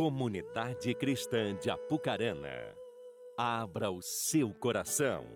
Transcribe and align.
Comunidade 0.00 0.94
Cristã 0.94 1.54
de 1.54 1.68
Apucarana, 1.68 2.74
abra 3.36 3.90
o 3.90 4.00
seu 4.00 4.50
coração. 4.54 5.26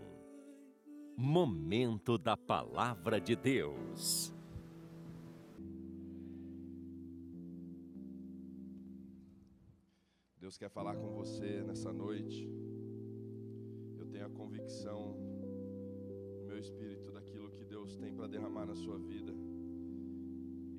Momento 1.15 2.17
da 2.17 2.35
Palavra 2.35 3.21
de 3.21 3.37
Deus. 3.37 4.35
Deus 10.41 10.57
quer 10.57 10.71
falar 10.71 10.97
com 10.97 11.11
você 11.11 11.63
nessa 11.63 11.93
noite. 11.93 12.51
Eu 13.99 14.07
tenho 14.07 14.25
a 14.25 14.31
convicção 14.31 15.13
no 16.39 16.47
meu 16.47 16.59
espírito 16.59 17.13
daquilo 17.13 17.51
que 17.51 17.67
Deus 17.67 17.99
tem 17.99 18.15
para 18.15 18.29
derramar 18.29 18.65
na 18.65 18.75
sua 18.75 18.99
vida. 18.99 19.35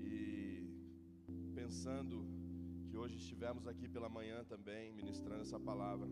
E 0.02 0.68
pensando 1.54 2.35
que 2.96 3.00
hoje 3.00 3.18
estivemos 3.18 3.68
aqui 3.68 3.90
pela 3.90 4.08
manhã 4.08 4.42
também 4.46 4.94
ministrando 4.94 5.42
essa 5.42 5.60
palavra, 5.60 6.08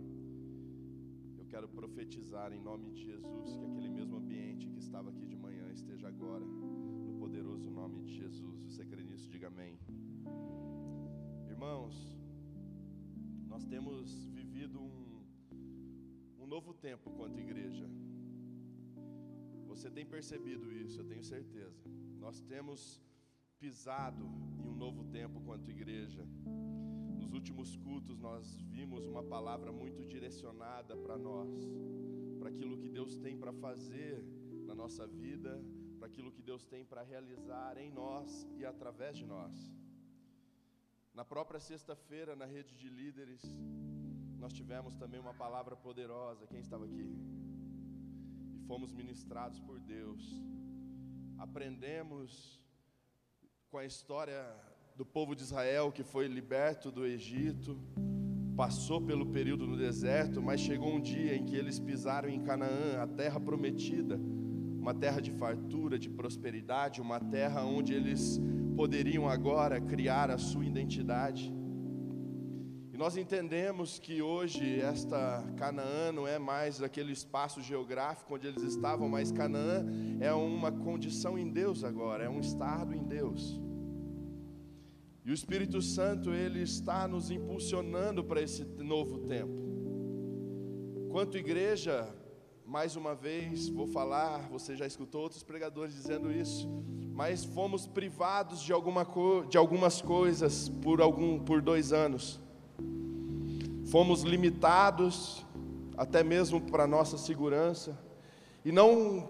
eu 1.38 1.46
quero 1.46 1.66
profetizar 1.70 2.52
em 2.52 2.60
nome 2.60 2.92
de 2.92 3.06
Jesus 3.06 3.56
que 3.56 3.64
aquele 3.64 3.88
mesmo 3.88 4.18
ambiente 4.18 4.68
que 4.68 4.80
estava 4.80 5.10
aqui 5.10 5.26
de 5.26 5.38
manhã 5.38 5.72
esteja 5.72 6.10
agora, 6.10 6.44
no 6.44 7.14
poderoso 7.22 7.70
nome 7.70 8.02
de 8.02 8.14
Jesus. 8.18 8.60
Você 8.66 8.84
crê 8.84 9.02
nisso? 9.02 9.30
Diga 9.30 9.48
amém. 9.48 9.80
Irmãos, 11.48 11.96
nós 13.48 13.64
temos 13.64 14.26
vivido 14.26 14.82
um, 14.82 15.24
um 16.42 16.46
novo 16.46 16.74
tempo 16.74 17.12
quanto 17.12 17.40
igreja. 17.40 17.90
Você 19.68 19.90
tem 19.90 20.06
percebido 20.06 20.70
isso, 20.70 21.00
eu 21.00 21.06
tenho 21.06 21.24
certeza. 21.24 21.82
Nós 22.20 22.42
temos 22.42 23.02
pisado 23.58 24.26
em 24.60 24.68
um 24.68 24.76
novo 24.76 25.06
tempo 25.06 25.40
quanto 25.40 25.72
igreja. 25.72 26.28
Nos 27.24 27.32
últimos 27.32 27.78
cultos 27.78 28.20
nós 28.20 28.46
vimos 28.70 29.06
uma 29.08 29.24
palavra 29.24 29.72
muito 29.72 30.04
direcionada 30.04 30.96
para 30.98 31.18
nós, 31.18 31.50
para 32.38 32.50
aquilo 32.50 32.78
que 32.78 32.90
Deus 32.90 33.16
tem 33.16 33.38
para 33.38 33.54
fazer 33.54 34.22
na 34.66 34.76
nossa 34.76 35.08
vida, 35.08 35.52
para 35.98 36.08
aquilo 36.08 36.34
que 36.34 36.42
Deus 36.42 36.66
tem 36.66 36.84
para 36.84 37.02
realizar 37.02 37.78
em 37.78 37.90
nós 37.90 38.46
e 38.58 38.66
através 38.66 39.18
de 39.18 39.26
nós. 39.26 39.54
Na 41.14 41.24
própria 41.24 41.62
sexta-feira, 41.62 42.36
na 42.36 42.46
rede 42.46 42.76
de 42.76 42.90
líderes, 42.90 43.42
nós 44.38 44.52
tivemos 44.52 44.98
também 44.98 45.20
uma 45.26 45.34
palavra 45.34 45.78
poderosa. 45.78 46.46
Quem 46.46 46.60
estava 46.60 46.84
aqui? 46.84 47.10
E 48.54 48.60
fomos 48.68 48.92
ministrados 48.92 49.62
por 49.62 49.80
Deus. 49.80 50.22
Aprendemos 51.38 52.60
com 53.70 53.78
a 53.78 53.86
história 53.86 54.44
do 54.96 55.06
povo 55.06 55.36
de 55.36 55.42
Israel 55.42 55.92
que 55.92 56.04
foi 56.04 56.28
liberto 56.28 56.92
do 56.92 57.06
Egito, 57.06 57.78
passou 58.56 59.02
pelo 59.02 59.26
período 59.26 59.66
no 59.66 59.76
deserto, 59.76 60.42
mas 60.42 60.62
chegou 60.62 60.94
um 60.94 61.02
dia 61.02 61.36
em 61.36 61.44
que 61.44 61.56
eles 61.56 61.80
pisaram 61.80 62.30
em 62.30 62.40
Canaã, 62.40 63.02
a 63.02 63.08
terra 63.08 63.40
prometida, 63.40 64.20
uma 64.80 64.94
terra 64.94 65.20
de 65.20 65.32
fartura, 65.32 65.98
de 65.98 66.10
prosperidade, 66.10 67.02
uma 67.02 67.20
terra 67.20 67.64
onde 67.64 67.94
eles 67.94 68.40
poderiam 68.76 69.28
agora 69.28 69.82
criar 69.82 70.30
a 70.30 70.38
sua 70.38 70.66
identidade. 70.66 71.52
E 72.92 72.98
nós 72.98 73.18
entendemos 73.18 73.98
que 73.98 74.22
hoje 74.22 74.80
esta 74.80 75.44
Canaã 75.58 76.12
não 76.12 76.28
é 76.28 76.38
mais 76.38 76.84
aquele 76.84 77.12
espaço 77.12 77.60
geográfico 77.60 78.36
onde 78.36 78.46
eles 78.46 78.62
estavam, 78.62 79.10
mas 79.10 79.32
Canaã 79.32 79.84
é 80.20 80.32
uma 80.32 80.72
condição 80.72 81.36
em 81.36 81.50
Deus 81.50 81.84
agora, 81.84 82.26
é 82.26 82.30
um 82.30 82.40
estado 82.40 82.94
em 82.94 83.04
Deus. 83.04 83.63
E 85.26 85.32
o 85.32 85.34
Espírito 85.34 85.82
Santo 85.82 86.34
ele 86.34 86.62
está 86.62 87.08
nos 87.08 87.32
impulsionando 87.32 88.26
para 88.26 88.42
esse 88.42 88.66
novo 88.66 89.20
tempo. 89.20 89.54
Quanto 91.10 91.38
igreja, 91.38 92.14
mais 92.66 92.98
uma 92.98 93.16
vez 93.16 93.70
vou 93.70 93.88
falar, 93.88 94.50
você 94.50 94.76
já 94.76 94.86
escutou 94.86 95.22
outros 95.22 95.42
pregadores 95.42 95.96
dizendo 95.96 96.30
isso, 96.30 96.68
mas 97.14 97.46
fomos 97.46 97.88
privados 97.88 98.62
de, 98.62 98.74
alguma 98.74 99.08
de 99.48 99.58
algumas 99.58 100.02
coisas 100.02 100.68
por, 100.68 101.00
algum, 101.00 101.40
por 101.40 101.62
dois 101.62 101.94
anos. 101.94 102.42
Fomos 103.86 104.24
limitados, 104.24 105.46
até 105.96 106.22
mesmo 106.22 106.60
para 106.60 106.86
nossa 106.86 107.18
segurança, 107.18 107.98
e 108.66 108.74
não 108.74 109.30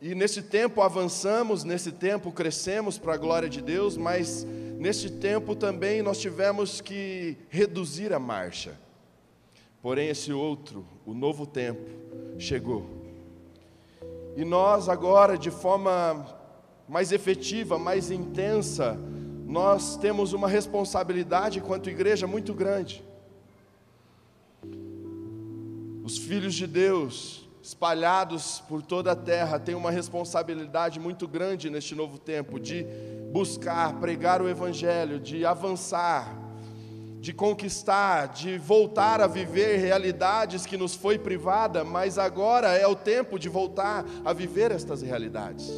e 0.00 0.14
nesse 0.16 0.42
tempo 0.42 0.82
avançamos, 0.82 1.62
nesse 1.62 1.92
tempo 1.92 2.30
crescemos 2.32 2.98
para 2.98 3.14
a 3.14 3.16
glória 3.16 3.48
de 3.48 3.62
Deus, 3.62 3.96
mas 3.96 4.44
nesse 4.82 5.08
tempo 5.08 5.54
também 5.54 6.02
nós 6.02 6.18
tivemos 6.18 6.80
que 6.80 7.36
reduzir 7.48 8.12
a 8.12 8.18
marcha. 8.18 8.76
Porém, 9.80 10.08
esse 10.08 10.32
outro, 10.32 10.84
o 11.06 11.14
novo 11.14 11.46
tempo, 11.46 11.88
chegou. 12.36 12.90
E 14.36 14.44
nós 14.44 14.88
agora, 14.88 15.38
de 15.38 15.52
forma 15.52 16.26
mais 16.88 17.12
efetiva, 17.12 17.78
mais 17.78 18.10
intensa, 18.10 18.98
nós 19.46 19.96
temos 19.96 20.32
uma 20.32 20.48
responsabilidade 20.48 21.60
quanto 21.60 21.88
igreja 21.88 22.26
muito 22.26 22.52
grande. 22.52 23.04
Os 26.02 26.18
filhos 26.18 26.54
de 26.54 26.66
Deus, 26.66 27.48
espalhados 27.62 28.60
por 28.68 28.82
toda 28.82 29.12
a 29.12 29.16
terra, 29.16 29.60
têm 29.60 29.76
uma 29.76 29.92
responsabilidade 29.92 30.98
muito 30.98 31.28
grande 31.28 31.70
neste 31.70 31.94
novo 31.94 32.18
tempo 32.18 32.58
de 32.58 32.84
buscar, 33.32 33.98
pregar 33.98 34.42
o 34.42 34.48
Evangelho, 34.48 35.18
de 35.18 35.44
avançar, 35.46 36.38
de 37.18 37.32
conquistar, 37.32 38.26
de 38.26 38.58
voltar 38.58 39.20
a 39.20 39.26
viver 39.26 39.78
realidades 39.78 40.66
que 40.66 40.76
nos 40.76 40.94
foi 40.94 41.18
privada, 41.18 41.82
mas 41.82 42.18
agora 42.18 42.76
é 42.76 42.86
o 42.86 42.94
tempo 42.94 43.38
de 43.38 43.48
voltar 43.48 44.04
a 44.24 44.32
viver 44.32 44.70
estas 44.70 45.00
realidades. 45.00 45.70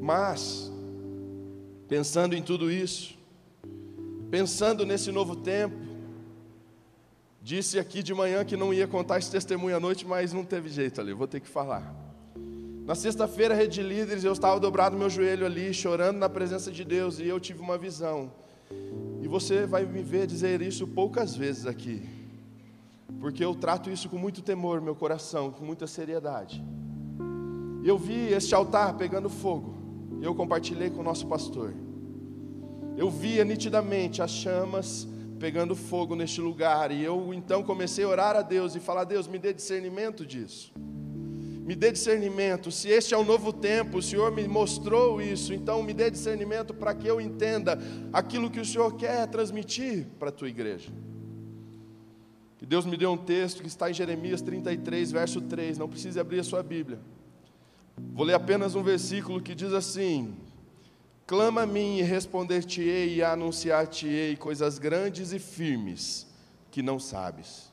Mas, 0.00 0.70
pensando 1.88 2.34
em 2.34 2.42
tudo 2.42 2.70
isso, 2.70 3.16
pensando 4.30 4.84
nesse 4.84 5.10
novo 5.10 5.34
tempo, 5.34 5.76
disse 7.40 7.78
aqui 7.78 8.02
de 8.02 8.12
manhã 8.12 8.44
que 8.44 8.56
não 8.56 8.74
ia 8.74 8.86
contar 8.86 9.18
esse 9.18 9.30
testemunho 9.30 9.76
à 9.76 9.80
noite, 9.80 10.06
mas 10.06 10.32
não 10.32 10.44
teve 10.44 10.68
jeito 10.68 11.00
ali, 11.00 11.14
vou 11.14 11.26
ter 11.26 11.40
que 11.40 11.48
falar. 11.48 12.03
Na 12.84 12.94
sexta-feira, 12.94 13.54
rede 13.54 13.74
de 13.74 13.82
líderes, 13.82 14.24
eu 14.24 14.32
estava 14.32 14.60
dobrado 14.60 14.96
meu 14.96 15.08
joelho 15.08 15.46
ali, 15.46 15.72
chorando 15.72 16.18
na 16.18 16.28
presença 16.28 16.70
de 16.70 16.84
Deus, 16.84 17.18
e 17.18 17.26
eu 17.26 17.40
tive 17.40 17.60
uma 17.60 17.78
visão. 17.78 18.30
E 19.22 19.28
você 19.28 19.66
vai 19.66 19.84
me 19.84 20.02
ver 20.02 20.26
dizer 20.26 20.60
isso 20.60 20.86
poucas 20.86 21.34
vezes 21.34 21.66
aqui, 21.66 22.02
porque 23.20 23.44
eu 23.44 23.54
trato 23.54 23.90
isso 23.90 24.08
com 24.08 24.18
muito 24.18 24.42
temor 24.42 24.80
meu 24.80 24.94
coração, 24.94 25.50
com 25.50 25.64
muita 25.64 25.86
seriedade. 25.86 26.62
E 27.82 27.88
eu 27.88 27.96
vi 27.96 28.32
este 28.32 28.54
altar 28.54 28.96
pegando 28.96 29.28
fogo 29.30 29.84
eu 30.24 30.34
compartilhei 30.34 30.90
com 30.90 31.00
o 31.00 31.04
nosso 31.04 31.26
pastor. 31.26 31.74
Eu 32.96 33.10
via 33.10 33.44
nitidamente 33.44 34.22
as 34.22 34.30
chamas 34.30 35.06
pegando 35.38 35.76
fogo 35.76 36.14
neste 36.14 36.40
lugar, 36.40 36.90
e 36.90 37.02
eu 37.02 37.34
então 37.34 37.62
comecei 37.62 38.04
a 38.04 38.08
orar 38.08 38.36
a 38.36 38.42
Deus 38.42 38.74
e 38.74 38.80
falar: 38.80 39.04
Deus, 39.04 39.28
me 39.28 39.38
dê 39.38 39.52
discernimento 39.52 40.24
disso. 40.24 40.72
Me 41.64 41.74
dê 41.74 41.90
discernimento, 41.90 42.70
se 42.70 42.90
este 42.90 43.14
é 43.14 43.16
o 43.16 43.24
novo 43.24 43.50
tempo, 43.50 43.96
o 43.96 44.02
Senhor 44.02 44.30
me 44.30 44.46
mostrou 44.46 45.22
isso, 45.22 45.54
então 45.54 45.82
me 45.82 45.94
dê 45.94 46.10
discernimento 46.10 46.74
para 46.74 46.94
que 46.94 47.06
eu 47.06 47.18
entenda 47.18 47.78
aquilo 48.12 48.50
que 48.50 48.60
o 48.60 48.64
Senhor 48.66 48.94
quer 48.96 49.26
transmitir 49.28 50.06
para 50.18 50.28
a 50.28 50.32
tua 50.32 50.50
igreja. 50.50 50.90
Que 52.58 52.66
Deus 52.66 52.84
me 52.84 52.98
deu 52.98 53.10
um 53.12 53.16
texto 53.16 53.62
que 53.62 53.66
está 53.66 53.88
em 53.88 53.94
Jeremias 53.94 54.42
33, 54.42 55.10
verso 55.10 55.40
3, 55.40 55.78
não 55.78 55.88
precisa 55.88 56.20
abrir 56.20 56.40
a 56.40 56.44
sua 56.44 56.62
Bíblia. 56.62 57.00
Vou 58.12 58.26
ler 58.26 58.34
apenas 58.34 58.74
um 58.74 58.82
versículo 58.82 59.40
que 59.40 59.54
diz 59.54 59.72
assim: 59.72 60.34
Clama 61.26 61.62
a 61.62 61.66
mim 61.66 61.96
e 61.96 62.02
responder-te-ei 62.02 63.14
e 63.14 63.22
anunciar-te-ei 63.22 64.36
coisas 64.36 64.78
grandes 64.78 65.32
e 65.32 65.38
firmes 65.38 66.26
que 66.70 66.82
não 66.82 66.98
sabes. 66.98 67.72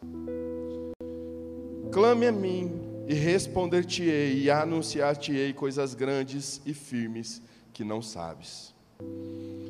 Clame 1.91 2.27
a 2.27 2.31
mim 2.31 2.90
e 3.11 3.13
responder-te-ei 3.13 4.43
e 4.43 4.49
anunciar-te-ei 4.49 5.51
coisas 5.51 5.93
grandes 5.93 6.61
e 6.65 6.73
firmes 6.73 7.41
que 7.73 7.83
não 7.83 8.01
sabes. 8.01 8.73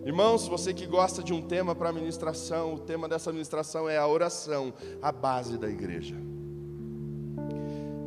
Irmãos, 0.05 0.47
você 0.47 0.71
que 0.71 0.85
gosta 0.85 1.23
de 1.23 1.33
um 1.33 1.41
tema 1.41 1.73
para 1.73 1.91
ministração, 1.91 2.75
o 2.75 2.79
tema 2.79 3.09
dessa 3.09 3.31
ministração 3.31 3.89
é 3.89 3.97
a 3.97 4.05
oração, 4.05 4.71
a 5.01 5.11
base 5.11 5.57
da 5.57 5.67
igreja. 5.67 6.15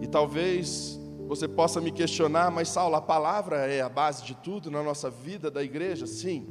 E 0.01 0.07
talvez 0.07 1.01
você 1.27 1.49
possa 1.49 1.81
me 1.81 1.91
questionar, 1.91 2.53
mas 2.53 2.69
Saulo, 2.69 2.95
a 2.95 3.03
palavra 3.03 3.67
é 3.67 3.81
a 3.81 3.89
base 3.89 4.23
de 4.23 4.37
tudo 4.37 4.71
na 4.71 4.85
nossa 4.85 5.11
vida 5.11 5.51
da 5.51 5.65
igreja? 5.65 6.07
Sim. 6.07 6.47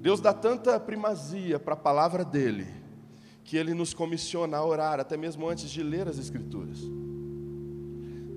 Deus 0.00 0.22
dá 0.22 0.32
tanta 0.32 0.80
primazia 0.80 1.58
para 1.58 1.74
a 1.74 1.76
palavra 1.76 2.24
dele, 2.24 2.66
que 3.44 3.58
ele 3.58 3.74
nos 3.74 3.92
comissiona 3.92 4.56
a 4.56 4.64
orar, 4.64 4.98
até 4.98 5.18
mesmo 5.18 5.46
antes 5.46 5.68
de 5.68 5.82
ler 5.82 6.08
as 6.08 6.16
Escrituras. 6.18 6.78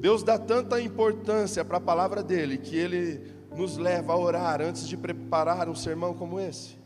Deus 0.06 0.22
dá 0.22 0.38
tanta 0.38 0.80
importância 0.80 1.66
para 1.66 1.78
a 1.78 1.82
palavra 1.82 2.22
dele, 2.22 2.60
que 2.60 2.76
ele 2.76 3.22
nos 3.58 3.76
leva 3.76 4.14
a 4.14 4.16
orar 4.16 4.62
antes 4.62 4.88
de 4.88 4.96
preparar 4.96 5.68
um 5.68 5.74
sermão 5.74 6.14
como 6.14 6.40
esse. 6.40 6.78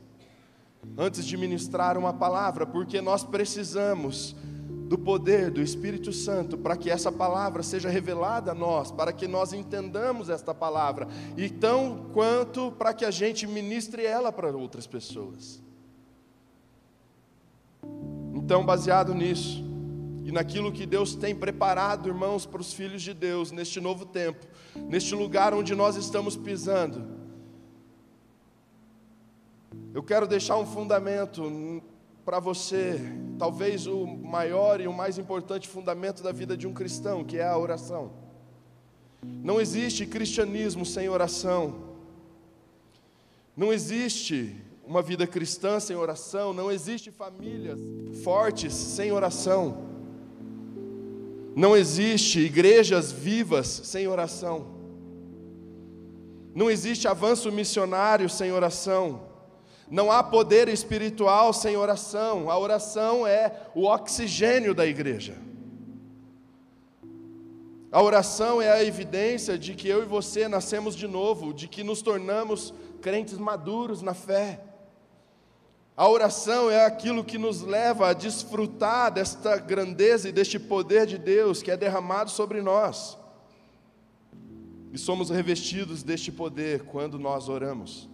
antes 0.98 1.26
de 1.26 1.36
ministrar 1.36 1.98
uma 1.98 2.14
palavra, 2.14 2.66
porque 2.66 3.02
nós 3.02 3.22
precisamos 3.26 4.34
do 4.88 4.98
poder 4.98 5.52
do 5.52 5.62
Espírito 5.62 6.14
Santo 6.14 6.58
para 6.58 6.78
que 6.78 6.90
essa 6.90 7.12
palavra 7.12 7.62
seja 7.62 7.90
revelada 7.90 8.52
a 8.52 8.56
nós, 8.56 8.90
para 8.90 9.12
que 9.12 9.28
nós 9.28 9.52
entendamos 9.52 10.30
esta 10.30 10.54
palavra, 10.54 11.06
e 11.36 11.50
tão 11.50 12.06
quanto 12.14 12.72
para 12.72 12.94
que 12.94 13.04
a 13.04 13.12
gente 13.12 13.46
ministre 13.46 14.06
ela 14.06 14.32
para 14.32 14.56
outras 14.56 14.88
pessoas. 14.88 15.62
Então, 18.34 18.66
baseado 18.66 19.14
nisso, 19.14 19.69
e 20.30 20.32
naquilo 20.32 20.72
que 20.72 20.86
Deus 20.86 21.16
tem 21.16 21.34
preparado, 21.34 22.08
irmãos, 22.08 22.46
para 22.46 22.62
os 22.62 22.72
filhos 22.72 23.02
de 23.02 23.16
Deus 23.16 23.52
neste 23.52 23.82
novo 23.82 24.06
tempo, 24.06 24.46
neste 24.76 25.16
lugar 25.16 25.56
onde 25.56 25.74
nós 25.74 25.96
estamos 25.96 26.38
pisando, 26.38 27.04
eu 29.92 30.04
quero 30.04 30.28
deixar 30.28 30.58
um 30.58 30.68
fundamento 30.68 31.82
para 32.24 32.40
você, 32.40 33.02
talvez 33.40 33.88
o 33.88 34.06
maior 34.06 34.80
e 34.80 34.88
o 34.88 34.94
mais 34.94 35.18
importante 35.18 35.68
fundamento 35.68 36.22
da 36.22 36.32
vida 36.32 36.56
de 36.56 36.68
um 36.68 36.74
cristão, 36.76 37.24
que 37.24 37.40
é 37.40 37.48
a 37.48 37.58
oração. 37.58 38.12
Não 39.24 39.60
existe 39.60 40.06
cristianismo 40.06 40.86
sem 40.86 41.10
oração. 41.10 41.90
Não 43.58 43.74
existe 43.74 44.56
uma 44.86 45.02
vida 45.02 45.26
cristã 45.26 45.80
sem 45.80 45.96
oração, 45.96 46.54
não 46.54 46.72
existe 46.72 47.10
famílias 47.10 47.80
fortes 48.24 48.76
sem 48.76 49.12
oração. 49.12 49.89
Não 51.56 51.76
existe 51.76 52.40
igrejas 52.40 53.12
vivas 53.12 53.68
sem 53.68 54.08
oração. 54.08 54.68
Não 56.54 56.70
existe 56.70 57.08
avanço 57.08 57.52
missionário 57.52 58.30
sem 58.30 58.52
oração. 58.52 59.22
Não 59.90 60.12
há 60.12 60.24
poder 60.24 60.68
espiritual 60.68 61.52
sem 61.54 61.76
oração. 61.76 62.50
A 62.50 62.58
oração 62.58 63.26
é 63.26 63.52
o 63.74 63.86
oxigênio 63.86 64.74
da 64.74 64.86
igreja. 64.86 65.36
A 67.92 68.02
oração 68.04 68.62
é 68.62 68.70
a 68.70 68.84
evidência 68.84 69.58
de 69.58 69.74
que 69.74 69.88
eu 69.88 70.04
e 70.04 70.06
você 70.06 70.48
nascemos 70.48 70.96
de 70.96 71.08
novo, 71.08 71.54
de 71.54 71.68
que 71.68 71.84
nos 71.84 72.04
tornamos 72.04 72.72
crentes 73.02 73.38
maduros 73.38 74.04
na 74.04 74.14
fé. 74.14 74.62
A 76.00 76.08
oração 76.08 76.72
é 76.72 76.86
aquilo 76.86 77.26
que 77.26 77.38
nos 77.38 77.62
leva 77.62 78.08
a 78.08 78.14
desfrutar 78.14 79.12
desta 79.12 79.58
grandeza 79.58 80.30
e 80.30 80.32
deste 80.32 80.58
poder 80.58 81.06
de 81.06 81.18
Deus 81.18 81.62
que 81.62 81.70
é 81.70 81.76
derramado 81.76 82.30
sobre 82.30 82.62
nós. 82.62 83.18
E 84.94 84.98
somos 84.98 85.30
revestidos 85.30 86.02
deste 86.02 86.32
poder 86.32 86.86
quando 86.86 87.20
nós 87.20 87.50
oramos. 87.50 88.08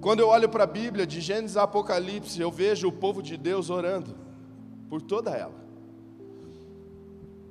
quando 0.00 0.20
eu 0.20 0.28
olho 0.28 0.48
para 0.48 0.62
a 0.62 0.68
Bíblia, 0.68 1.04
de 1.04 1.20
Gênesis 1.20 1.56
a 1.56 1.64
Apocalipse, 1.64 2.40
eu 2.40 2.52
vejo 2.52 2.86
o 2.86 2.92
povo 2.92 3.20
de 3.20 3.36
Deus 3.36 3.70
orando 3.70 4.16
por 4.88 5.02
toda 5.02 5.32
ela. 5.32 5.60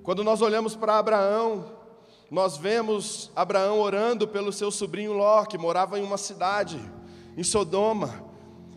Quando 0.03 0.23
nós 0.23 0.41
olhamos 0.41 0.73
para 0.73 0.97
Abraão, 0.97 1.65
nós 2.31 2.55
vemos 2.55 3.29
Abraão 3.35 3.81
orando 3.81 4.25
pelo 4.25 4.53
seu 4.53 4.71
sobrinho 4.71 5.11
Ló, 5.11 5.43
que 5.43 5.57
morava 5.57 5.99
em 5.99 6.03
uma 6.03 6.17
cidade, 6.17 6.79
em 7.39 7.43
Sodoma. 7.43 8.21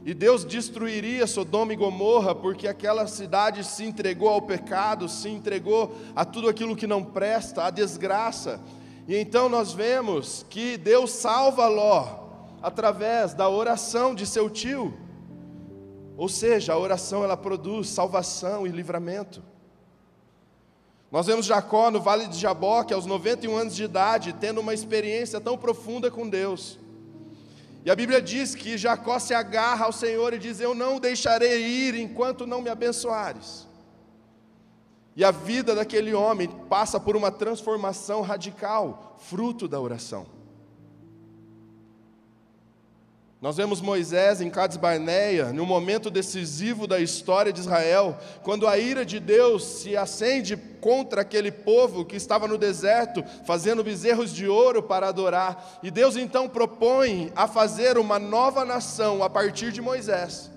E 0.05 0.15
Deus 0.15 0.45
destruiria 0.45 1.27
Sodoma 1.27 1.73
e 1.73 1.77
Gomorra, 1.77 2.33
porque 2.33 2.69
aquela 2.69 3.09
cidade 3.09 3.65
se 3.65 3.85
entregou 3.85 4.29
ao 4.29 4.41
pecado, 4.41 5.09
se 5.09 5.29
entregou 5.29 5.97
a 6.15 6.25
tudo 6.25 6.49
aquilo 6.49 6.77
que 6.77 6.87
não 6.87 7.03
presta, 7.03 7.65
à 7.65 7.71
desgraça. 7.71 8.61
E 9.09 9.17
então 9.17 9.49
nós 9.49 9.73
vemos 9.73 10.47
que 10.49 10.77
Deus 10.77 11.11
salva 11.11 11.67
Ló, 11.67 12.07
através 12.63 13.35
da 13.35 13.49
oração 13.49 14.15
de 14.15 14.27
seu 14.27 14.49
tio. 14.49 14.95
Ou 16.17 16.29
seja, 16.29 16.75
a 16.75 16.79
oração 16.79 17.25
ela 17.25 17.37
produz 17.37 17.89
salvação 17.89 18.65
e 18.65 18.71
livramento. 18.71 19.43
Nós 21.11 21.27
vemos 21.27 21.47
Jacó 21.47 21.91
no 21.91 22.01
vale 22.01 22.29
de 22.29 22.39
Jaboque, 22.39 22.95
aos 22.95 23.07
91 23.07 23.57
anos 23.57 23.75
de 23.75 23.83
idade, 23.83 24.33
tendo 24.35 24.61
uma 24.61 24.73
experiência 24.73 25.41
tão 25.41 25.59
profunda 25.59 26.13
com 26.13 26.29
Deus. 26.29 26.79
E 27.85 27.91
a 27.91 27.97
Bíblia 27.97 28.23
diz 28.23 28.55
que 28.55 28.79
Jacó 28.79 29.19
se 29.19 29.35
agarra 29.35 29.87
ao 29.87 29.93
Senhor 29.93 30.33
e 30.33 30.39
diz: 30.39 30.61
Eu 30.61 30.75
não 30.75 31.01
deixarei 31.01 31.63
ir 31.63 31.95
enquanto 31.95 32.47
não 32.47 32.63
me 32.63 32.71
abençoares. 32.71 33.67
E 35.15 35.25
a 35.25 35.31
vida 35.31 35.75
daquele 35.75 36.15
homem 36.15 36.49
passa 36.69 36.99
por 36.99 37.17
uma 37.17 37.31
transformação 37.31 38.23
radical, 38.23 39.17
fruto 39.19 39.69
da 39.69 39.81
oração. 39.81 40.27
Nós 43.43 43.57
vemos 43.57 43.81
Moisés 43.81 44.41
em 44.41 44.49
Cades 44.49 44.77
Barneia, 44.77 45.53
no 45.53 45.67
momento 45.67 46.13
decisivo 46.13 46.87
da 46.87 47.01
história 47.01 47.53
de 47.53 47.59
Israel, 47.59 48.17
quando 48.41 48.69
a 48.69 48.79
ira 48.79 49.05
de 49.05 49.19
Deus 49.19 49.65
se 49.65 49.97
acende 49.97 50.57
contra 50.81 51.23
aquele 51.23 51.51
povo 51.51 52.05
que 52.05 52.15
estava 52.15 52.47
no 52.47 52.57
deserto, 52.57 53.25
fazendo 53.45 53.83
bezerros 53.83 54.33
de 54.33 54.47
ouro 54.47 54.81
para 54.81 55.09
adorar. 55.09 55.81
E 55.83 55.91
Deus 55.91 56.17
então 56.17 56.49
propõe 56.49 57.33
a 57.35 57.49
fazer 57.49 57.99
uma 57.99 58.17
nova 58.17 58.65
nação 58.65 59.25
a 59.25 59.29
partir 59.29 59.73
de 59.73 59.83
Moisés. 59.83 60.49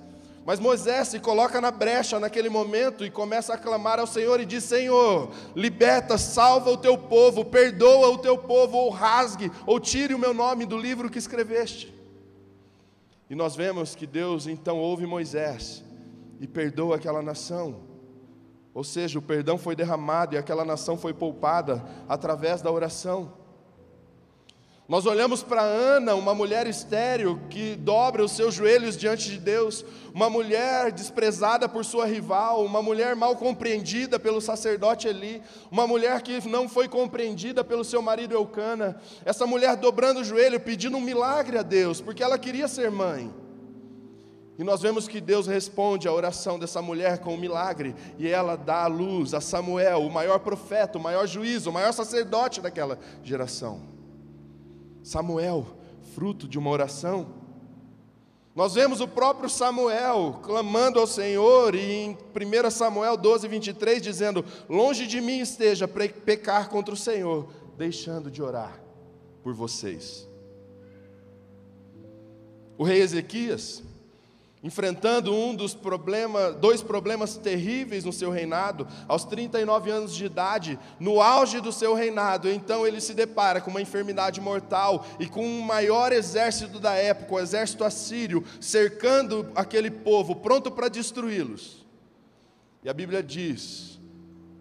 Mas 0.46 0.60
Moisés 0.60 1.08
se 1.08 1.20
coloca 1.20 1.60
na 1.60 1.72
brecha 1.72 2.20
naquele 2.20 2.50
momento 2.50 3.04
e 3.04 3.10
começa 3.10 3.56
a 3.56 3.58
clamar 3.58 4.00
ao 4.00 4.06
Senhor 4.06 4.40
e 4.40 4.46
diz: 4.46 4.64
Senhor, 4.64 5.32
liberta, 5.56 6.20
salva 6.20 6.70
o 6.70 6.78
teu 6.78 7.00
povo, 7.00 7.46
perdoa 7.46 8.10
o 8.10 8.20
teu 8.20 8.38
povo, 8.38 8.78
ou 8.78 8.92
rasgue, 8.92 9.52
ou 9.66 9.80
tire 9.80 10.14
o 10.14 10.20
meu 10.20 10.36
nome 10.36 10.68
do 10.68 10.78
livro 10.78 11.10
que 11.10 11.18
escreveste. 11.18 11.95
E 13.30 13.36
nós 13.36 13.56
vemos 13.56 13.96
que 13.96 14.06
Deus 14.06 14.48
então 14.48 14.78
ouve 14.78 15.06
Moisés 15.06 15.84
e 16.40 16.48
perdoa 16.48 16.96
aquela 16.96 17.22
nação. 17.22 17.82
Ou 18.74 18.84
seja, 18.84 19.18
o 19.18 19.22
perdão 19.22 19.58
foi 19.58 19.76
derramado 19.76 20.36
e 20.36 20.38
aquela 20.38 20.66
nação 20.66 20.98
foi 20.98 21.14
poupada 21.14 21.84
através 22.08 22.62
da 22.62 22.72
oração. 22.72 23.34
Nós 24.88 25.08
olhamos 25.08 25.42
para 25.42 25.64
Ana, 25.64 26.14
uma 26.14 26.36
mulher 26.36 26.68
estéril 26.68 27.40
que 27.50 27.76
dobra 27.76 28.24
os 28.24 28.34
seus 28.34 28.54
joelhos 28.54 28.96
diante 28.96 29.32
de 29.32 29.40
Deus, 29.40 29.84
uma 30.14 30.30
mulher 30.30 30.92
desprezada 30.92 31.68
por 31.68 31.84
sua 31.84 32.06
rival, 32.06 32.64
uma 32.64 32.84
mulher 32.84 33.16
mal 33.16 33.36
compreendida 33.36 34.20
pelo 34.20 34.40
sacerdote 34.40 35.08
Eli, 35.08 35.42
uma 35.72 35.88
mulher 35.88 36.22
que 36.22 36.48
não 36.48 36.70
foi 36.70 36.88
compreendida 36.88 37.64
pelo 37.64 37.84
seu 37.84 38.00
marido 38.00 38.36
Eucana. 38.36 39.02
Essa 39.26 39.48
mulher 39.48 39.76
dobrando 39.76 40.20
o 40.20 40.24
joelho, 40.24 40.60
pedindo 40.60 40.98
um 40.98 41.02
milagre 41.02 41.58
a 41.58 41.64
Deus, 41.64 42.00
porque 42.00 42.22
ela 42.22 42.38
queria 42.38 42.68
ser 42.68 42.92
mãe. 42.92 43.34
E 44.56 44.64
nós 44.64 44.84
vemos 44.84 45.08
que 45.08 45.20
Deus 45.20 45.48
responde 45.48 46.08
à 46.08 46.14
oração 46.14 46.60
dessa 46.60 46.80
mulher 46.80 47.18
com 47.18 47.34
um 47.34 47.38
milagre, 47.38 47.96
e 48.20 48.28
ela 48.28 48.56
dá 48.56 48.84
a 48.84 48.88
luz 48.88 49.34
a 49.34 49.42
Samuel, 49.42 50.04
o 50.06 50.12
maior 50.12 50.38
profeta, 50.38 51.00
o 51.00 51.02
maior 51.02 51.26
juiz, 51.26 51.66
o 51.66 51.72
maior 51.72 51.92
sacerdote 51.92 52.62
daquela 52.62 53.00
geração. 53.24 53.95
Samuel, 55.06 55.68
fruto 56.16 56.48
de 56.48 56.58
uma 56.58 56.72
oração. 56.72 57.28
Nós 58.56 58.74
vemos 58.74 59.02
o 59.02 59.08
próprio 59.08 59.48
Samuel 59.48 60.40
clamando 60.42 61.00
ao 61.00 61.06
Senhor, 61.06 61.76
e 61.76 61.92
em 61.92 62.12
1 62.12 62.72
Samuel 62.72 63.16
12, 63.16 63.48
23, 63.48 64.02
dizendo: 64.02 64.44
Longe 64.68 65.06
de 65.06 65.22
mim 65.22 65.40
esteja 65.40 65.88
pecar 65.88 66.70
contra 66.70 66.92
o 66.92 66.98
Senhor, 66.98 67.48
deixando 67.78 68.32
de 68.32 68.42
orar 68.42 68.82
por 69.44 69.54
vocês. 69.54 70.28
O 72.76 72.84
rei 72.84 73.00
Ezequias, 73.00 73.84
enfrentando 74.66 75.32
um 75.32 75.54
dos 75.54 75.76
problemas, 75.76 76.56
dois 76.56 76.82
problemas 76.82 77.38
terríveis 77.38 78.04
no 78.04 78.12
seu 78.12 78.32
reinado, 78.32 78.88
aos 79.08 79.24
39 79.24 79.92
anos 79.92 80.16
de 80.16 80.26
idade, 80.26 80.80
no 81.00 81.22
auge 81.22 81.62
do 81.62 81.72
seu 81.72 81.94
reinado, 81.94 82.50
então 82.50 82.86
ele 82.86 83.00
se 83.00 83.14
depara 83.14 83.62
com 83.62 83.70
uma 83.70 83.82
enfermidade 83.82 84.42
mortal 84.42 85.06
e 85.20 85.28
com 85.28 85.46
um 85.46 85.62
maior 85.62 86.12
exército 86.12 86.80
da 86.80 86.96
época, 86.96 87.36
o 87.36 87.40
exército 87.40 87.84
assírio, 87.84 88.44
cercando 88.60 89.52
aquele 89.54 89.92
povo, 89.92 90.36
pronto 90.36 90.72
para 90.72 90.90
destruí-los. 90.90 91.86
E 92.84 92.90
a 92.90 92.94
Bíblia 92.94 93.22
diz 93.22 94.00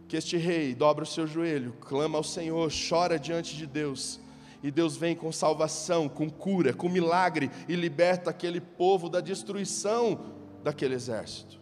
que 0.06 0.18
este 0.18 0.36
rei 0.36 0.74
dobra 0.74 1.04
o 1.04 1.06
seu 1.06 1.26
joelho, 1.26 1.74
clama 1.80 2.18
ao 2.18 2.24
Senhor, 2.24 2.70
chora 2.70 3.18
diante 3.18 3.56
de 3.56 3.66
Deus 3.66 4.20
e 4.64 4.70
Deus 4.70 4.96
vem 4.96 5.14
com 5.14 5.30
salvação, 5.30 6.08
com 6.08 6.30
cura, 6.30 6.72
com 6.72 6.88
milagre 6.88 7.50
e 7.68 7.76
liberta 7.76 8.30
aquele 8.30 8.62
povo 8.62 9.10
da 9.10 9.20
destruição 9.20 10.18
daquele 10.62 10.94
exército. 10.94 11.60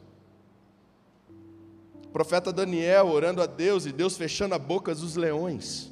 O 2.06 2.08
profeta 2.12 2.52
Daniel 2.52 3.08
orando 3.08 3.42
a 3.42 3.46
Deus 3.46 3.86
e 3.86 3.92
Deus 3.92 4.16
fechando 4.16 4.54
a 4.54 4.58
boca 4.58 4.94
dos 4.94 5.16
leões. 5.16 5.90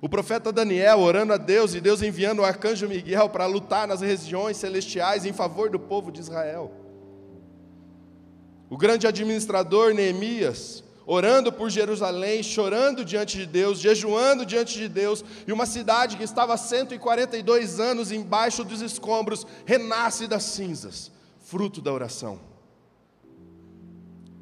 O 0.00 0.08
profeta 0.08 0.50
Daniel 0.50 0.98
orando 0.98 1.32
a 1.32 1.36
Deus 1.36 1.72
e 1.74 1.80
Deus 1.80 2.02
enviando 2.02 2.40
o 2.40 2.44
arcanjo 2.44 2.88
Miguel 2.88 3.28
para 3.28 3.46
lutar 3.46 3.86
nas 3.86 4.00
regiões 4.00 4.56
celestiais 4.56 5.24
em 5.24 5.32
favor 5.32 5.70
do 5.70 5.78
povo 5.78 6.10
de 6.10 6.18
Israel. 6.18 6.72
O 8.68 8.76
grande 8.76 9.06
administrador 9.06 9.94
Neemias 9.94 10.82
orando 11.10 11.50
por 11.50 11.70
Jerusalém, 11.70 12.42
chorando 12.42 13.02
diante 13.02 13.38
de 13.38 13.46
Deus, 13.46 13.80
jejuando 13.80 14.44
diante 14.44 14.78
de 14.78 14.86
Deus, 14.90 15.24
e 15.46 15.52
uma 15.52 15.64
cidade 15.64 16.18
que 16.18 16.22
estava 16.22 16.52
há 16.52 16.58
142 16.58 17.80
anos 17.80 18.12
embaixo 18.12 18.62
dos 18.62 18.82
escombros 18.82 19.46
renasce 19.64 20.26
das 20.26 20.42
cinzas, 20.42 21.10
fruto 21.40 21.80
da 21.80 21.90
oração. 21.90 22.38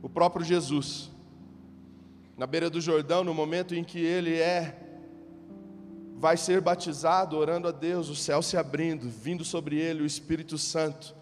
O 0.02 0.08
próprio 0.08 0.44
Jesus, 0.44 1.08
na 2.36 2.48
beira 2.48 2.68
do 2.68 2.80
Jordão, 2.80 3.22
no 3.22 3.32
momento 3.32 3.72
em 3.72 3.84
que 3.84 4.00
ele 4.00 4.34
é 4.34 4.82
vai 6.16 6.36
ser 6.36 6.60
batizado, 6.60 7.36
orando 7.36 7.68
a 7.68 7.72
Deus, 7.72 8.08
o 8.08 8.16
céu 8.16 8.42
se 8.42 8.56
abrindo, 8.56 9.08
vindo 9.08 9.44
sobre 9.44 9.76
ele 9.76 10.02
o 10.02 10.06
Espírito 10.06 10.58
Santo. 10.58 11.14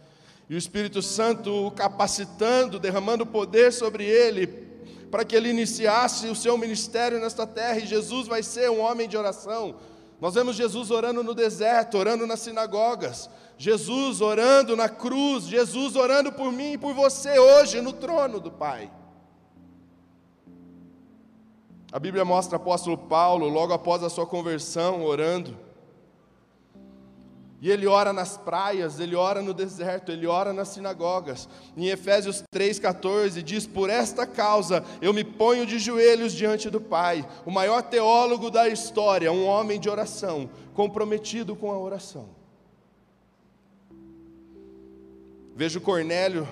E 0.49 0.55
o 0.55 0.59
Espírito 0.59 1.03
Santo 1.03 1.67
o 1.67 1.71
capacitando, 1.71 2.79
derramando 2.79 3.27
poder 3.27 3.73
sobre 3.75 4.05
ele, 4.05 4.65
para 5.15 5.25
que 5.25 5.37
ele 5.37 5.49
iniciasse 5.49 6.27
o 6.27 6.35
seu 6.35 6.59
ministério 6.59 7.21
nesta 7.21 7.47
terra, 7.47 7.79
e 7.79 7.87
Jesus 7.87 8.27
vai 8.27 8.43
ser 8.43 8.69
um 8.69 8.81
homem 8.81 9.09
de 9.09 9.17
oração. 9.17 9.77
Nós 10.21 10.35
vemos 10.35 10.57
Jesus 10.57 10.91
orando 10.91 11.23
no 11.23 11.33
deserto, 11.33 11.97
orando 11.97 12.27
nas 12.27 12.41
sinagogas, 12.41 13.31
Jesus 13.57 14.21
orando 14.21 14.75
na 14.75 14.89
cruz, 14.89 15.45
Jesus 15.45 15.95
orando 15.95 16.33
por 16.33 16.51
mim 16.51 16.73
e 16.73 16.79
por 16.79 16.93
você 16.95 17.39
hoje 17.39 17.81
no 17.81 17.93
trono 17.93 18.41
do 18.41 18.51
Pai. 18.51 18.91
A 21.93 22.01
Bíblia 22.01 22.25
mostra 22.25 22.59
o 22.59 22.61
apóstolo 22.61 22.99
Paulo, 22.99 23.47
logo 23.47 23.73
após 23.73 24.03
a 24.03 24.11
sua 24.11 24.27
conversão, 24.27 25.05
orando. 25.05 25.57
E 27.65 27.71
ele 27.71 27.87
ora 27.87 28.13
nas 28.13 28.37
praias, 28.37 29.01
ele 29.01 29.17
ora 29.17 29.41
no 29.41 29.55
deserto, 29.55 30.13
ele 30.13 30.27
ora 30.27 30.53
nas 30.53 30.69
sinagogas. 30.69 31.49
Em 31.75 31.87
Efésios 31.87 32.45
3,14 32.55 33.41
diz: 33.41 33.67
Por 33.67 33.89
esta 33.89 34.27
causa 34.27 34.85
eu 35.01 35.15
me 35.15 35.25
ponho 35.25 35.65
de 35.65 35.79
joelhos 35.79 36.35
diante 36.35 36.69
do 36.69 36.79
Pai, 36.79 37.27
o 37.47 37.51
maior 37.51 37.81
teólogo 37.81 38.51
da 38.51 38.69
história, 38.69 39.33
um 39.33 39.47
homem 39.47 39.81
de 39.81 39.89
oração, 39.89 40.51
comprometido 40.75 41.57
com 41.57 41.73
a 41.73 41.79
oração. 41.79 42.29
Vejo 45.57 45.81
Cornélio, 45.81 46.47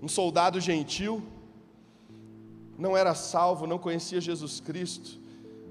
um 0.00 0.06
soldado 0.06 0.60
gentil, 0.60 1.20
não 2.78 2.96
era 2.96 3.16
salvo, 3.16 3.66
não 3.66 3.78
conhecia 3.78 4.20
Jesus 4.20 4.60
Cristo 4.60 5.18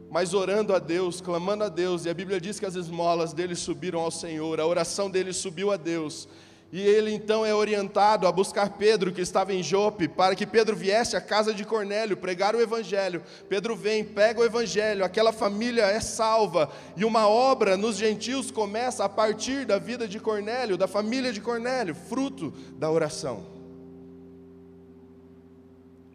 mas 0.10 0.34
orando 0.34 0.74
a 0.74 0.80
Deus, 0.80 1.22
clamando 1.22 1.64
a 1.64 1.70
Deus, 1.70 2.06
e 2.06 2.10
a 2.10 2.14
Bíblia 2.14 2.40
diz 2.40 2.60
que 2.60 2.66
as 2.66 2.76
esmolas 2.76 3.34
dele 3.34 3.56
subiram 3.56 4.00
ao 4.00 4.12
Senhor, 4.12 4.60
a 4.60 4.66
oração 4.66 5.10
dele 5.10 5.34
subiu 5.34 5.72
a 5.72 5.78
Deus. 5.78 6.28
E 6.72 6.82
ele 6.82 7.14
então 7.14 7.46
é 7.46 7.56
orientado 7.56 8.28
a 8.28 8.32
buscar 8.32 8.72
Pedro, 8.72 9.14
que 9.14 9.22
estava 9.22 9.54
em 9.54 9.64
Jope, 9.64 10.08
para 10.08 10.36
que 10.36 10.46
Pedro 10.46 10.76
viesse 10.76 11.16
à 11.16 11.22
casa 11.22 11.54
de 11.54 11.64
Cornélio 11.64 12.18
pregar 12.18 12.56
o 12.56 12.62
evangelho. 12.62 13.24
Pedro 13.48 13.74
vem, 13.74 14.04
pega 14.04 14.42
o 14.42 14.46
evangelho, 14.46 15.06
aquela 15.06 15.32
família 15.32 15.84
é 15.84 16.02
salva, 16.02 16.70
e 16.98 17.06
uma 17.06 17.28
obra 17.28 17.78
nos 17.78 17.96
gentios 17.96 18.52
começa 18.52 19.06
a 19.06 19.10
partir 19.10 19.66
da 19.66 19.80
vida 19.80 20.08
de 20.08 20.20
Cornélio, 20.20 20.78
da 20.78 20.88
família 20.88 21.32
de 21.32 21.40
Cornélio, 21.40 21.96
fruto 21.96 22.54
da 22.78 22.92
oração. 22.92 23.57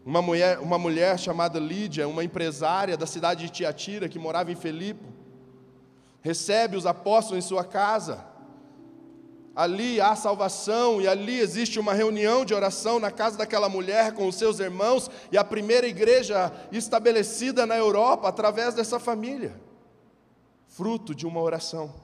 Uma 0.05 0.21
mulher, 0.21 0.59
uma 0.59 0.79
mulher 0.79 1.19
chamada 1.19 1.59
Lídia, 1.61 2.09
uma 2.09 2.25
empresária 2.25 2.97
da 2.97 3.07
cidade 3.07 3.47
de 3.47 3.53
Tiatira, 3.53 4.09
que 4.09 4.19
morava 4.19 4.51
em 4.51 4.57
Felipe, 4.57 5.05
recebe 6.21 6.77
os 6.77 6.87
apóstolos 6.87 7.45
em 7.45 7.47
sua 7.47 7.65
casa. 7.65 8.25
Ali 9.55 10.01
há 10.01 10.17
salvação 10.17 11.01
e 11.01 11.07
ali 11.07 11.39
existe 11.39 11.79
uma 11.79 11.93
reunião 11.93 12.45
de 12.45 12.55
oração 12.55 12.99
na 12.99 13.11
casa 13.11 13.37
daquela 13.37 13.69
mulher 13.69 14.13
com 14.13 14.27
os 14.27 14.35
seus 14.35 14.59
irmãos 14.59 15.11
e 15.31 15.37
a 15.37 15.45
primeira 15.45 15.87
igreja 15.87 16.51
estabelecida 16.73 17.67
na 17.67 17.77
Europa 17.77 18.29
através 18.29 18.75
dessa 18.75 18.99
família, 18.99 19.55
fruto 20.69 21.15
de 21.15 21.27
uma 21.27 21.41
oração. 21.41 22.02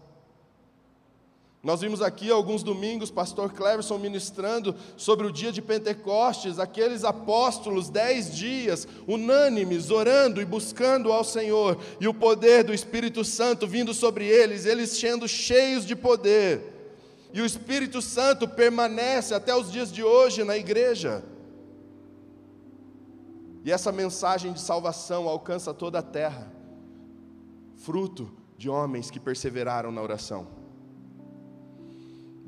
Nós 1.61 1.81
vimos 1.81 2.01
aqui 2.01 2.31
alguns 2.31 2.63
domingos, 2.63 3.11
pastor 3.11 3.53
Cleverson 3.53 3.99
ministrando 3.99 4.77
sobre 4.97 5.27
o 5.27 5.33
dia 5.33 5.51
de 5.51 5.61
Pentecostes, 5.61 6.59
aqueles 6.59 7.03
apóstolos, 7.03 7.91
dez 7.91 8.35
dias, 8.35 8.87
unânimes, 9.09 9.91
orando 9.91 10.41
e 10.41 10.45
buscando 10.45 11.13
ao 11.13 11.25
Senhor, 11.25 11.77
e 12.01 12.07
o 12.07 12.15
poder 12.15 12.63
do 12.63 12.73
Espírito 12.73 13.25
Santo 13.25 13.67
vindo 13.67 13.93
sobre 13.93 14.25
eles, 14.25 14.67
eles 14.67 14.91
sendo 14.91 15.27
cheios 15.27 15.85
de 15.85 15.97
poder. 15.97 16.75
E 17.33 17.41
o 17.41 17.47
Espírito 17.47 18.01
Santo 18.01 18.47
permanece 18.47 19.35
até 19.35 19.55
os 19.55 19.71
dias 19.71 19.93
de 19.93 20.03
hoje 20.03 20.45
na 20.45 20.57
igreja. 20.57 21.25
E 23.65 23.73
essa 23.73 23.91
mensagem 23.91 24.53
de 24.53 24.61
salvação 24.61 25.29
alcança 25.29 25.75
toda 25.75 25.99
a 25.99 26.03
terra, 26.03 26.51
fruto 27.77 28.31
de 28.57 28.71
homens 28.71 29.11
que 29.11 29.19
perseveraram 29.19 29.91
na 29.91 30.01
oração. 30.01 30.58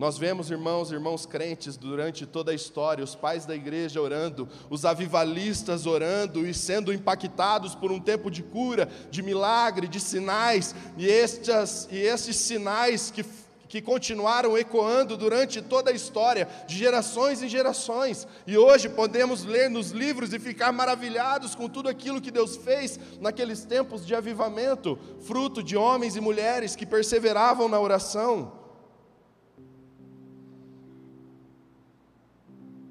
Nós 0.01 0.17
vemos, 0.17 0.51
irmãos, 0.51 0.91
irmãos 0.91 1.27
crentes, 1.27 1.77
durante 1.77 2.25
toda 2.25 2.53
a 2.53 2.55
história, 2.55 3.05
os 3.05 3.15
pais 3.15 3.45
da 3.45 3.55
igreja 3.55 4.01
orando, 4.01 4.49
os 4.71 4.87
avivalistas 4.87 5.85
orando 5.85 6.47
e 6.47 6.55
sendo 6.55 6.91
impactados 6.91 7.75
por 7.75 7.93
um 7.93 8.01
tempo 8.01 8.31
de 8.31 8.43
cura, 8.43 8.89
de 9.11 9.23
milagre, 9.23 9.87
de 9.87 10.01
sinais, 10.01 10.75
e 10.97 11.07
estes, 11.07 11.87
e 11.91 11.99
estes 11.99 12.37
sinais 12.37 13.11
que, 13.11 13.23
que 13.69 13.83
continuaram 13.83 14.57
ecoando 14.57 15.19
durante 15.19 15.61
toda 15.61 15.91
a 15.91 15.95
história, 15.95 16.49
de 16.67 16.79
gerações 16.79 17.43
em 17.43 17.49
gerações, 17.51 18.27
e 18.47 18.57
hoje 18.57 18.89
podemos 18.89 19.45
ler 19.45 19.69
nos 19.69 19.91
livros 19.91 20.33
e 20.33 20.39
ficar 20.39 20.73
maravilhados 20.73 21.55
com 21.55 21.69
tudo 21.69 21.91
aquilo 21.91 22.23
que 22.23 22.31
Deus 22.31 22.57
fez 22.57 22.99
naqueles 23.21 23.67
tempos 23.67 24.07
de 24.07 24.15
avivamento, 24.15 24.99
fruto 25.27 25.63
de 25.63 25.77
homens 25.77 26.17
e 26.17 26.23
mulheres 26.23 26.75
que 26.75 26.87
perseveravam 26.87 27.69
na 27.69 27.79
oração. 27.79 28.60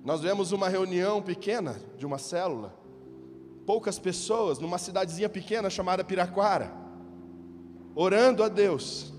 Nós 0.09 0.21
vemos 0.21 0.51
uma 0.51 0.67
reunião 0.67 1.21
pequena 1.21 1.79
de 1.95 2.03
uma 2.03 2.17
célula, 2.17 2.73
poucas 3.63 3.99
pessoas, 3.99 4.57
numa 4.57 4.79
cidadezinha 4.79 5.29
pequena 5.29 5.69
chamada 5.69 6.03
Piraquara, 6.03 6.73
orando 7.93 8.43
a 8.43 8.47
Deus, 8.47 9.13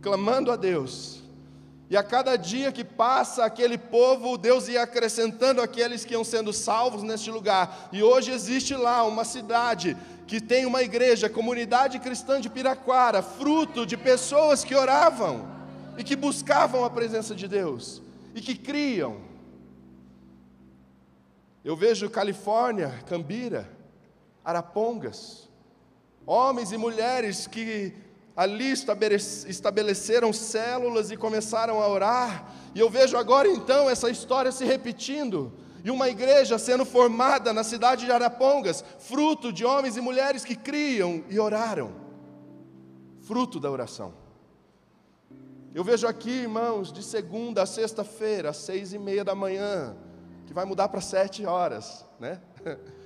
clamando 0.00 0.52
a 0.52 0.54
Deus. 0.54 1.24
E 1.90 1.96
a 1.96 2.04
cada 2.04 2.36
dia 2.36 2.70
que 2.70 2.84
passa, 2.84 3.44
aquele 3.44 3.76
povo, 3.76 4.38
Deus 4.38 4.68
ia 4.68 4.84
acrescentando 4.84 5.60
aqueles 5.60 6.04
que 6.04 6.14
iam 6.14 6.22
sendo 6.22 6.52
salvos 6.52 7.02
neste 7.02 7.28
lugar. 7.28 7.88
E 7.90 8.00
hoje 8.00 8.30
existe 8.30 8.76
lá 8.76 9.02
uma 9.02 9.24
cidade 9.24 9.96
que 10.28 10.40
tem 10.40 10.66
uma 10.66 10.84
igreja, 10.84 11.28
comunidade 11.28 11.98
cristã 11.98 12.40
de 12.40 12.48
Piraquara, 12.48 13.22
fruto 13.22 13.84
de 13.84 13.96
pessoas 13.96 14.62
que 14.62 14.76
oravam 14.76 15.48
e 15.98 16.04
que 16.04 16.14
buscavam 16.14 16.84
a 16.84 16.90
presença 16.90 17.34
de 17.34 17.48
Deus 17.48 18.00
e 18.36 18.40
que 18.40 18.54
criam 18.54 19.31
eu 21.64 21.76
vejo 21.76 22.10
Califórnia, 22.10 23.02
Cambira, 23.06 23.70
Arapongas, 24.44 25.48
homens 26.26 26.72
e 26.72 26.76
mulheres 26.76 27.46
que 27.46 27.94
ali 28.36 28.72
estabeleceram 28.72 30.32
células 30.32 31.10
e 31.10 31.16
começaram 31.16 31.80
a 31.80 31.88
orar, 31.88 32.52
e 32.74 32.80
eu 32.80 32.88
vejo 32.88 33.16
agora 33.16 33.48
então 33.48 33.88
essa 33.88 34.10
história 34.10 34.50
se 34.50 34.64
repetindo, 34.64 35.52
e 35.84 35.90
uma 35.90 36.08
igreja 36.08 36.58
sendo 36.58 36.84
formada 36.84 37.52
na 37.52 37.62
cidade 37.62 38.06
de 38.06 38.12
Arapongas, 38.12 38.84
fruto 38.98 39.52
de 39.52 39.64
homens 39.64 39.96
e 39.96 40.00
mulheres 40.00 40.44
que 40.44 40.56
criam 40.56 41.24
e 41.28 41.38
oraram, 41.38 41.92
fruto 43.20 43.60
da 43.60 43.70
oração. 43.70 44.14
Eu 45.74 45.82
vejo 45.82 46.06
aqui, 46.06 46.30
irmãos, 46.30 46.92
de 46.92 47.02
segunda 47.02 47.62
a 47.62 47.66
sexta-feira, 47.66 48.50
às 48.50 48.58
seis 48.58 48.92
e 48.92 48.98
meia 48.98 49.24
da 49.24 49.34
manhã, 49.34 49.96
que 50.46 50.54
vai 50.54 50.64
mudar 50.64 50.88
para 50.88 51.00
sete 51.00 51.44
horas, 51.46 52.04
né? 52.18 52.40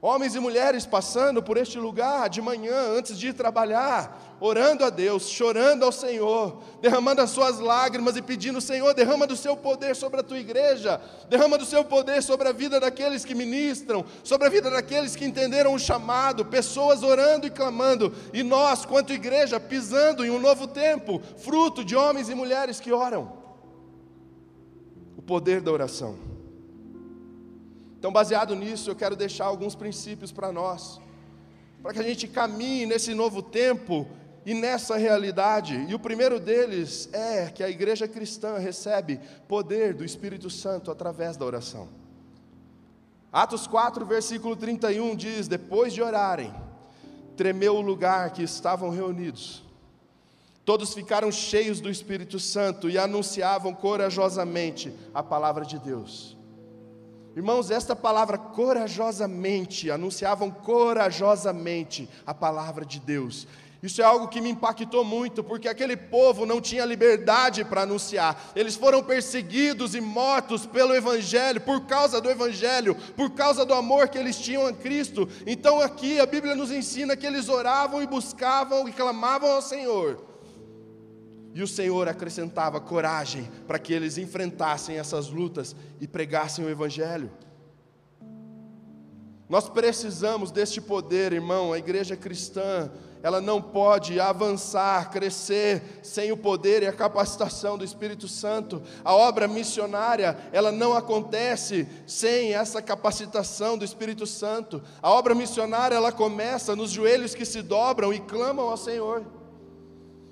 Homens 0.00 0.36
e 0.36 0.38
mulheres 0.38 0.86
passando 0.86 1.42
por 1.42 1.56
este 1.56 1.76
lugar 1.76 2.28
de 2.28 2.40
manhã, 2.40 2.96
antes 2.96 3.18
de 3.18 3.28
ir 3.28 3.32
trabalhar, 3.32 4.36
orando 4.38 4.84
a 4.84 4.90
Deus, 4.90 5.28
chorando 5.28 5.84
ao 5.84 5.90
Senhor, 5.90 6.62
derramando 6.80 7.20
as 7.20 7.30
suas 7.30 7.58
lágrimas 7.58 8.16
e 8.16 8.22
pedindo: 8.22 8.60
Senhor, 8.60 8.94
derrama 8.94 9.26
do 9.26 9.36
seu 9.36 9.56
poder 9.56 9.96
sobre 9.96 10.20
a 10.20 10.22
tua 10.22 10.38
igreja, 10.38 11.00
derrama 11.28 11.58
do 11.58 11.64
seu 11.64 11.84
poder 11.84 12.22
sobre 12.22 12.46
a 12.46 12.52
vida 12.52 12.78
daqueles 12.78 13.24
que 13.24 13.34
ministram, 13.34 14.04
sobre 14.22 14.46
a 14.46 14.50
vida 14.50 14.70
daqueles 14.70 15.16
que 15.16 15.24
entenderam 15.24 15.74
o 15.74 15.80
chamado, 15.80 16.44
pessoas 16.44 17.02
orando 17.02 17.48
e 17.48 17.50
clamando, 17.50 18.14
e 18.32 18.44
nós, 18.44 18.84
quanto 18.84 19.12
igreja, 19.12 19.58
pisando 19.58 20.24
em 20.24 20.30
um 20.30 20.38
novo 20.38 20.68
tempo, 20.68 21.20
fruto 21.38 21.84
de 21.84 21.96
homens 21.96 22.28
e 22.28 22.36
mulheres 22.36 22.78
que 22.78 22.92
oram. 22.92 23.32
O 25.16 25.22
poder 25.22 25.60
da 25.60 25.72
oração. 25.72 26.37
Então, 27.98 28.12
baseado 28.12 28.54
nisso, 28.54 28.90
eu 28.90 28.94
quero 28.94 29.16
deixar 29.16 29.46
alguns 29.46 29.74
princípios 29.74 30.30
para 30.30 30.52
nós, 30.52 31.00
para 31.82 31.92
que 31.92 31.98
a 31.98 32.02
gente 32.02 32.28
caminhe 32.28 32.86
nesse 32.86 33.12
novo 33.12 33.42
tempo 33.42 34.06
e 34.46 34.54
nessa 34.54 34.96
realidade. 34.96 35.84
E 35.88 35.94
o 35.94 35.98
primeiro 35.98 36.38
deles 36.38 37.08
é 37.12 37.50
que 37.50 37.62
a 37.62 37.68
igreja 37.68 38.06
cristã 38.06 38.56
recebe 38.56 39.20
poder 39.48 39.94
do 39.94 40.04
Espírito 40.04 40.48
Santo 40.48 40.92
através 40.92 41.36
da 41.36 41.44
oração. 41.44 41.88
Atos 43.32 43.66
4, 43.66 44.06
versículo 44.06 44.54
31 44.54 45.16
diz: 45.16 45.48
Depois 45.48 45.92
de 45.92 46.00
orarem, 46.00 46.54
tremeu 47.36 47.74
o 47.74 47.82
lugar 47.82 48.30
que 48.30 48.44
estavam 48.44 48.90
reunidos. 48.90 49.64
Todos 50.64 50.94
ficaram 50.94 51.32
cheios 51.32 51.80
do 51.80 51.90
Espírito 51.90 52.38
Santo 52.38 52.88
e 52.88 52.96
anunciavam 52.96 53.74
corajosamente 53.74 54.92
a 55.12 55.22
palavra 55.22 55.64
de 55.64 55.78
Deus. 55.80 56.37
Irmãos, 57.36 57.70
esta 57.70 57.94
palavra 57.94 58.36
corajosamente, 58.36 59.90
anunciavam 59.90 60.50
corajosamente 60.50 62.08
a 62.26 62.34
palavra 62.34 62.84
de 62.84 62.98
Deus. 62.98 63.46
Isso 63.80 64.02
é 64.02 64.04
algo 64.04 64.26
que 64.26 64.40
me 64.40 64.50
impactou 64.50 65.04
muito, 65.04 65.44
porque 65.44 65.68
aquele 65.68 65.96
povo 65.96 66.44
não 66.44 66.60
tinha 66.60 66.84
liberdade 66.84 67.64
para 67.64 67.82
anunciar. 67.82 68.50
Eles 68.56 68.74
foram 68.74 69.04
perseguidos 69.04 69.94
e 69.94 70.00
mortos 70.00 70.66
pelo 70.66 70.94
Evangelho, 70.94 71.60
por 71.60 71.86
causa 71.86 72.20
do 72.20 72.28
Evangelho, 72.28 72.96
por 73.16 73.30
causa 73.30 73.64
do 73.64 73.72
amor 73.72 74.08
que 74.08 74.18
eles 74.18 74.36
tinham 74.36 74.66
a 74.66 74.72
Cristo. 74.72 75.28
Então 75.46 75.80
aqui 75.80 76.18
a 76.18 76.26
Bíblia 76.26 76.56
nos 76.56 76.72
ensina 76.72 77.16
que 77.16 77.26
eles 77.26 77.48
oravam 77.48 78.02
e 78.02 78.06
buscavam 78.06 78.88
e 78.88 78.92
clamavam 78.92 79.52
ao 79.52 79.62
Senhor. 79.62 80.27
E 81.54 81.62
o 81.62 81.66
Senhor 81.66 82.08
acrescentava 82.08 82.80
coragem 82.80 83.48
para 83.66 83.78
que 83.78 83.92
eles 83.92 84.18
enfrentassem 84.18 84.98
essas 84.98 85.28
lutas 85.28 85.74
e 86.00 86.06
pregassem 86.06 86.64
o 86.64 86.70
Evangelho. 86.70 87.30
Nós 89.48 89.68
precisamos 89.68 90.50
deste 90.50 90.80
poder, 90.80 91.32
irmão. 91.32 91.72
A 91.72 91.78
igreja 91.78 92.16
cristã 92.16 92.90
ela 93.22 93.40
não 93.40 93.60
pode 93.60 94.20
avançar, 94.20 95.10
crescer 95.10 96.00
sem 96.02 96.30
o 96.30 96.36
poder 96.36 96.82
e 96.82 96.86
a 96.86 96.92
capacitação 96.92 97.76
do 97.76 97.84
Espírito 97.84 98.28
Santo. 98.28 98.82
A 99.04 99.14
obra 99.14 99.48
missionária, 99.48 100.36
ela 100.52 100.70
não 100.70 100.92
acontece 100.92 101.88
sem 102.06 102.54
essa 102.54 102.80
capacitação 102.80 103.76
do 103.76 103.84
Espírito 103.84 104.26
Santo. 104.26 104.82
A 105.02 105.10
obra 105.10 105.34
missionária, 105.34 105.96
ela 105.96 106.12
começa 106.12 106.76
nos 106.76 106.90
joelhos 106.90 107.34
que 107.34 107.44
se 107.44 107.62
dobram 107.62 108.12
e 108.12 108.20
clamam 108.20 108.68
ao 108.68 108.76
Senhor. 108.76 109.24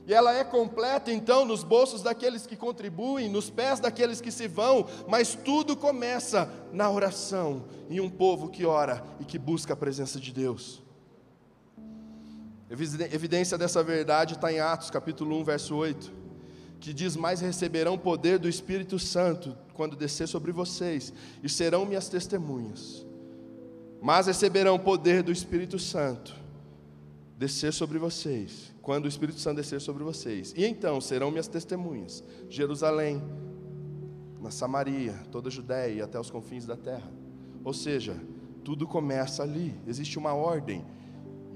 E 0.07 0.15
ela 0.15 0.33
é 0.33 0.45
completa 0.45 1.11
então 1.11 1.45
nos 1.45 1.65
bolsos 1.65 2.01
daqueles 2.01 2.47
que 2.47 2.55
contribuem, 2.55 3.29
nos 3.29 3.51
pés 3.51 3.81
daqueles 3.81 4.21
que 4.21 4.31
se 4.31 4.47
vão, 4.47 4.87
mas 5.09 5.35
tudo 5.35 5.77
começa 5.77 6.49
na 6.73 6.89
oração, 6.89 7.65
em 7.91 7.99
um 7.99 8.09
povo 8.09 8.49
que 8.49 8.65
ora 8.65 9.03
e 9.19 9.25
que 9.25 9.37
busca 9.37 9.73
a 9.73 9.77
presença 9.77 10.21
de 10.21 10.33
Deus. 10.33 10.81
Evidência 12.71 13.59
dessa 13.59 13.83
verdade 13.83 14.35
está 14.35 14.53
em 14.53 14.61
Atos 14.61 14.91
capítulo 14.91 15.37
1, 15.41 15.45
verso 15.45 15.75
8, 15.75 16.13
que 16.79 16.93
diz: 16.93 17.17
Mais 17.17 17.41
receberão 17.41 17.99
poder 17.99 18.39
do 18.39 18.49
Espírito 18.49 19.01
Santo 19.01 19.57
quando 19.75 19.97
descer 19.97 20.29
sobre 20.29 20.53
vocês, 20.53 21.13
e 21.43 21.49
serão 21.49 21.85
minhas 21.85 22.09
testemunhas. 22.09 23.05
Mas 24.01 24.29
receberão 24.29 24.79
poder 24.79 25.25
do 25.25 25.33
Espírito 25.33 25.81
Santo 25.81 26.46
descer 27.37 27.73
sobre 27.73 27.99
vocês, 27.99 28.73
quando 28.81 29.05
o 29.05 29.09
Espírito 29.09 29.39
Santo 29.39 29.57
descer 29.57 29.81
sobre 29.81 30.03
vocês. 30.03 30.55
E 30.57 30.65
então 30.65 31.01
serão 31.01 31.31
minhas 31.31 31.49
testemunhas, 31.49 32.25
Jerusalém, 32.49 33.23
na 34.41 34.51
Samaria, 34.51 35.15
toda 35.31 35.49
a 35.49 35.53
Judéia 35.53 35.93
e 35.93 36.03
até 36.03 36.19
os 36.19 36.31
confins 36.31 36.65
da 36.65 36.77
terra. 36.77 37.11
Ou 37.65 37.73
seja, 37.73 38.17
tudo 38.65 38.87
começa 38.87 39.43
ali, 39.43 39.75
existe 39.87 40.19
uma 40.19 40.35
ordem 40.35 40.85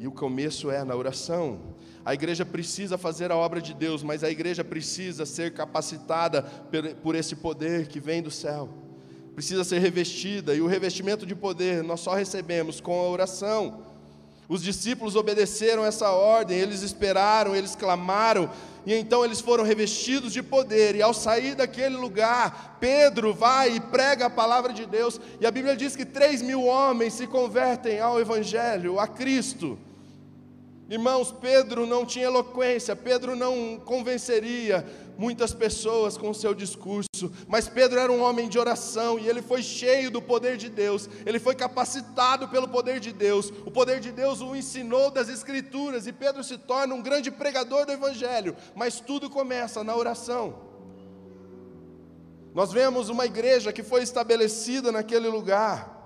e 0.01 0.07
o 0.07 0.13
começo 0.13 0.71
é 0.71 0.83
na 0.83 0.97
oração. 0.97 1.61
A 2.03 2.15
igreja 2.15 2.47
precisa 2.47 2.97
fazer 2.97 3.31
a 3.31 3.37
obra 3.37 3.61
de 3.61 3.75
Deus, 3.75 4.03
mas 4.03 4.25
a 4.25 4.31
igreja 4.31 4.65
precisa 4.65 5.27
ser 5.27 5.53
capacitada 5.53 6.43
por 7.03 7.15
esse 7.15 7.37
poder 7.37 7.87
que 7.87 8.01
vem 8.01 8.23
do 8.23 8.31
céu. 8.31 8.71
Precisa 9.35 9.63
ser 9.63 9.79
revestida, 9.79 10.55
e 10.55 10.63
o 10.63 10.67
revestimento 10.67 11.27
de 11.27 11.35
poder 11.35 11.83
nós 11.83 12.01
só 12.01 12.15
recebemos 12.15 12.81
com 12.81 12.99
a 12.99 13.09
oração. 13.09 13.90
Os 14.51 14.65
discípulos 14.65 15.15
obedeceram 15.15 15.85
essa 15.85 16.11
ordem, 16.11 16.59
eles 16.59 16.83
esperaram, 16.83 17.55
eles 17.55 17.77
clamaram, 17.77 18.51
e 18.85 18.93
então 18.93 19.25
eles 19.25 19.41
foram 19.41 19.63
revestidos 19.63 20.33
de 20.33 20.43
poder. 20.43 20.97
E 20.97 21.03
ao 21.03 21.15
sair 21.15 21.55
daquele 21.55 21.97
lugar, 21.97 22.77
Pedro 22.81 23.33
vai 23.33 23.77
e 23.77 23.81
prega 23.81 24.27
a 24.27 24.31
palavra 24.31 24.73
de 24.73 24.85
Deus, 24.87 25.21
e 25.41 25.47
a 25.47 25.53
Bíblia 25.53 25.77
diz 25.77 25.95
que 25.95 26.05
três 26.05 26.43
mil 26.43 26.65
homens 26.65 27.15
se 27.15 27.29
convertem 27.29 28.01
ao 28.01 28.21
Evangelho, 28.21 28.99
a 28.99 29.07
Cristo. 29.07 29.79
Irmãos, 30.91 31.31
Pedro 31.31 31.87
não 31.87 32.05
tinha 32.05 32.25
eloquência, 32.25 32.97
Pedro 32.97 33.37
não 33.37 33.79
convenceria 33.79 34.85
muitas 35.17 35.55
pessoas 35.55 36.17
com 36.17 36.31
o 36.31 36.35
seu 36.35 36.53
discurso, 36.53 37.31
mas 37.47 37.69
Pedro 37.69 38.01
era 38.01 38.11
um 38.11 38.21
homem 38.21 38.49
de 38.49 38.59
oração 38.59 39.17
e 39.17 39.29
ele 39.29 39.41
foi 39.41 39.63
cheio 39.63 40.11
do 40.11 40.21
poder 40.21 40.57
de 40.57 40.69
Deus, 40.69 41.09
ele 41.25 41.39
foi 41.39 41.55
capacitado 41.55 42.49
pelo 42.49 42.67
poder 42.67 42.99
de 42.99 43.13
Deus, 43.13 43.53
o 43.65 43.71
poder 43.71 44.01
de 44.01 44.11
Deus 44.11 44.41
o 44.41 44.57
ensinou 44.57 45.13
das 45.13 45.29
Escrituras 45.29 46.09
e 46.09 46.13
Pedro 46.13 46.43
se 46.43 46.59
torna 46.59 46.93
um 46.93 47.01
grande 47.01 47.31
pregador 47.31 47.87
do 47.87 47.93
Evangelho, 47.93 48.57
mas 48.75 48.99
tudo 48.99 49.31
começa 49.31 49.85
na 49.85 49.95
oração. 49.95 50.59
Nós 52.53 52.73
vemos 52.73 53.09
uma 53.09 53.27
igreja 53.27 53.73
que 53.73 53.85
foi 53.85 54.03
estabelecida 54.03 54.91
naquele 54.91 55.29
lugar, 55.29 56.00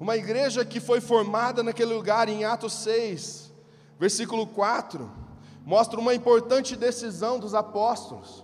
Uma 0.00 0.16
igreja 0.16 0.64
que 0.64 0.80
foi 0.80 0.98
formada 0.98 1.62
naquele 1.62 1.92
lugar 1.92 2.26
em 2.26 2.42
Atos 2.42 2.72
6, 2.72 3.52
versículo 3.98 4.46
4, 4.46 5.10
mostra 5.62 6.00
uma 6.00 6.14
importante 6.14 6.74
decisão 6.74 7.38
dos 7.38 7.54
apóstolos. 7.54 8.42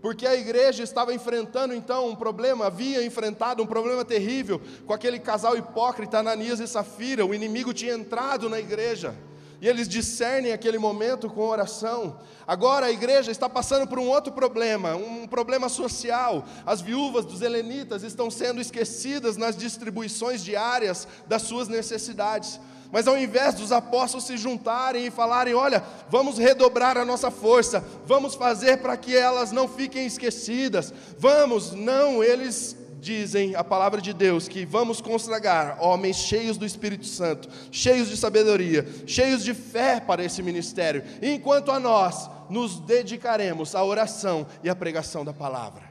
Porque 0.00 0.26
a 0.26 0.34
igreja 0.34 0.82
estava 0.82 1.12
enfrentando 1.12 1.74
então 1.74 2.08
um 2.08 2.16
problema, 2.16 2.66
havia 2.66 3.04
enfrentado 3.04 3.62
um 3.62 3.66
problema 3.66 4.02
terrível 4.02 4.58
com 4.86 4.94
aquele 4.94 5.18
casal 5.18 5.58
hipócrita, 5.58 6.20
Ananias 6.20 6.58
e 6.58 6.66
Safira. 6.66 7.26
O 7.26 7.34
inimigo 7.34 7.74
tinha 7.74 7.92
entrado 7.92 8.48
na 8.48 8.58
igreja 8.58 9.14
e 9.60 9.68
eles 9.68 9.88
discernem 9.88 10.52
aquele 10.52 10.78
momento 10.78 11.28
com 11.30 11.40
oração. 11.42 12.18
Agora 12.46 12.86
a 12.86 12.92
igreja 12.92 13.30
está 13.30 13.48
passando 13.48 13.86
por 13.86 13.98
um 13.98 14.06
outro 14.06 14.32
problema, 14.32 14.94
um 14.94 15.26
problema 15.26 15.68
social. 15.68 16.44
As 16.64 16.80
viúvas 16.80 17.24
dos 17.24 17.42
helenitas 17.42 18.02
estão 18.02 18.30
sendo 18.30 18.60
esquecidas 18.60 19.36
nas 19.36 19.56
distribuições 19.56 20.44
diárias 20.44 21.08
das 21.26 21.42
suas 21.42 21.68
necessidades. 21.68 22.60
Mas 22.92 23.08
ao 23.08 23.18
invés 23.18 23.54
dos 23.54 23.72
apóstolos 23.72 24.26
se 24.26 24.36
juntarem 24.36 25.06
e 25.06 25.10
falarem: 25.10 25.54
olha, 25.54 25.82
vamos 26.08 26.38
redobrar 26.38 26.96
a 26.96 27.04
nossa 27.04 27.30
força, 27.30 27.84
vamos 28.06 28.34
fazer 28.34 28.78
para 28.78 28.96
que 28.96 29.16
elas 29.16 29.50
não 29.50 29.66
fiquem 29.66 30.06
esquecidas, 30.06 30.92
vamos, 31.18 31.72
não, 31.72 32.22
eles 32.22 32.76
dizem 33.06 33.54
a 33.54 33.62
palavra 33.62 34.00
de 34.00 34.12
Deus 34.12 34.48
que 34.48 34.66
vamos 34.66 35.00
consagrar 35.00 35.78
homens 35.80 36.16
cheios 36.16 36.58
do 36.58 36.66
Espírito 36.66 37.06
Santo, 37.06 37.48
cheios 37.70 38.08
de 38.08 38.16
sabedoria, 38.16 38.84
cheios 39.06 39.44
de 39.44 39.54
fé 39.54 40.00
para 40.00 40.24
esse 40.24 40.42
ministério, 40.42 41.04
enquanto 41.22 41.70
a 41.70 41.78
nós 41.78 42.28
nos 42.50 42.80
dedicaremos 42.80 43.76
à 43.76 43.84
oração 43.84 44.44
e 44.64 44.68
à 44.68 44.74
pregação 44.74 45.24
da 45.24 45.32
palavra. 45.32 45.84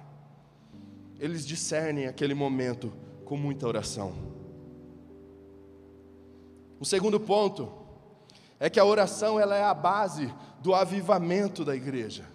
Eles 1.17 1.47
discernem 1.47 2.07
aquele 2.07 2.33
momento 2.33 2.91
com 3.23 3.37
muita 3.37 3.65
oração. 3.65 4.13
O 6.77 6.85
segundo 6.85 7.17
ponto 7.17 7.71
é 8.59 8.69
que 8.69 8.79
a 8.79 8.85
oração 8.85 9.39
ela 9.39 9.55
é 9.55 9.63
a 9.63 9.73
base 9.73 10.31
do 10.59 10.75
avivamento 10.75 11.63
da 11.63 11.73
igreja. 11.73 12.34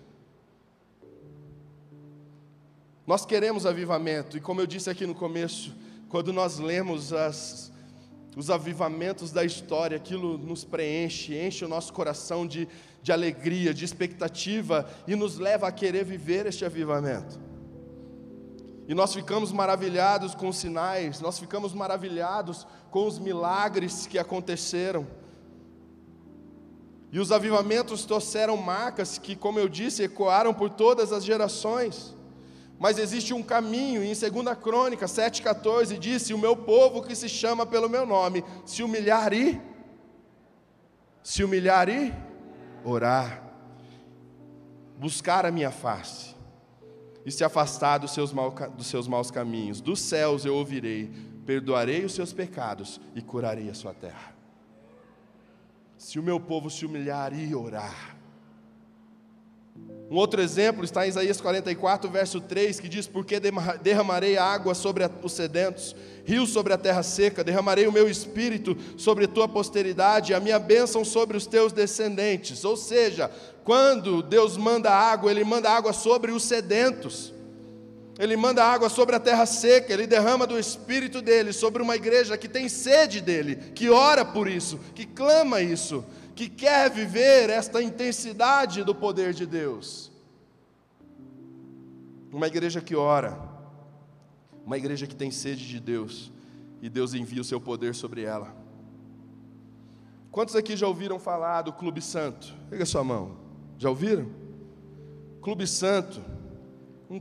Nós 3.07 3.25
queremos 3.25 3.67
avivamento, 3.67 4.37
e 4.37 4.41
como 4.41 4.61
eu 4.61 4.67
disse 4.67 4.91
aqui 4.91 5.07
no 5.07 5.15
começo, 5.15 5.75
quando 6.09 6.33
nós 6.33 6.59
lemos 6.59 7.13
as, 7.13 7.73
os 8.37 8.51
avivamentos 8.51 9.31
da 9.31 9.45
história, 9.45 9.97
aquilo 9.97 10.37
nos 10.37 10.65
preenche, 10.65 11.37
enche 11.37 11.65
o 11.65 11.69
nosso 11.69 11.93
coração 11.93 12.47
de, 12.47 12.69
de 13.03 13.13
alegria, 13.13 13.73
de 13.73 13.85
expectativa 13.85 14.89
e 15.07 15.15
nos 15.17 15.39
leva 15.39 15.67
a 15.69 15.73
querer 15.73 16.05
viver 16.05 16.47
este 16.47 16.65
avivamento. 16.65 17.39
E 18.89 18.95
nós 18.95 19.15
ficamos 19.15 19.53
maravilhados 19.53 20.35
com 20.35 20.49
os 20.49 20.57
sinais, 20.57 21.21
nós 21.21 21.39
ficamos 21.39 21.73
maravilhados 21.73 22.67
com 22.91 23.07
os 23.07 23.21
milagres 23.21 24.07
que 24.07 24.19
aconteceram. 24.19 25.07
E 27.13 27.21
os 27.21 27.31
avivamentos 27.31 28.05
trouxeram 28.05 28.57
marcas 28.57 29.17
que, 29.17 29.37
como 29.37 29.61
eu 29.61 29.69
disse, 29.69 30.03
ecoaram 30.03 30.53
por 30.53 30.71
todas 30.71 31.13
as 31.13 31.25
gerações. 31.25 32.17
Mas 32.81 32.99
existe 32.99 33.35
um 33.35 33.43
caminho, 33.43 34.03
em 34.03 34.15
2 34.15 34.59
Crônica 34.59 35.05
7,14 35.05 35.99
disse: 35.99 36.33
O 36.33 36.39
meu 36.39 36.57
povo 36.57 37.03
que 37.03 37.15
se 37.15 37.29
chama 37.29 37.67
pelo 37.67 37.91
meu 37.91 38.07
nome, 38.07 38.43
se 38.65 38.83
humilhar 38.83 39.35
e 39.35 39.61
se 41.23 41.45
humilhar 41.45 41.91
e 41.91 42.11
orar, 42.83 43.45
buscar 44.99 45.45
a 45.45 45.51
minha 45.51 45.71
face 45.71 46.35
e 47.27 47.31
se 47.31 47.45
afastar 47.45 47.99
dos 47.99 48.13
seus, 48.13 48.33
mal, 48.33 48.51
dos 48.51 48.87
seus 48.87 49.07
maus 49.07 49.31
caminhos, 49.31 49.83
dos 49.83 50.01
céus 50.01 50.47
eu 50.47 50.55
ouvirei, 50.55 51.13
perdoarei 51.45 52.03
os 52.03 52.15
seus 52.15 52.33
pecados 52.33 52.99
e 53.15 53.21
curarei 53.21 53.69
a 53.69 53.75
sua 53.75 53.93
terra. 53.93 54.35
Se 55.99 56.19
o 56.19 56.23
meu 56.23 56.41
povo 56.41 56.71
se 56.71 56.87
humilhar 56.87 57.39
e 57.39 57.55
orar, 57.55 58.17
Um 60.11 60.17
outro 60.17 60.43
exemplo 60.43 60.85
está 60.85 61.07
em 61.07 61.09
Isaías 61.09 61.41
44, 61.41 62.11
verso 62.11 62.41
3, 62.41 62.81
que 62.81 62.89
diz: 62.89 63.07
Porque 63.07 63.39
derramarei 63.81 64.37
água 64.37 64.75
sobre 64.75 65.09
os 65.23 65.33
sedentos, 65.33 65.95
rios 66.25 66.51
sobre 66.51 66.73
a 66.73 66.79
terra 66.79 67.05
seca, 67.05 67.45
derramarei 67.45 67.87
o 67.87 67.93
meu 67.93 68.11
espírito 68.11 68.77
sobre 68.97 69.29
tua 69.29 69.47
posteridade, 69.47 70.35
a 70.35 70.41
minha 70.41 70.59
bênção 70.59 71.05
sobre 71.05 71.37
os 71.37 71.47
teus 71.47 71.73
descendentes. 71.73 72.65
Ou 72.65 72.77
seja, 72.77 73.31
quando 73.63 74.21
Deus 74.21 74.57
manda 74.57 74.91
água, 74.91 75.31
Ele 75.31 75.45
manda 75.45 75.71
água 75.71 75.93
sobre 75.93 76.33
os 76.33 76.43
sedentos. 76.43 77.33
Ele 78.19 78.37
manda 78.37 78.65
água 78.65 78.89
sobre 78.89 79.15
a 79.15 79.21
terra 79.21 79.47
seca, 79.47 79.95
ele 79.95 80.07
derrama 80.07 80.47
do 80.47 80.59
espírito 80.59 81.23
dele 81.23 81.55
sobre 81.55 81.83
uma 81.83 81.97
igreja 81.97 82.37
que 82.37 82.47
tem 82.47 82.69
sede 82.69 83.19
dele, 83.19 83.57
que 83.75 83.89
ora 83.89 84.27
por 84.27 84.47
isso, 84.47 84.79
que 84.95 85.07
clama 85.07 85.63
isso 85.63 86.05
que 86.35 86.49
quer 86.49 86.91
viver 86.91 87.51
esta 87.51 87.83
intensidade 87.83 88.85
do 88.85 88.95
poder 88.95 89.35
de 89.35 89.47
Deus. 89.47 90.11
Uma 92.33 92.47
igreja 92.47 92.81
que 92.81 92.95
ora, 92.95 93.39
uma 94.65 94.79
igreja 94.79 95.07
que 95.07 95.15
tem 95.15 95.31
sede 95.31 95.67
de 95.67 95.81
Deus, 95.81 96.33
e 96.81 96.89
Deus 96.89 97.15
envia 97.15 97.41
o 97.41 97.45
seu 97.45 97.61
poder 97.61 97.95
sobre 97.95 98.23
ela. 98.23 98.55
Quantos 100.31 100.55
aqui 100.55 100.77
já 100.77 100.87
ouviram 100.87 101.19
falar 101.19 101.63
do 101.63 101.73
Clube 101.73 102.01
Santo? 102.01 102.55
Pega 102.71 102.87
sua 102.87 103.03
mão. 103.03 103.37
Já 103.77 103.89
ouviram? 103.89 104.31
Clube 105.43 105.67
Santo, 105.67 106.23
um, 107.11 107.21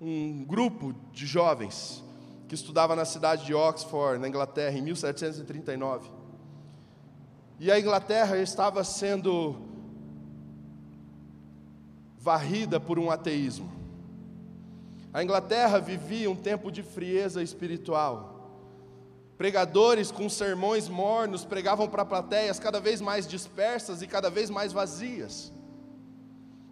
um 0.00 0.44
grupo 0.44 0.94
de 1.12 1.26
jovens 1.26 2.02
que 2.48 2.54
estudava 2.54 2.96
na 2.96 3.04
cidade 3.04 3.44
de 3.44 3.52
Oxford, 3.52 4.18
na 4.18 4.28
Inglaterra, 4.28 4.78
em 4.78 4.82
1739. 4.82 6.08
E 7.64 7.72
a 7.72 7.80
Inglaterra 7.80 8.36
estava 8.36 8.84
sendo 8.84 9.56
varrida 12.18 12.78
por 12.78 12.98
um 12.98 13.10
ateísmo. 13.10 13.72
A 15.10 15.22
Inglaterra 15.24 15.78
vivia 15.78 16.30
um 16.30 16.36
tempo 16.36 16.70
de 16.70 16.82
frieza 16.82 17.42
espiritual. 17.42 18.50
Pregadores 19.38 20.10
com 20.10 20.28
sermões 20.28 20.90
mornos 20.90 21.46
pregavam 21.46 21.88
para 21.88 22.04
plateias 22.04 22.58
cada 22.58 22.78
vez 22.78 23.00
mais 23.00 23.26
dispersas 23.26 24.02
e 24.02 24.06
cada 24.06 24.28
vez 24.28 24.50
mais 24.50 24.70
vazias. 24.70 25.50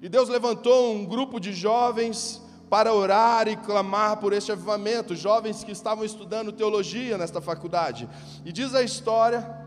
E 0.02 0.10
Deus 0.10 0.28
levantou 0.28 0.92
um 0.92 1.06
grupo 1.06 1.40
de 1.40 1.54
jovens 1.54 2.42
para 2.68 2.92
orar 2.92 3.48
e 3.48 3.56
clamar 3.56 4.18
por 4.18 4.34
este 4.34 4.52
avivamento, 4.52 5.16
jovens 5.16 5.64
que 5.64 5.72
estavam 5.72 6.04
estudando 6.04 6.52
teologia 6.52 7.16
nesta 7.16 7.40
faculdade. 7.40 8.06
E 8.44 8.52
diz 8.52 8.74
a 8.74 8.82
história 8.82 9.61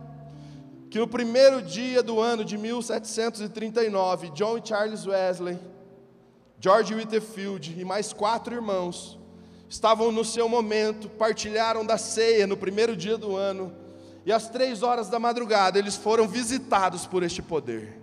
que 0.89 0.99
no 0.99 1.07
primeiro 1.07 1.61
dia 1.61 2.01
do 2.01 2.19
ano 2.19 2.45
de 2.45 2.57
1739, 2.57 4.29
John 4.31 4.57
e 4.57 4.61
Charles 4.63 5.05
Wesley, 5.05 5.57
George 6.59 6.93
Whitefield 6.93 7.75
e 7.79 7.83
mais 7.83 8.13
quatro 8.13 8.55
irmãos 8.55 9.19
estavam 9.67 10.11
no 10.11 10.23
seu 10.23 10.47
momento, 10.47 11.09
partilharam 11.09 11.85
da 11.85 11.97
ceia 11.97 12.47
no 12.47 12.55
primeiro 12.55 12.95
dia 12.95 13.17
do 13.17 13.35
ano, 13.35 13.73
e 14.25 14.31
às 14.31 14.49
três 14.49 14.81
horas 14.81 15.09
da 15.09 15.19
madrugada 15.19 15.77
eles 15.77 15.95
foram 15.95 16.27
visitados 16.27 17.05
por 17.05 17.23
este 17.23 17.41
poder. 17.41 17.99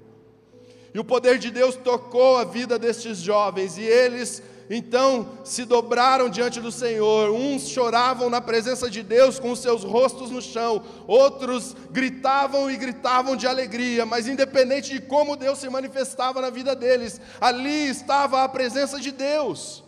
E 0.95 0.99
o 0.99 1.05
poder 1.05 1.39
de 1.39 1.51
Deus 1.51 1.75
tocou 1.75 2.37
a 2.37 2.45
vida 2.45 2.79
destes 2.79 3.19
jovens, 3.19 3.79
e 3.79 3.83
eles 3.83 4.43
então 4.71 5.39
se 5.45 5.65
dobraram 5.65 6.29
diante 6.29 6.61
do 6.61 6.73
Senhor. 6.73 7.31
Uns 7.31 7.69
choravam 7.69 8.31
na 8.31 8.41
presença 8.41 8.91
de 8.91 9.03
Deus 9.03 9.39
com 9.39 9.51
os 9.51 9.59
seus 9.59 9.85
rostos 9.85 10.31
no 10.31 10.41
chão, 10.41 10.83
outros 11.07 11.77
gritavam 11.91 12.71
e 12.71 12.77
gritavam 12.77 13.37
de 13.37 13.47
alegria, 13.47 14.07
mas 14.07 14.27
independente 14.27 14.93
de 14.93 15.01
como 15.01 15.37
Deus 15.37 15.59
se 15.59 15.69
manifestava 15.69 16.41
na 16.41 16.51
vida 16.51 16.75
deles, 16.75 17.21
ali 17.41 17.89
estava 17.89 18.45
a 18.45 18.49
presença 18.49 19.01
de 19.01 19.11
Deus. 19.11 19.83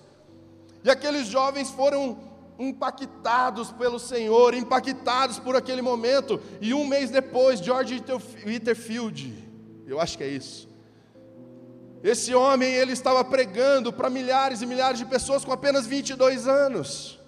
E 0.82 0.90
aqueles 0.90 1.26
jovens 1.26 1.70
foram 1.70 2.18
impactados 2.58 3.72
pelo 3.72 3.98
Senhor, 3.98 4.54
impactados 4.54 5.38
por 5.38 5.56
aquele 5.56 5.82
momento, 5.82 6.40
e 6.60 6.72
um 6.74 6.86
mês 6.86 7.10
depois, 7.10 7.58
George 7.58 8.02
Whitterfield, 8.46 9.34
eu 9.86 10.00
acho 10.00 10.16
que 10.16 10.24
é 10.24 10.28
isso, 10.28 10.68
esse 12.04 12.34
homem, 12.34 12.70
ele 12.70 12.92
estava 12.92 13.24
pregando 13.24 13.90
para 13.90 14.10
milhares 14.10 14.60
e 14.60 14.66
milhares 14.66 14.98
de 14.98 15.06
pessoas 15.06 15.42
com 15.42 15.50
apenas 15.50 15.86
22 15.86 16.46
anos. 16.46 17.18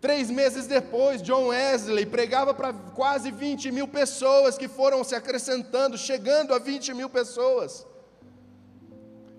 Três 0.00 0.28
meses 0.28 0.66
depois, 0.66 1.22
John 1.22 1.46
Wesley 1.46 2.04
pregava 2.04 2.52
para 2.52 2.72
quase 2.72 3.30
20 3.30 3.70
mil 3.70 3.86
pessoas 3.86 4.58
que 4.58 4.66
foram 4.66 5.04
se 5.04 5.14
acrescentando, 5.14 5.96
chegando 5.96 6.52
a 6.52 6.58
20 6.58 6.92
mil 6.94 7.08
pessoas. 7.08 7.86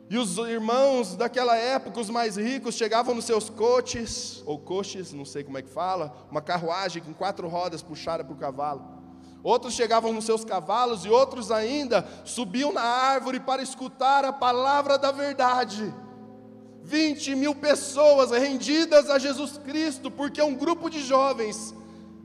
E 0.09 0.17
os 0.17 0.37
irmãos 0.37 1.17
daquela 1.17 1.57
época, 1.57 1.99
os 1.99 2.09
mais 2.09 2.37
ricos, 2.37 2.75
chegavam 2.75 3.13
nos 3.13 3.25
seus 3.25 3.49
coches, 3.49 4.41
ou 4.45 4.57
coches, 4.57 5.11
não 5.11 5.25
sei 5.25 5.43
como 5.43 5.57
é 5.57 5.61
que 5.61 5.69
fala, 5.69 6.15
uma 6.31 6.41
carruagem 6.41 7.03
com 7.03 7.13
quatro 7.13 7.49
rodas 7.49 7.81
puxada 7.81 8.23
por 8.23 8.37
cavalo 8.37 9.02
outros 9.43 9.73
chegavam 9.73 10.13
nos 10.13 10.25
seus 10.25 10.45
cavalos 10.45 11.03
e 11.05 11.09
outros 11.09 11.51
ainda 11.51 12.07
subiam 12.23 12.71
na 12.71 12.81
árvore 12.81 13.39
para 13.39 13.61
escutar 13.61 14.23
a 14.23 14.31
palavra 14.31 14.97
da 14.97 15.11
verdade. 15.11 15.93
20 16.81 17.35
mil 17.35 17.53
pessoas 17.53 18.31
rendidas 18.31 19.09
a 19.09 19.19
Jesus 19.19 19.57
Cristo, 19.57 20.09
porque 20.09 20.41
um 20.41 20.55
grupo 20.55 20.89
de 20.89 21.01
jovens 21.01 21.73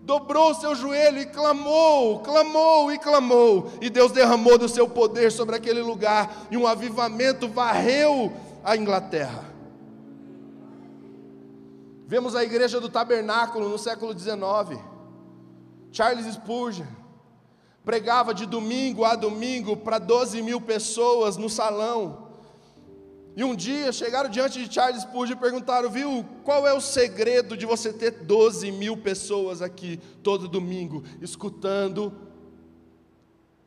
dobrou 0.02 0.54
seu 0.54 0.74
joelho 0.74 1.20
e 1.20 1.26
clamou, 1.26 2.20
clamou 2.20 2.90
e 2.90 2.98
clamou, 2.98 3.70
e 3.80 3.90
Deus 3.90 4.10
derramou 4.10 4.56
do 4.56 4.68
seu 4.68 4.88
poder 4.88 5.30
sobre 5.30 5.54
aquele 5.54 5.82
lugar, 5.82 6.46
e 6.50 6.56
um 6.56 6.66
avivamento 6.66 7.46
varreu 7.46 8.32
a 8.64 8.76
Inglaterra. 8.76 9.44
Vemos 12.06 12.34
a 12.34 12.42
igreja 12.42 12.80
do 12.80 12.88
tabernáculo 12.88 13.68
no 13.68 13.78
século 13.78 14.18
XIX, 14.18 14.80
Charles 15.92 16.24
Spurgeon, 16.34 16.86
pregava 17.88 18.34
de 18.34 18.44
domingo 18.44 19.02
a 19.02 19.16
domingo 19.16 19.74
para 19.74 19.98
12 19.98 20.42
mil 20.42 20.60
pessoas 20.60 21.38
no 21.38 21.48
salão. 21.48 22.28
E 23.34 23.42
um 23.42 23.56
dia 23.56 23.90
chegaram 23.92 24.28
diante 24.28 24.62
de 24.62 24.70
Charles 24.70 25.00
Spurgeon 25.00 25.34
e 25.34 25.40
perguntaram: 25.40 25.88
Viu, 25.88 26.22
qual 26.44 26.66
é 26.66 26.74
o 26.74 26.82
segredo 26.82 27.56
de 27.56 27.64
você 27.64 27.90
ter 27.90 28.10
12 28.10 28.70
mil 28.72 28.94
pessoas 28.94 29.62
aqui 29.62 29.98
todo 30.22 30.46
domingo, 30.46 31.02
escutando 31.22 32.12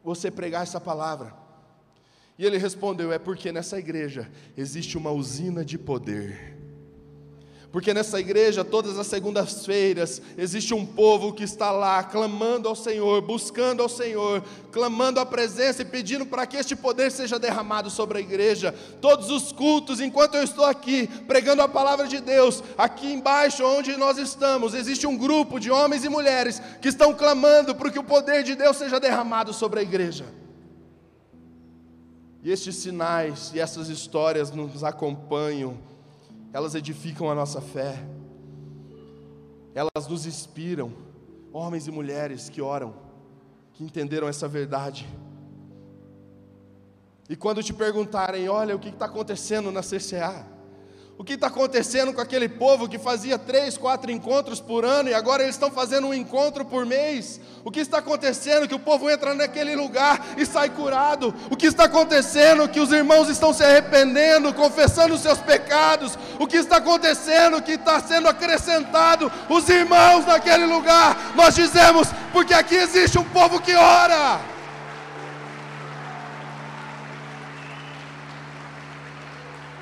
você 0.03 0.29
pregar 0.29 0.61
essa 0.61 0.79
palavra? 0.79 1.33
E 2.37 2.45
ele 2.45 2.59
respondeu: 2.59 3.11
É 3.11 3.17
porque 3.17 3.51
nessa 3.51 3.79
igreja 3.79 4.31
existe 4.55 4.99
uma 4.99 5.09
usina 5.09 5.65
de 5.65 5.79
poder 5.79 6.60
porque 7.71 7.93
nessa 7.93 8.19
igreja, 8.19 8.65
todas 8.65 8.99
as 8.99 9.07
segundas-feiras, 9.07 10.21
existe 10.37 10.73
um 10.73 10.85
povo 10.85 11.31
que 11.31 11.43
está 11.43 11.71
lá 11.71 12.03
clamando 12.03 12.67
ao 12.67 12.75
Senhor, 12.75 13.21
buscando 13.21 13.81
ao 13.81 13.87
Senhor, 13.87 14.43
clamando 14.73 15.21
a 15.21 15.25
presença 15.25 15.81
e 15.81 15.85
pedindo 15.85 16.25
para 16.25 16.45
que 16.45 16.57
este 16.57 16.75
poder 16.75 17.11
seja 17.11 17.39
derramado 17.39 17.89
sobre 17.89 18.17
a 18.17 18.21
igreja. 18.21 18.75
Todos 18.99 19.29
os 19.29 19.53
cultos, 19.53 20.01
enquanto 20.01 20.35
eu 20.35 20.43
estou 20.43 20.65
aqui 20.65 21.07
pregando 21.25 21.61
a 21.61 21.67
palavra 21.67 22.09
de 22.09 22.19
Deus, 22.19 22.61
aqui 22.77 23.13
embaixo 23.13 23.63
onde 23.63 23.95
nós 23.95 24.17
estamos, 24.17 24.73
existe 24.73 25.07
um 25.07 25.17
grupo 25.17 25.57
de 25.57 25.71
homens 25.71 26.03
e 26.03 26.09
mulheres 26.09 26.61
que 26.81 26.89
estão 26.89 27.13
clamando 27.13 27.73
para 27.73 27.89
que 27.89 27.99
o 27.99 28.03
poder 28.03 28.43
de 28.43 28.53
Deus 28.53 28.75
seja 28.75 28.99
derramado 28.99 29.53
sobre 29.53 29.79
a 29.79 29.83
igreja. 29.83 30.25
E 32.43 32.51
estes 32.51 32.75
sinais 32.75 33.51
e 33.53 33.61
essas 33.61 33.87
histórias 33.87 34.51
nos 34.51 34.83
acompanham 34.83 35.77
elas 36.53 36.75
edificam 36.75 37.29
a 37.29 37.35
nossa 37.35 37.61
fé, 37.61 37.97
elas 39.73 40.07
nos 40.09 40.25
inspiram, 40.25 40.91
homens 41.53 41.87
e 41.87 41.91
mulheres 41.91 42.49
que 42.49 42.61
oram, 42.61 42.93
que 43.73 43.83
entenderam 43.83 44.27
essa 44.27 44.47
verdade. 44.47 45.07
E 47.29 47.35
quando 47.35 47.63
te 47.63 47.73
perguntarem, 47.73 48.49
olha 48.49 48.75
o 48.75 48.79
que 48.79 48.89
está 48.89 49.05
acontecendo 49.05 49.71
na 49.71 49.81
CCA, 49.81 50.45
o 51.21 51.23
que 51.23 51.33
está 51.33 51.45
acontecendo 51.45 52.11
com 52.11 52.19
aquele 52.19 52.49
povo 52.49 52.89
que 52.89 52.97
fazia 52.97 53.37
três, 53.37 53.77
quatro 53.77 54.09
encontros 54.09 54.59
por 54.59 54.83
ano 54.83 55.07
e 55.07 55.13
agora 55.13 55.43
eles 55.43 55.53
estão 55.53 55.69
fazendo 55.69 56.07
um 56.07 56.13
encontro 56.15 56.65
por 56.65 56.83
mês? 56.83 57.39
O 57.63 57.69
que 57.69 57.79
está 57.79 57.99
acontecendo 57.99 58.67
que 58.67 58.73
o 58.73 58.79
povo 58.79 59.07
entra 59.07 59.35
naquele 59.35 59.75
lugar 59.75 60.19
e 60.35 60.47
sai 60.47 60.71
curado? 60.71 61.31
O 61.51 61.55
que 61.55 61.67
está 61.67 61.83
acontecendo 61.83 62.67
que 62.67 62.79
os 62.79 62.91
irmãos 62.91 63.29
estão 63.29 63.53
se 63.53 63.63
arrependendo, 63.63 64.51
confessando 64.51 65.13
os 65.13 65.21
seus 65.21 65.37
pecados? 65.37 66.17
O 66.39 66.47
que 66.47 66.57
está 66.57 66.77
acontecendo 66.77 67.61
que 67.61 67.73
está 67.73 67.99
sendo 67.99 68.27
acrescentado 68.27 69.31
os 69.47 69.69
irmãos 69.69 70.25
naquele 70.25 70.65
lugar? 70.65 71.33
Nós 71.35 71.53
dizemos, 71.53 72.07
porque 72.33 72.55
aqui 72.55 72.73
existe 72.73 73.19
um 73.19 73.25
povo 73.25 73.61
que 73.61 73.75
ora. 73.75 74.41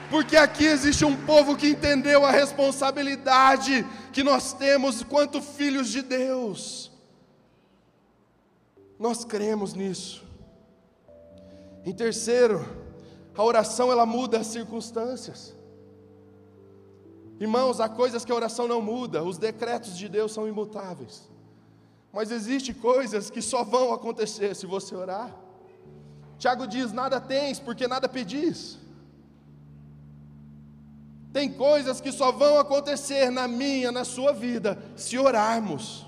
Porque 0.09 0.35
aqui 0.35 0.65
existe 0.65 1.05
um 1.05 1.15
povo 1.25 1.55
que 1.55 1.69
entendeu 1.69 2.25
a 2.25 2.31
responsabilidade 2.31 3.85
que 4.11 4.23
nós 4.23 4.53
temos 4.53 5.03
quanto 5.03 5.41
filhos 5.41 5.89
de 5.89 6.01
Deus. 6.01 6.91
Nós 8.99 9.23
cremos 9.23 9.73
nisso. 9.73 10.23
Em 11.85 11.93
terceiro, 11.93 12.65
A 13.39 13.43
oração 13.43 13.89
ela 13.89 14.05
muda 14.05 14.39
as 14.39 14.47
circunstâncias. 14.47 15.55
Irmãos, 17.39 17.79
há 17.79 17.87
coisas 17.87 18.25
que 18.25 18.31
a 18.33 18.35
oração 18.35 18.67
não 18.67 18.81
muda, 18.81 19.23
os 19.23 19.37
decretos 19.37 19.97
de 19.97 20.09
Deus 20.09 20.33
são 20.33 20.45
imutáveis. 20.45 21.29
Mas 22.11 22.31
existe 22.31 22.73
coisas 22.73 23.29
que 23.29 23.41
só 23.41 23.63
vão 23.63 23.93
acontecer 23.93 24.53
se 24.57 24.65
você 24.65 24.93
orar. 24.93 25.33
Tiago 26.37 26.67
diz: 26.67 26.91
nada 26.91 27.21
tens, 27.21 27.59
porque 27.61 27.87
nada 27.87 28.09
pedis. 28.09 28.77
Tem 31.31 31.51
coisas 31.51 32.01
que 32.01 32.11
só 32.11 32.31
vão 32.31 32.57
acontecer 32.57 33.29
na 33.29 33.47
minha, 33.47 33.91
na 33.91 34.03
sua 34.03 34.31
vida, 34.33 34.77
se 34.95 35.17
orarmos. 35.17 36.05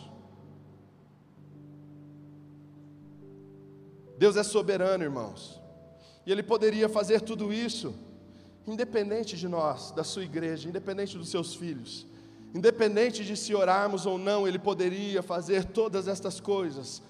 Deus 4.18 4.36
é 4.36 4.44
soberano, 4.44 5.04
irmãos. 5.04 5.60
E 6.26 6.32
Ele 6.32 6.44
poderia 6.44 6.90
fazer 6.90 7.22
tudo 7.22 7.54
isso, 7.54 7.94
independente 8.68 9.36
de 9.38 9.48
nós, 9.48 9.92
da 9.92 10.04
sua 10.04 10.24
igreja, 10.24 10.70
independente 10.70 11.18
dos 11.18 11.30
seus 11.30 11.56
filhos. 11.56 12.06
Independente 12.54 13.24
de 13.24 13.38
se 13.38 13.56
orarmos 13.56 14.06
ou 14.06 14.18
não, 14.18 14.48
Ele 14.48 14.60
poderia 14.60 15.24
fazer 15.24 15.66
todas 15.66 16.08
estas 16.08 16.40
coisas, 16.40 17.02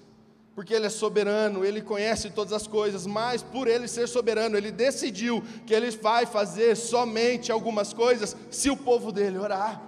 porque 0.54 0.74
Ele 0.74 0.86
é 0.86 0.90
soberano, 0.90 1.64
Ele 1.64 1.80
conhece 1.80 2.30
todas 2.30 2.52
as 2.52 2.66
coisas, 2.66 3.06
mas 3.06 3.42
por 3.42 3.66
Ele 3.66 3.88
ser 3.88 4.06
soberano, 4.06 4.56
Ele 4.56 4.70
decidiu 4.70 5.42
que 5.66 5.74
Ele 5.74 5.90
vai 5.90 6.26
fazer 6.26 6.76
somente 6.76 7.50
algumas 7.50 7.92
coisas 7.92 8.36
se 8.50 8.70
o 8.70 8.76
povo 8.76 9.10
dele 9.10 9.38
orar. 9.38 9.82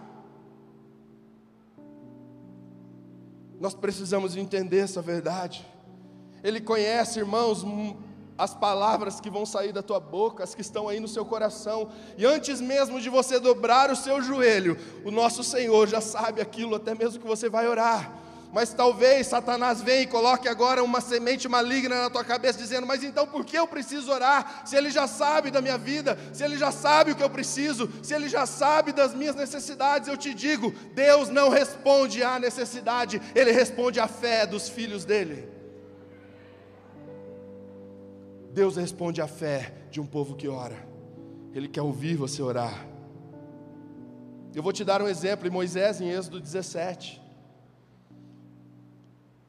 Nós 3.60 3.74
precisamos 3.74 4.36
entender 4.36 4.80
essa 4.80 5.00
verdade. 5.00 5.66
Ele 6.42 6.60
conhece, 6.60 7.18
irmãos, 7.18 7.64
as 8.36 8.54
palavras 8.54 9.20
que 9.20 9.30
vão 9.30 9.46
sair 9.46 9.72
da 9.72 9.82
tua 9.82 10.00
boca, 10.00 10.42
as 10.42 10.54
que 10.54 10.60
estão 10.60 10.88
aí 10.88 10.98
no 10.98 11.08
seu 11.08 11.24
coração, 11.24 11.88
e 12.18 12.26
antes 12.26 12.60
mesmo 12.60 13.00
de 13.00 13.08
você 13.08 13.38
dobrar 13.38 13.90
o 13.90 13.96
seu 13.96 14.20
joelho, 14.20 14.76
o 15.04 15.10
nosso 15.10 15.44
Senhor 15.44 15.88
já 15.88 16.00
sabe 16.00 16.40
aquilo, 16.40 16.74
até 16.74 16.94
mesmo 16.94 17.20
que 17.20 17.26
você 17.26 17.48
vai 17.48 17.68
orar. 17.68 18.23
Mas 18.54 18.72
talvez 18.72 19.26
Satanás 19.26 19.82
venha 19.82 20.02
e 20.02 20.06
coloque 20.06 20.46
agora 20.46 20.80
uma 20.80 21.00
semente 21.00 21.48
maligna 21.48 22.02
na 22.02 22.08
tua 22.08 22.22
cabeça, 22.22 22.56
dizendo: 22.56 22.86
Mas 22.86 23.02
então 23.02 23.26
por 23.26 23.44
que 23.44 23.58
eu 23.58 23.66
preciso 23.66 24.12
orar? 24.12 24.62
Se 24.64 24.76
ele 24.76 24.92
já 24.92 25.08
sabe 25.08 25.50
da 25.50 25.60
minha 25.60 25.76
vida, 25.76 26.16
se 26.32 26.44
ele 26.44 26.56
já 26.56 26.70
sabe 26.70 27.10
o 27.10 27.16
que 27.16 27.22
eu 27.24 27.28
preciso, 27.28 27.90
se 28.00 28.14
ele 28.14 28.28
já 28.28 28.46
sabe 28.46 28.92
das 28.92 29.12
minhas 29.12 29.34
necessidades, 29.34 30.08
eu 30.08 30.16
te 30.16 30.32
digo: 30.32 30.72
Deus 30.94 31.30
não 31.30 31.48
responde 31.48 32.22
à 32.22 32.38
necessidade, 32.38 33.20
ele 33.34 33.50
responde 33.50 33.98
à 33.98 34.06
fé 34.06 34.46
dos 34.46 34.68
filhos 34.68 35.04
dele. 35.04 35.48
Deus 38.52 38.76
responde 38.76 39.20
à 39.20 39.26
fé 39.26 39.74
de 39.90 40.00
um 40.00 40.06
povo 40.06 40.36
que 40.36 40.46
ora. 40.46 40.76
Ele 41.52 41.66
quer 41.66 41.82
ouvir 41.82 42.14
você 42.14 42.40
orar. 42.40 42.86
Eu 44.54 44.62
vou 44.62 44.72
te 44.72 44.84
dar 44.84 45.02
um 45.02 45.08
exemplo 45.08 45.44
em 45.44 45.50
Moisés, 45.50 46.00
em 46.00 46.08
Êxodo 46.08 46.40
17. 46.40 47.23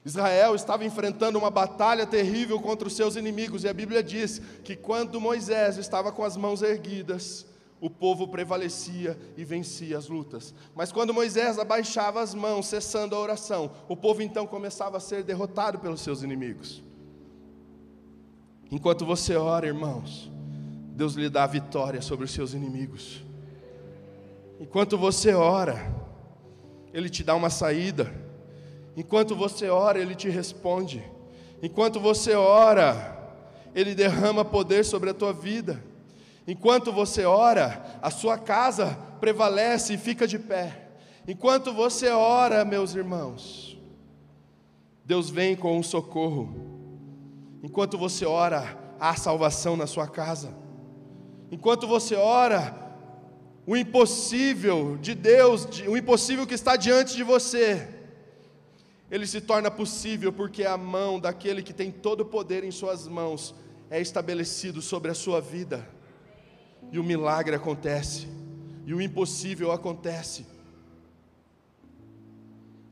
Israel 0.05 0.53
estava 0.53 0.85
enfrentando 0.85 1.39
uma 1.39 1.49
batalha 1.49 2.05
terrível 2.05 2.61
contra 2.61 2.87
os 2.87 2.95
seus 2.95 3.15
inimigos, 3.15 3.63
e 3.63 3.67
a 3.67 3.73
Bíblia 3.73 4.03
diz 4.03 4.39
que 4.63 4.75
quando 4.75 5.19
Moisés 5.19 5.77
estava 5.77 6.11
com 6.11 6.23
as 6.23 6.37
mãos 6.37 6.61
erguidas, 6.61 7.47
o 7.81 7.89
povo 7.89 8.27
prevalecia 8.27 9.17
e 9.35 9.43
vencia 9.43 9.97
as 9.97 10.07
lutas. 10.07 10.53
Mas 10.75 10.91
quando 10.91 11.13
Moisés 11.13 11.57
abaixava 11.57 12.21
as 12.21 12.35
mãos, 12.35 12.67
cessando 12.67 13.15
a 13.15 13.19
oração, 13.19 13.71
o 13.89 13.97
povo 13.97 14.21
então 14.21 14.45
começava 14.45 14.97
a 14.97 14.99
ser 14.99 15.23
derrotado 15.23 15.79
pelos 15.79 16.01
seus 16.01 16.21
inimigos. 16.21 16.83
Enquanto 18.71 19.05
você 19.05 19.35
ora, 19.35 19.65
irmãos, 19.65 20.31
Deus 20.95 21.15
lhe 21.15 21.29
dá 21.29 21.47
vitória 21.47 22.01
sobre 22.01 22.25
os 22.25 22.31
seus 22.31 22.53
inimigos. 22.53 23.23
Enquanto 24.59 24.97
você 24.97 25.33
ora, 25.33 25.93
Ele 26.93 27.09
te 27.09 27.23
dá 27.23 27.35
uma 27.35 27.49
saída. 27.49 28.24
Enquanto 28.95 29.35
você 29.35 29.69
ora, 29.69 29.99
Ele 29.99 30.15
te 30.15 30.29
responde. 30.29 31.03
Enquanto 31.61 31.99
você 31.99 32.33
ora, 32.33 33.33
Ele 33.73 33.93
derrama 33.93 34.45
poder 34.45 34.85
sobre 34.85 35.09
a 35.09 35.13
tua 35.13 35.33
vida. 35.33 35.83
Enquanto 36.47 36.91
você 36.91 37.25
ora, 37.25 37.99
a 38.01 38.09
sua 38.11 38.37
casa 38.37 38.97
prevalece 39.19 39.93
e 39.93 39.97
fica 39.97 40.27
de 40.27 40.37
pé. 40.37 40.89
Enquanto 41.27 41.73
você 41.73 42.09
ora, 42.09 42.63
meus 42.63 42.93
irmãos, 42.93 43.77
Deus 45.03 45.29
vem 45.29 45.55
com 45.55 45.77
um 45.77 45.83
socorro. 45.83 46.53
Enquanto 47.63 47.97
você 47.97 48.25
ora, 48.25 48.77
há 48.99 49.15
salvação 49.15 49.75
na 49.75 49.87
sua 49.87 50.07
casa. 50.07 50.55
Enquanto 51.51 51.87
você 51.87 52.15
ora, 52.15 52.75
o 53.65 53.75
impossível 53.75 54.97
de 55.01 55.15
Deus, 55.15 55.67
o 55.87 55.97
impossível 55.97 56.45
que 56.45 56.53
está 56.53 56.75
diante 56.75 57.15
de 57.15 57.23
você, 57.23 57.94
ele 59.09 59.27
se 59.27 59.39
torna 59.39 59.69
possível 59.69 60.33
porque 60.33 60.63
a 60.63 60.77
mão 60.77 61.19
daquele 61.19 61.61
que 61.61 61.73
tem 61.73 61.91
todo 61.91 62.21
o 62.21 62.25
poder 62.25 62.63
em 62.63 62.71
suas 62.71 63.07
mãos 63.07 63.53
é 63.89 64.01
estabelecido 64.01 64.81
sobre 64.81 65.11
a 65.11 65.13
sua 65.13 65.39
vida. 65.39 65.87
E 66.91 66.99
o 66.99 67.03
milagre 67.03 67.55
acontece, 67.55 68.27
e 68.85 68.93
o 68.93 69.01
impossível 69.01 69.71
acontece. 69.71 70.45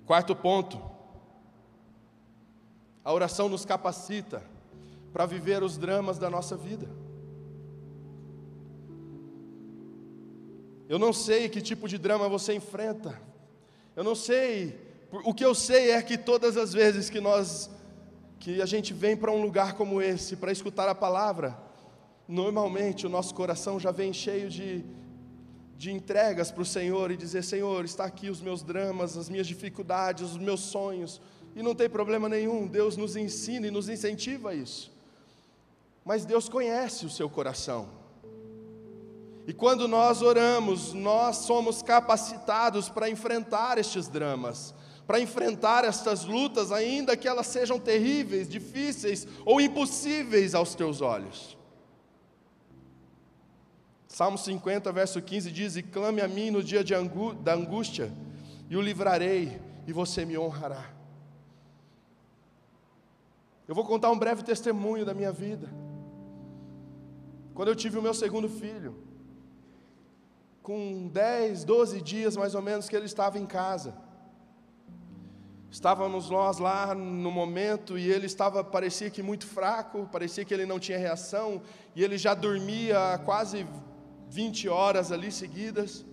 Quarto 0.05 0.35
ponto, 0.35 0.81
a 3.03 3.13
oração 3.13 3.49
nos 3.49 3.65
capacita 3.65 4.43
para 5.11 5.25
viver 5.25 5.61
os 5.61 5.77
dramas 5.77 6.17
da 6.17 6.29
nossa 6.29 6.57
vida. 6.57 6.87
Eu 10.89 10.99
não 10.99 11.13
sei 11.13 11.49
que 11.49 11.61
tipo 11.61 11.87
de 11.87 11.97
drama 11.97 12.27
você 12.27 12.53
enfrenta. 12.53 13.19
Eu 13.95 14.03
não 14.03 14.15
sei. 14.15 14.92
O 15.23 15.33
que 15.33 15.45
eu 15.45 15.53
sei 15.53 15.91
é 15.91 16.01
que 16.01 16.17
todas 16.17 16.57
as 16.57 16.73
vezes 16.73 17.09
que 17.09 17.21
nós 17.21 17.69
que 18.39 18.61
a 18.61 18.65
gente 18.65 18.93
vem 18.93 19.15
para 19.15 19.31
um 19.31 19.41
lugar 19.41 19.73
como 19.73 20.01
esse 20.01 20.35
para 20.35 20.51
escutar 20.51 20.89
a 20.89 20.95
palavra, 20.95 21.57
normalmente 22.27 23.05
o 23.05 23.09
nosso 23.09 23.33
coração 23.33 23.79
já 23.79 23.91
vem 23.91 24.11
cheio 24.11 24.49
de 24.49 24.83
de 25.77 25.91
entregas 25.91 26.49
para 26.49 26.61
o 26.61 26.65
Senhor 26.65 27.11
e 27.11 27.17
dizer: 27.17 27.43
Senhor, 27.43 27.83
está 27.83 28.05
aqui 28.05 28.29
os 28.29 28.41
meus 28.41 28.63
dramas, 28.63 29.17
as 29.17 29.29
minhas 29.29 29.45
dificuldades, 29.45 30.31
os 30.31 30.37
meus 30.37 30.61
sonhos, 30.61 31.21
e 31.55 31.61
não 31.61 31.75
tem 31.75 31.89
problema 31.89 32.29
nenhum, 32.29 32.65
Deus 32.65 32.95
nos 32.95 33.15
ensina 33.15 33.67
e 33.67 33.71
nos 33.71 33.89
incentiva 33.89 34.51
a 34.51 34.55
isso. 34.55 34.91
Mas 36.05 36.25
Deus 36.25 36.49
conhece 36.49 37.05
o 37.05 37.09
seu 37.09 37.29
coração. 37.29 37.89
E 39.45 39.53
quando 39.53 39.87
nós 39.87 40.21
oramos, 40.21 40.93
nós 40.93 41.37
somos 41.37 41.81
capacitados 41.81 42.87
para 42.87 43.09
enfrentar 43.09 43.77
estes 43.77 44.07
dramas, 44.07 44.73
para 45.05 45.19
enfrentar 45.19 45.83
estas 45.83 46.25
lutas, 46.25 46.71
ainda 46.71 47.17
que 47.17 47.27
elas 47.27 47.47
sejam 47.47 47.79
terríveis, 47.79 48.47
difíceis 48.47 49.27
ou 49.45 49.59
impossíveis 49.59 50.55
aos 50.55 50.75
teus 50.75 51.01
olhos. 51.01 51.57
Salmo 54.07 54.37
50, 54.37 54.91
verso 54.91 55.21
15 55.21 55.51
diz: 55.51 55.75
E 55.75 55.83
clame 55.83 56.21
a 56.21 56.27
mim 56.27 56.51
no 56.51 56.63
dia 56.63 56.83
angú 56.97 57.33
da 57.33 57.53
angústia, 57.53 58.11
e 58.69 58.77
o 58.77 58.81
livrarei, 58.81 59.59
e 59.87 59.91
você 59.91 60.23
me 60.23 60.37
honrará. 60.37 60.93
Eu 63.67 63.73
vou 63.73 63.85
contar 63.85 64.11
um 64.11 64.19
breve 64.19 64.43
testemunho 64.43 65.05
da 65.05 65.13
minha 65.13 65.31
vida. 65.31 65.69
Quando 67.53 67.69
eu 67.69 67.75
tive 67.75 67.97
o 67.97 68.01
meu 68.01 68.13
segundo 68.13 68.49
filho, 68.49 68.95
com 70.61 71.07
10, 71.09 71.65
12 71.65 72.01
dias 72.01 72.37
mais 72.37 72.55
ou 72.55 72.61
menos 72.61 72.87
que 72.87 72.95
ele 72.95 73.05
estava 73.05 73.37
em 73.37 73.45
casa. 73.45 73.93
Estávamos 75.73 76.29
nós 76.29 76.59
lá 76.59 76.93
no 76.93 77.31
momento 77.31 77.97
e 77.97 78.07
ele 78.07 78.27
estava, 78.27 78.63
parecia 78.63 79.09
que 79.09 79.23
muito 79.23 79.47
fraco, 79.47 80.07
parecia 80.11 80.45
que 80.45 80.53
ele 80.53 80.67
não 80.67 80.79
tinha 80.79 80.99
reação, 80.99 81.63
e 81.95 82.03
ele 82.03 82.15
já 82.15 82.35
dormia 82.35 83.19
quase 83.25 83.65
20 84.29 84.69
horas 84.69 85.11
ali 85.11 85.31
seguidas. 85.31 86.05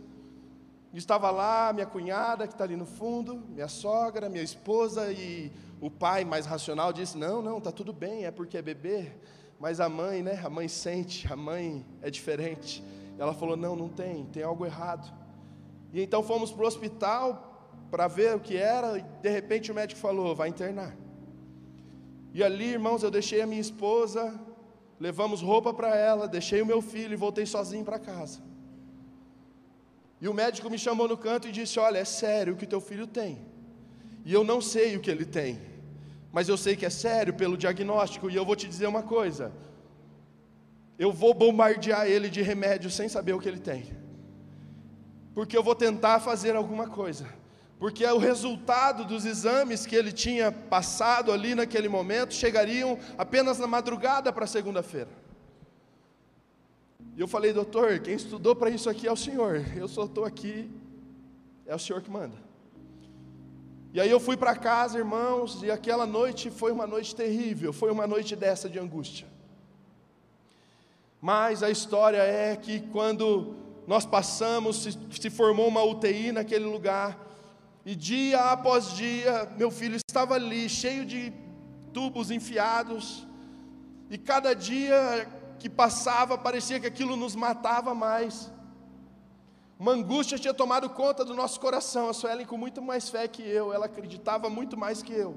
Estava 0.94 1.30
lá 1.30 1.74
minha 1.74 1.84
cunhada, 1.84 2.46
que 2.48 2.54
está 2.54 2.64
ali 2.64 2.74
no 2.74 2.86
fundo, 2.86 3.36
minha 3.50 3.68
sogra, 3.68 4.30
minha 4.30 4.42
esposa, 4.42 5.12
e 5.12 5.52
o 5.78 5.90
pai 5.90 6.24
mais 6.24 6.46
racional 6.46 6.90
disse: 6.90 7.18
Não, 7.18 7.42
não, 7.42 7.58
está 7.58 7.70
tudo 7.70 7.92
bem, 7.92 8.24
é 8.24 8.30
porque 8.30 8.56
é 8.56 8.62
bebê. 8.62 9.12
Mas 9.58 9.78
a 9.78 9.90
mãe, 9.90 10.22
né? 10.22 10.40
A 10.42 10.48
mãe 10.48 10.68
sente, 10.68 11.30
a 11.30 11.36
mãe 11.36 11.84
é 12.00 12.08
diferente. 12.08 12.82
Ela 13.18 13.34
falou: 13.34 13.58
não, 13.58 13.76
não 13.76 13.90
tem, 13.90 14.24
tem 14.24 14.42
algo 14.42 14.64
errado. 14.64 15.12
E 15.92 16.00
então 16.00 16.22
fomos 16.22 16.50
para 16.50 16.64
o 16.64 16.66
hospital 16.66 17.49
para 17.90 18.06
ver 18.08 18.36
o 18.36 18.40
que 18.40 18.56
era, 18.56 18.98
e 18.98 19.02
de 19.22 19.28
repente 19.28 19.70
o 19.70 19.74
médico 19.74 20.00
falou: 20.00 20.34
vai 20.34 20.48
internar. 20.48 20.96
E 22.32 22.42
ali, 22.42 22.66
irmãos, 22.72 23.02
eu 23.02 23.10
deixei 23.10 23.40
a 23.40 23.46
minha 23.46 23.60
esposa, 23.60 24.38
levamos 24.98 25.42
roupa 25.42 25.74
para 25.74 25.96
ela, 25.96 26.28
deixei 26.28 26.62
o 26.62 26.66
meu 26.66 26.80
filho 26.80 27.12
e 27.12 27.16
voltei 27.16 27.46
sozinho 27.46 27.84
para 27.84 27.98
casa. 27.98 28.40
E 30.20 30.28
o 30.28 30.34
médico 30.34 30.68
me 30.68 30.78
chamou 30.78 31.08
no 31.08 31.16
canto 31.16 31.48
e 31.48 31.52
disse: 31.52 31.78
Olha, 31.78 31.98
é 31.98 32.04
sério 32.04 32.54
o 32.54 32.56
que 32.56 32.66
teu 32.66 32.80
filho 32.80 33.06
tem. 33.06 33.38
E 34.24 34.32
eu 34.32 34.44
não 34.44 34.60
sei 34.60 34.96
o 34.96 35.00
que 35.00 35.10
ele 35.10 35.24
tem 35.24 35.70
mas 36.32 36.48
eu 36.48 36.56
sei 36.56 36.76
que 36.76 36.86
é 36.86 36.90
sério 36.90 37.34
pelo 37.34 37.56
diagnóstico, 37.56 38.30
e 38.30 38.36
eu 38.36 38.44
vou 38.44 38.54
te 38.54 38.68
dizer 38.68 38.86
uma 38.86 39.02
coisa: 39.02 39.52
eu 40.98 41.12
vou 41.12 41.34
bombardear 41.34 42.06
ele 42.06 42.28
de 42.30 42.42
remédio 42.42 42.90
sem 42.90 43.08
saber 43.08 43.32
o 43.32 43.40
que 43.40 43.48
ele 43.48 43.58
tem. 43.58 43.90
Porque 45.34 45.56
eu 45.56 45.62
vou 45.62 45.74
tentar 45.74 46.20
fazer 46.20 46.54
alguma 46.54 46.88
coisa. 46.88 47.26
Porque 47.80 48.04
o 48.04 48.18
resultado 48.18 49.06
dos 49.06 49.24
exames 49.24 49.86
que 49.86 49.96
ele 49.96 50.12
tinha 50.12 50.52
passado 50.52 51.32
ali 51.32 51.54
naquele 51.54 51.88
momento 51.88 52.34
chegariam 52.34 52.98
apenas 53.16 53.58
na 53.58 53.66
madrugada 53.66 54.30
para 54.30 54.46
segunda-feira. 54.46 55.08
E 57.16 57.20
eu 57.22 57.26
falei, 57.26 57.54
doutor, 57.54 57.98
quem 58.00 58.12
estudou 58.12 58.54
para 58.54 58.68
isso 58.68 58.90
aqui 58.90 59.08
é 59.08 59.12
o 59.12 59.16
senhor. 59.16 59.64
Eu 59.74 59.88
só 59.88 60.04
estou 60.04 60.26
aqui, 60.26 60.70
é 61.64 61.74
o 61.74 61.78
senhor 61.78 62.02
que 62.02 62.10
manda. 62.10 62.36
E 63.94 64.00
aí 64.00 64.10
eu 64.10 64.20
fui 64.20 64.36
para 64.36 64.54
casa, 64.54 64.98
irmãos, 64.98 65.62
e 65.62 65.70
aquela 65.70 66.04
noite 66.04 66.50
foi 66.50 66.72
uma 66.72 66.86
noite 66.86 67.16
terrível, 67.16 67.72
foi 67.72 67.90
uma 67.90 68.06
noite 68.06 68.36
dessa 68.36 68.68
de 68.68 68.78
angústia. 68.78 69.26
Mas 71.18 71.62
a 71.62 71.70
história 71.70 72.18
é 72.18 72.54
que 72.56 72.80
quando 72.80 73.54
nós 73.86 74.04
passamos, 74.04 74.82
se, 74.82 74.98
se 75.18 75.30
formou 75.30 75.66
uma 75.66 75.82
UTI 75.82 76.30
naquele 76.30 76.66
lugar, 76.66 77.29
e 77.84 77.96
dia 77.96 78.38
após 78.50 78.94
dia, 78.94 79.50
meu 79.56 79.70
filho 79.70 79.96
estava 79.96 80.34
ali, 80.34 80.68
cheio 80.68 81.04
de 81.04 81.32
tubos 81.92 82.30
enfiados, 82.30 83.26
e 84.10 84.18
cada 84.18 84.54
dia 84.54 85.28
que 85.58 85.68
passava 85.68 86.36
parecia 86.36 86.80
que 86.80 86.86
aquilo 86.86 87.16
nos 87.16 87.34
matava 87.34 87.94
mais. 87.94 88.50
Uma 89.78 89.92
angústia 89.92 90.38
tinha 90.38 90.52
tomado 90.52 90.90
conta 90.90 91.24
do 91.24 91.34
nosso 91.34 91.58
coração. 91.58 92.10
A 92.10 92.12
Suelen, 92.12 92.44
com 92.44 92.58
muito 92.58 92.82
mais 92.82 93.08
fé 93.08 93.26
que 93.26 93.42
eu, 93.42 93.72
ela 93.72 93.86
acreditava 93.86 94.50
muito 94.50 94.76
mais 94.76 95.02
que 95.02 95.12
eu. 95.12 95.34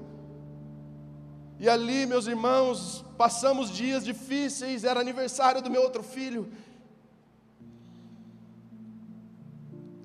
E 1.58 1.68
ali, 1.68 2.04
meus 2.04 2.26
irmãos, 2.26 3.04
passamos 3.16 3.70
dias 3.70 4.04
difíceis, 4.04 4.84
era 4.84 5.00
aniversário 5.00 5.62
do 5.62 5.70
meu 5.70 5.80
outro 5.80 6.02
filho. 6.02 6.52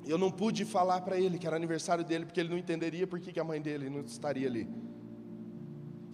Eu 0.10 0.18
não 0.18 0.32
pude 0.32 0.66
falar 0.66 1.02
para 1.02 1.18
ele 1.20 1.38
que 1.38 1.46
era 1.46 1.56
aniversário 1.56 2.04
dele, 2.04 2.26
porque 2.26 2.40
ele 2.40 2.50
não 2.50 2.58
entenderia 2.58 3.06
por 3.06 3.20
que 3.20 3.40
a 3.40 3.44
mãe 3.44 3.62
dele 3.62 3.92
não 3.92 4.02
estaria 4.02 4.48
ali. 4.48 4.68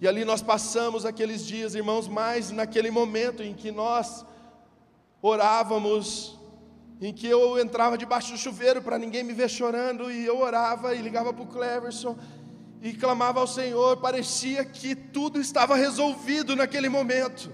E 0.02 0.06
ali 0.06 0.22
nós 0.22 0.42
passamos 0.42 1.06
aqueles 1.06 1.46
dias, 1.46 1.74
irmãos, 1.74 2.06
mais 2.06 2.50
naquele 2.50 2.90
momento 2.90 3.42
em 3.42 3.54
que 3.54 3.72
nós 3.72 4.22
orávamos, 5.22 6.38
em 7.00 7.10
que 7.10 7.26
eu 7.26 7.58
entrava 7.58 7.96
debaixo 7.96 8.32
do 8.32 8.38
chuveiro 8.38 8.82
para 8.82 8.98
ninguém 8.98 9.24
me 9.24 9.32
ver 9.32 9.48
chorando, 9.48 10.10
e 10.10 10.26
eu 10.26 10.38
orava 10.38 10.94
e 10.94 11.00
ligava 11.00 11.32
para 11.32 11.42
o 11.42 11.46
Cleverson, 11.46 12.18
e 12.82 12.92
clamava 12.92 13.40
ao 13.40 13.46
Senhor, 13.46 13.96
parecia 13.96 14.62
que 14.62 14.94
tudo 14.94 15.40
estava 15.40 15.74
resolvido 15.74 16.54
naquele 16.54 16.90
momento. 16.90 17.50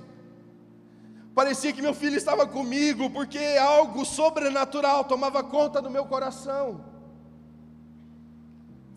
Parecia 1.35 1.73
que 1.73 1.81
meu 1.81 1.95
filho 1.95 2.17
estava 2.17 2.47
comigo, 2.47 3.09
porque 3.11 3.39
algo 3.59 4.05
sobrenatural 4.05 5.05
tomava 5.05 5.43
conta 5.43 5.81
do 5.81 5.91
meu 5.91 6.05
coração. 6.05 6.85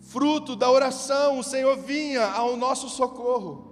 Fruto 0.00 0.54
da 0.54 0.70
oração, 0.70 1.38
o 1.38 1.42
Senhor 1.42 1.76
vinha 1.78 2.26
ao 2.26 2.56
nosso 2.56 2.88
socorro. 2.88 3.64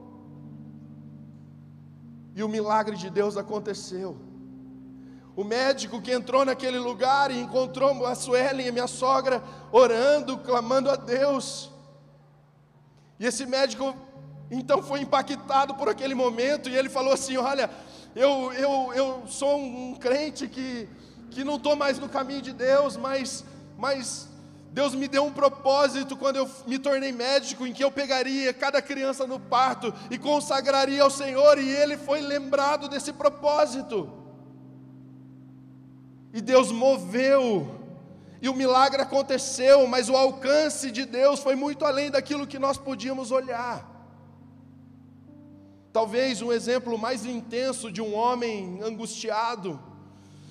E 2.34 2.42
o 2.42 2.48
milagre 2.48 2.96
de 2.96 3.10
Deus 3.10 3.36
aconteceu. 3.36 4.16
O 5.36 5.44
médico 5.44 6.00
que 6.00 6.12
entrou 6.12 6.44
naquele 6.44 6.78
lugar 6.78 7.30
e 7.30 7.40
encontrou 7.40 8.06
a 8.06 8.14
Suelen, 8.14 8.72
minha 8.72 8.86
sogra, 8.86 9.42
orando, 9.70 10.38
clamando 10.38 10.90
a 10.90 10.96
Deus. 10.96 11.70
E 13.18 13.26
esse 13.26 13.44
médico 13.44 13.94
então 14.50 14.82
foi 14.82 15.00
impactado 15.00 15.74
por 15.74 15.88
aquele 15.88 16.14
momento 16.14 16.68
e 16.68 16.76
ele 16.76 16.88
falou 16.88 17.12
assim: 17.12 17.36
Olha, 17.36 17.70
eu, 18.14 18.52
eu, 18.52 18.92
eu 18.94 19.22
sou 19.26 19.58
um 19.58 19.94
crente 19.94 20.46
que, 20.46 20.88
que 21.30 21.42
não 21.42 21.56
estou 21.56 21.74
mais 21.74 21.98
no 21.98 22.08
caminho 22.08 22.42
de 22.42 22.52
Deus, 22.52 22.96
mas, 22.96 23.44
mas 23.76 24.28
Deus 24.70 24.94
me 24.94 25.06
deu 25.06 25.24
um 25.24 25.32
propósito 25.32 26.16
quando 26.16 26.36
eu 26.36 26.50
me 26.66 26.78
tornei 26.78 27.12
médico, 27.12 27.66
em 27.66 27.72
que 27.72 27.82
eu 27.82 27.90
pegaria 27.90 28.52
cada 28.52 28.80
criança 28.80 29.26
no 29.26 29.38
parto 29.38 29.92
e 30.10 30.18
consagraria 30.18 31.02
ao 31.02 31.10
Senhor, 31.10 31.58
e 31.58 31.68
ele 31.68 31.96
foi 31.96 32.20
lembrado 32.20 32.88
desse 32.88 33.12
propósito. 33.12 34.12
E 36.32 36.40
Deus 36.40 36.72
moveu 36.72 37.80
e 38.42 38.48
o 38.48 38.54
milagre 38.54 39.00
aconteceu, 39.00 39.86
mas 39.86 40.10
o 40.10 40.16
alcance 40.16 40.90
de 40.90 41.04
Deus 41.04 41.40
foi 41.40 41.54
muito 41.54 41.84
além 41.84 42.10
daquilo 42.10 42.46
que 42.46 42.58
nós 42.58 42.76
podíamos 42.76 43.30
olhar. 43.30 43.93
Talvez 45.94 46.42
um 46.42 46.52
exemplo 46.52 46.98
mais 46.98 47.24
intenso 47.24 47.88
de 47.88 48.02
um 48.02 48.16
homem 48.16 48.80
angustiado, 48.82 49.78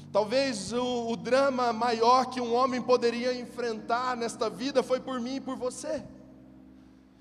talvez 0.09 0.71
o, 0.71 1.09
o, 1.09 1.17
drama 1.17 1.73
maior 1.73 2.27
que 2.27 2.39
um 2.39 2.53
homem 2.53 2.81
poderia 2.81 3.37
enfrentar 3.37 4.15
nesta 4.15 4.49
vida 4.49 4.81
foi 4.81 5.01
por 5.01 5.19
mim 5.19 5.35
e 5.35 5.41
por 5.41 5.57
você. 5.57 6.01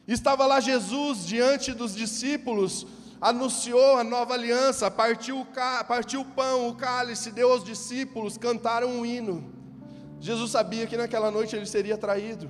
Estava 0.06 0.46
lá 0.46 0.60
Jesus 0.60 1.26
diante 1.26 1.72
dos 1.72 1.96
discípulos, 1.96 2.86
anunciou 3.20 3.96
a 3.96 4.04
nova 4.04 4.34
aliança, 4.34 4.88
partiu, 4.88 5.44
partiu 5.88 6.20
o 6.20 6.24
pão, 6.24 6.68
o 6.68 6.76
cálice, 6.76 7.32
deu 7.32 7.50
aos 7.50 7.64
discípulos, 7.64 8.38
cantaram 8.38 8.88
um 8.88 9.04
hino. 9.04 9.52
Jesus 10.20 10.52
sabia 10.52 10.86
que 10.86 10.96
naquela 10.96 11.28
noite 11.28 11.56
ele 11.56 11.66
seria 11.66 11.98
traído. 11.98 12.48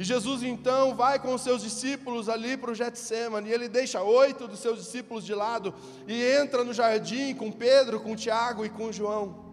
E 0.00 0.04
Jesus 0.04 0.42
então 0.42 0.94
vai 0.94 1.18
com 1.18 1.34
os 1.34 1.42
seus 1.42 1.60
discípulos 1.60 2.26
ali 2.26 2.56
para 2.56 2.70
o 2.70 2.74
Getsemane, 2.74 3.50
e 3.50 3.52
ele 3.52 3.68
deixa 3.68 4.02
oito 4.02 4.48
dos 4.48 4.58
seus 4.58 4.78
discípulos 4.78 5.22
de 5.26 5.34
lado 5.34 5.74
e 6.08 6.24
entra 6.40 6.64
no 6.64 6.72
jardim 6.72 7.34
com 7.34 7.52
Pedro, 7.52 8.00
com 8.00 8.16
Tiago 8.16 8.64
e 8.64 8.70
com 8.70 8.90
João. 8.90 9.44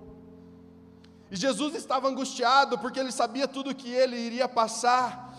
E 1.29 1.36
Jesus 1.36 1.75
estava 1.75 2.07
angustiado 2.07 2.79
porque 2.79 2.97
ele 2.97 3.12
sabia 3.12 3.45
tudo 3.45 3.75
que 3.75 3.91
ele 3.91 4.15
iria 4.15 4.47
passar. 4.47 5.38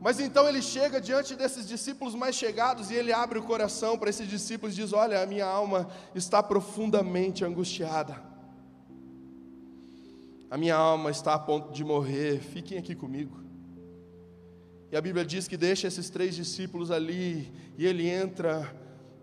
Mas 0.00 0.20
então 0.20 0.48
ele 0.48 0.62
chega 0.62 1.00
diante 1.00 1.34
desses 1.34 1.66
discípulos 1.66 2.14
mais 2.14 2.36
chegados 2.36 2.92
e 2.92 2.94
ele 2.94 3.12
abre 3.12 3.40
o 3.40 3.42
coração 3.42 3.98
para 3.98 4.08
esses 4.08 4.28
discípulos 4.28 4.78
e 4.78 4.82
diz: 4.82 4.92
Olha, 4.92 5.20
a 5.20 5.26
minha 5.26 5.46
alma 5.46 5.88
está 6.14 6.40
profundamente 6.40 7.44
angustiada. 7.44 8.22
A 10.48 10.56
minha 10.56 10.76
alma 10.76 11.10
está 11.10 11.34
a 11.34 11.40
ponto 11.40 11.72
de 11.72 11.82
morrer, 11.82 12.38
fiquem 12.38 12.78
aqui 12.78 12.94
comigo. 12.94 13.43
E 14.94 14.96
a 14.96 15.00
Bíblia 15.00 15.24
diz 15.24 15.48
que 15.48 15.56
deixa 15.56 15.88
esses 15.88 16.08
três 16.08 16.36
discípulos 16.36 16.92
ali, 16.92 17.52
e 17.76 17.84
ele 17.84 18.08
entra 18.08 18.72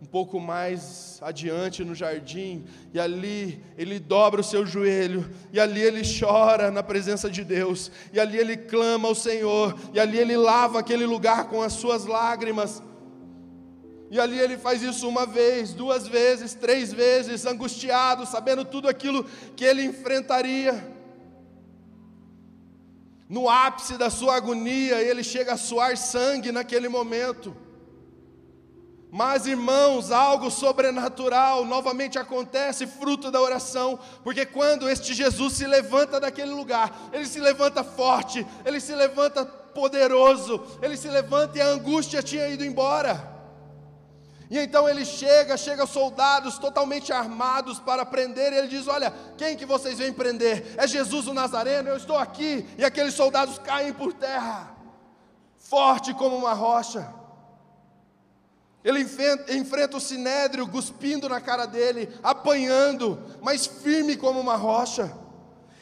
um 0.02 0.06
pouco 0.06 0.38
mais 0.38 1.18
adiante 1.22 1.82
no 1.82 1.96
jardim, 1.96 2.66
e 2.94 3.00
ali 3.00 3.64
ele 3.78 3.98
dobra 3.98 4.42
o 4.42 4.44
seu 4.44 4.66
joelho, 4.66 5.32
e 5.50 5.62
ali 5.62 5.82
ele 5.82 6.02
chora 6.04 6.70
na 6.72 6.84
presença 6.84 7.30
de 7.30 7.46
Deus, 7.46 7.90
e 8.12 8.20
ali 8.20 8.38
ele 8.38 8.58
clama 8.58 9.08
ao 9.08 9.16
Senhor, 9.16 9.80
e 9.94 10.00
ali 10.02 10.18
ele 10.18 10.36
lava 10.36 10.78
aquele 10.78 11.06
lugar 11.06 11.48
com 11.48 11.62
as 11.62 11.72
suas 11.72 12.06
lágrimas. 12.06 12.84
E 14.10 14.20
ali 14.20 14.38
ele 14.38 14.58
faz 14.58 14.82
isso 14.82 15.08
uma 15.08 15.26
vez, 15.26 15.74
duas 15.74 16.06
vezes, 16.06 16.54
três 16.54 16.92
vezes, 16.92 17.46
angustiado, 17.46 18.26
sabendo 18.26 18.66
tudo 18.66 18.90
aquilo 18.90 19.24
que 19.56 19.64
ele 19.64 19.86
enfrentaria 19.86 21.00
no 23.32 23.50
ápice 23.50 23.98
da 23.98 24.10
sua 24.10 24.36
agonia, 24.36 25.02
ele 25.02 25.24
chega 25.24 25.54
a 25.54 25.58
suar 25.58 25.96
sangue 25.96 26.52
naquele 26.52 26.89
momento. 26.89 27.56
Mas, 29.10 29.48
irmãos, 29.48 30.12
algo 30.12 30.52
sobrenatural 30.52 31.63
novamente 31.63 32.20
acontece, 32.20 32.86
fruto 32.86 33.32
da 33.32 33.39
oração, 33.41 33.98
porque 34.22 34.46
quando 34.46 34.89
este 34.89 35.13
Jesus 35.13 35.54
se 35.54 35.65
levanta 35.65 36.20
daquele 36.20 36.52
lugar, 36.52 37.10
ele 37.13 37.26
se 37.26 37.39
levanta 37.39 37.86
forte, 37.86 38.46
ele 38.65 38.82
se 38.82 38.94
levanta 38.94 39.46
poderoso, 39.46 40.62
ele 40.82 40.98
se 40.98 41.08
levanta 41.08 41.58
e 41.58 41.62
a 41.62 41.67
angústia 41.67 42.22
tinha 42.22 42.50
ido 42.50 42.65
embora. 42.65 43.31
E 44.52 44.60
então 44.60 44.90
ele 44.90 45.06
chega, 45.06 45.56
chega 45.56 45.86
soldados 45.86 46.60
totalmente 46.60 47.14
armados 47.14 47.80
para 47.80 48.06
prender, 48.06 48.52
e 48.52 48.58
ele 48.58 48.68
diz: 48.68 48.86
Olha, 48.86 49.14
quem 49.38 49.56
que 49.56 49.66
vocês 49.66 49.98
vêm 49.98 50.12
prender? 50.12 50.76
É 50.76 50.86
Jesus 50.86 51.26
o 51.26 51.34
Nazareno, 51.34 51.88
eu 51.88 51.96
estou 51.96 52.18
aqui. 52.18 52.67
E 52.78 52.84
aqueles 52.84 53.13
soldados 53.13 53.58
caem 53.60 53.94
por 53.94 54.12
terra, 54.12 54.75
forte 55.58 56.13
como 56.13 56.36
uma 56.36 56.52
rocha. 56.52 57.13
Ele 58.84 59.00
enfrenta, 59.00 59.54
enfrenta 59.54 59.96
o 59.96 60.02
sinédrio, 60.02 60.67
cuspindo 60.67 61.30
na 61.30 61.40
cara 61.40 61.65
dele, 61.65 62.10
apanhando, 62.21 63.23
mas 63.42 63.65
firme 63.65 64.17
como 64.17 64.38
uma 64.38 64.58
rocha. 64.58 65.10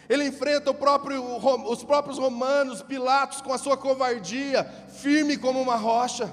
Ele 0.07 0.27
enfrenta 0.27 0.71
próprio, 0.75 1.23
os 1.71 1.83
próprios 1.83 2.19
romanos, 2.19 2.83
Pilatos, 2.83 3.41
com 3.41 3.51
a 3.51 3.57
sua 3.57 3.75
covardia, 3.75 4.63
firme 4.91 5.37
como 5.37 5.59
uma 5.59 5.75
rocha. 5.75 6.31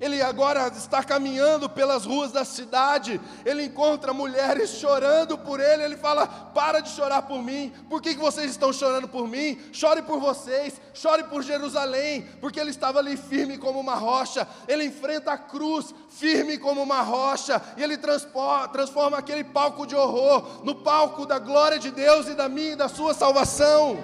Ele 0.00 0.22
agora 0.22 0.68
está 0.68 1.02
caminhando 1.02 1.68
pelas 1.68 2.04
ruas 2.04 2.30
da 2.30 2.44
cidade. 2.44 3.20
Ele 3.44 3.64
encontra 3.64 4.12
mulheres 4.12 4.70
chorando 4.70 5.36
por 5.36 5.58
ele. 5.58 5.82
Ele 5.82 5.96
fala: 5.96 6.26
Para 6.26 6.78
de 6.80 6.90
chorar 6.90 7.22
por 7.22 7.42
mim. 7.42 7.72
Por 7.90 8.00
que, 8.00 8.14
que 8.14 8.20
vocês 8.20 8.48
estão 8.52 8.72
chorando 8.72 9.08
por 9.08 9.26
mim? 9.26 9.58
Chore 9.72 10.02
por 10.02 10.20
vocês. 10.20 10.80
Chore 10.94 11.24
por 11.24 11.42
Jerusalém. 11.42 12.22
Porque 12.40 12.60
ele 12.60 12.70
estava 12.70 13.00
ali 13.00 13.16
firme 13.16 13.58
como 13.58 13.80
uma 13.80 13.96
rocha. 13.96 14.46
Ele 14.68 14.84
enfrenta 14.84 15.32
a 15.32 15.38
cruz 15.38 15.92
firme 16.08 16.58
como 16.58 16.80
uma 16.80 17.02
rocha. 17.02 17.60
E 17.76 17.82
ele 17.82 17.96
transforma 17.96 19.18
aquele 19.18 19.42
palco 19.42 19.84
de 19.84 19.96
horror 19.96 20.64
no 20.64 20.76
palco 20.76 21.26
da 21.26 21.40
glória 21.40 21.78
de 21.78 21.90
Deus 21.90 22.28
e 22.28 22.34
da 22.34 22.48
minha 22.48 22.72
e 22.74 22.76
da 22.76 22.88
sua 22.88 23.14
salvação. 23.14 23.98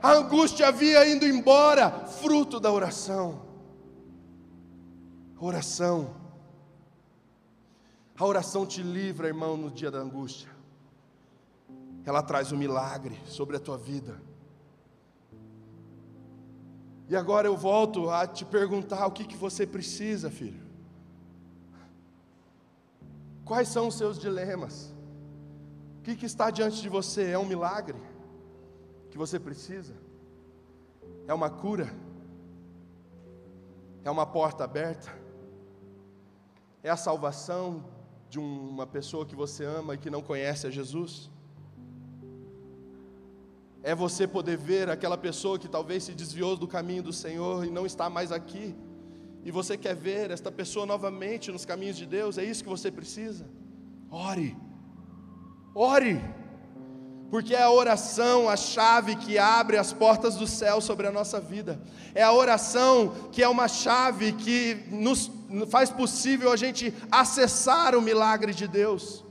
A 0.00 0.12
angústia 0.12 0.68
havia 0.68 1.04
ido 1.04 1.26
embora, 1.26 1.90
fruto 2.20 2.60
da 2.60 2.70
oração. 2.70 3.51
Oração. 5.44 6.14
A 8.16 8.24
oração 8.24 8.64
te 8.64 8.80
livra, 8.80 9.26
irmão, 9.26 9.56
no 9.56 9.72
dia 9.72 9.90
da 9.90 9.98
angústia. 9.98 10.48
Ela 12.04 12.22
traz 12.22 12.52
um 12.52 12.56
milagre 12.56 13.18
sobre 13.26 13.56
a 13.56 13.58
tua 13.58 13.76
vida. 13.76 14.22
E 17.08 17.16
agora 17.16 17.48
eu 17.48 17.56
volto 17.56 18.08
a 18.08 18.24
te 18.24 18.44
perguntar 18.44 19.04
o 19.04 19.10
que, 19.10 19.24
que 19.24 19.36
você 19.36 19.66
precisa, 19.66 20.30
filho. 20.30 20.62
Quais 23.44 23.66
são 23.66 23.88
os 23.88 23.96
seus 23.96 24.20
dilemas? 24.20 24.94
O 25.98 26.02
que, 26.02 26.14
que 26.14 26.24
está 26.24 26.52
diante 26.52 26.80
de 26.80 26.88
você? 26.88 27.32
É 27.32 27.38
um 27.38 27.46
milagre 27.46 28.00
que 29.10 29.18
você 29.18 29.40
precisa? 29.40 29.94
É 31.26 31.34
uma 31.34 31.50
cura? 31.50 31.92
É 34.04 34.10
uma 34.10 34.24
porta 34.24 34.62
aberta? 34.62 35.21
É 36.82 36.90
a 36.90 36.96
salvação 36.96 37.84
de 38.28 38.38
uma 38.38 38.86
pessoa 38.86 39.24
que 39.24 39.36
você 39.36 39.64
ama 39.64 39.94
e 39.94 39.98
que 39.98 40.10
não 40.10 40.20
conhece 40.20 40.66
a 40.66 40.70
Jesus? 40.70 41.30
É 43.82 43.94
você 43.94 44.26
poder 44.26 44.56
ver 44.56 44.90
aquela 44.90 45.16
pessoa 45.16 45.58
que 45.58 45.68
talvez 45.68 46.04
se 46.04 46.12
desviou 46.12 46.56
do 46.56 46.66
caminho 46.66 47.02
do 47.02 47.12
Senhor 47.12 47.64
e 47.64 47.70
não 47.70 47.84
está 47.86 48.10
mais 48.10 48.32
aqui, 48.32 48.74
e 49.44 49.50
você 49.50 49.76
quer 49.76 49.94
ver 49.94 50.30
esta 50.30 50.52
pessoa 50.52 50.86
novamente 50.86 51.50
nos 51.50 51.64
caminhos 51.64 51.96
de 51.96 52.06
Deus? 52.06 52.38
É 52.38 52.44
isso 52.44 52.62
que 52.62 52.68
você 52.68 52.90
precisa? 52.90 53.44
Ore, 54.10 54.56
ore 55.74 56.20
porque 57.32 57.54
é 57.54 57.62
a 57.62 57.70
oração 57.70 58.46
a 58.46 58.58
chave 58.58 59.16
que 59.16 59.38
abre 59.38 59.78
as 59.78 59.90
portas 59.90 60.36
do 60.36 60.46
céu 60.46 60.82
sobre 60.82 61.06
a 61.06 61.10
nossa 61.10 61.40
vida. 61.40 61.80
É 62.14 62.22
a 62.22 62.30
oração 62.30 63.30
que 63.32 63.42
é 63.42 63.48
uma 63.48 63.68
chave 63.68 64.32
que 64.32 64.84
nos 64.90 65.28
faz 65.68 65.90
possível 65.90 66.52
a 66.52 66.56
gente 66.56 66.94
acessar 67.10 67.94
o 67.94 68.02
milagre 68.02 68.54
de 68.54 68.66
Deus. 68.66 69.24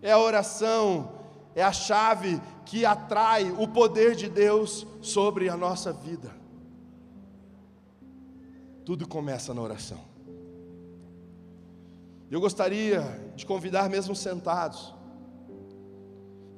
É 0.00 0.12
a 0.12 0.18
oração, 0.18 1.12
é 1.54 1.62
a 1.62 1.72
chave 1.72 2.40
que 2.64 2.84
atrai 2.84 3.50
o 3.50 3.66
poder 3.66 4.14
de 4.14 4.28
Deus 4.28 4.86
sobre 5.00 5.48
a 5.48 5.56
nossa 5.56 5.92
vida. 5.92 6.30
Tudo 8.84 9.08
começa 9.08 9.52
na 9.52 9.60
oração. 9.60 10.00
Eu 12.30 12.40
gostaria 12.40 13.00
de 13.34 13.46
convidar, 13.46 13.88
mesmo 13.88 14.14
sentados, 14.14 14.94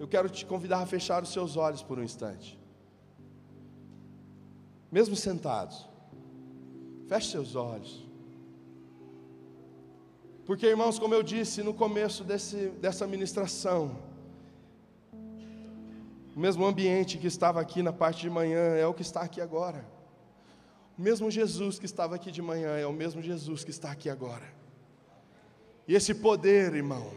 eu 0.00 0.08
quero 0.08 0.28
te 0.28 0.46
convidar 0.46 0.80
a 0.80 0.86
fechar 0.86 1.22
os 1.22 1.32
seus 1.32 1.56
olhos 1.56 1.82
por 1.82 1.98
um 1.98 2.02
instante. 2.02 2.58
Mesmo 4.90 5.14
sentados, 5.14 5.88
feche 7.06 7.30
seus 7.30 7.54
olhos. 7.54 8.09
Porque, 10.50 10.66
irmãos, 10.66 10.98
como 10.98 11.14
eu 11.14 11.22
disse 11.22 11.62
no 11.62 11.72
começo 11.72 12.24
desse, 12.24 12.70
dessa 12.80 13.06
ministração, 13.06 13.96
o 16.34 16.40
mesmo 16.40 16.66
ambiente 16.66 17.18
que 17.18 17.28
estava 17.28 17.60
aqui 17.60 17.84
na 17.84 17.92
parte 17.92 18.22
de 18.22 18.28
manhã 18.28 18.74
é 18.74 18.84
o 18.84 18.92
que 18.92 19.02
está 19.02 19.20
aqui 19.20 19.40
agora. 19.40 19.86
O 20.98 21.02
mesmo 21.02 21.30
Jesus 21.30 21.78
que 21.78 21.86
estava 21.86 22.16
aqui 22.16 22.32
de 22.32 22.42
manhã 22.42 22.76
é 22.76 22.84
o 22.84 22.92
mesmo 22.92 23.22
Jesus 23.22 23.62
que 23.62 23.70
está 23.70 23.92
aqui 23.92 24.10
agora. 24.10 24.52
E 25.86 25.94
esse 25.94 26.12
poder, 26.12 26.74
irmão, 26.74 27.12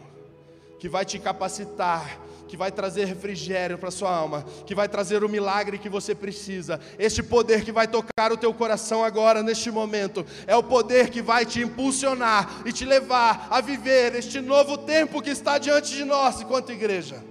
que 0.84 0.88
vai 0.90 1.02
te 1.02 1.18
capacitar 1.18 2.20
que 2.46 2.58
vai 2.58 2.70
trazer 2.70 3.06
refrigério 3.06 3.78
para 3.78 3.90
sua 3.90 4.14
alma, 4.14 4.44
que 4.66 4.74
vai 4.74 4.86
trazer 4.86 5.24
o 5.24 5.28
milagre 5.30 5.78
que 5.78 5.88
você 5.88 6.14
precisa. 6.14 6.78
Este 6.98 7.22
poder 7.22 7.64
que 7.64 7.72
vai 7.72 7.88
tocar 7.88 8.30
o 8.30 8.36
teu 8.36 8.52
coração 8.52 9.02
agora 9.02 9.42
neste 9.42 9.70
momento 9.70 10.26
é 10.46 10.54
o 10.54 10.62
poder 10.62 11.08
que 11.08 11.22
vai 11.22 11.46
te 11.46 11.62
impulsionar 11.62 12.60
e 12.66 12.70
te 12.72 12.84
levar 12.84 13.48
a 13.50 13.62
viver 13.62 14.14
este 14.14 14.42
novo 14.42 14.76
tempo 14.76 15.22
que 15.22 15.30
está 15.30 15.56
diante 15.56 15.94
de 15.94 16.04
nós 16.04 16.42
enquanto 16.42 16.70
igreja. 16.70 17.24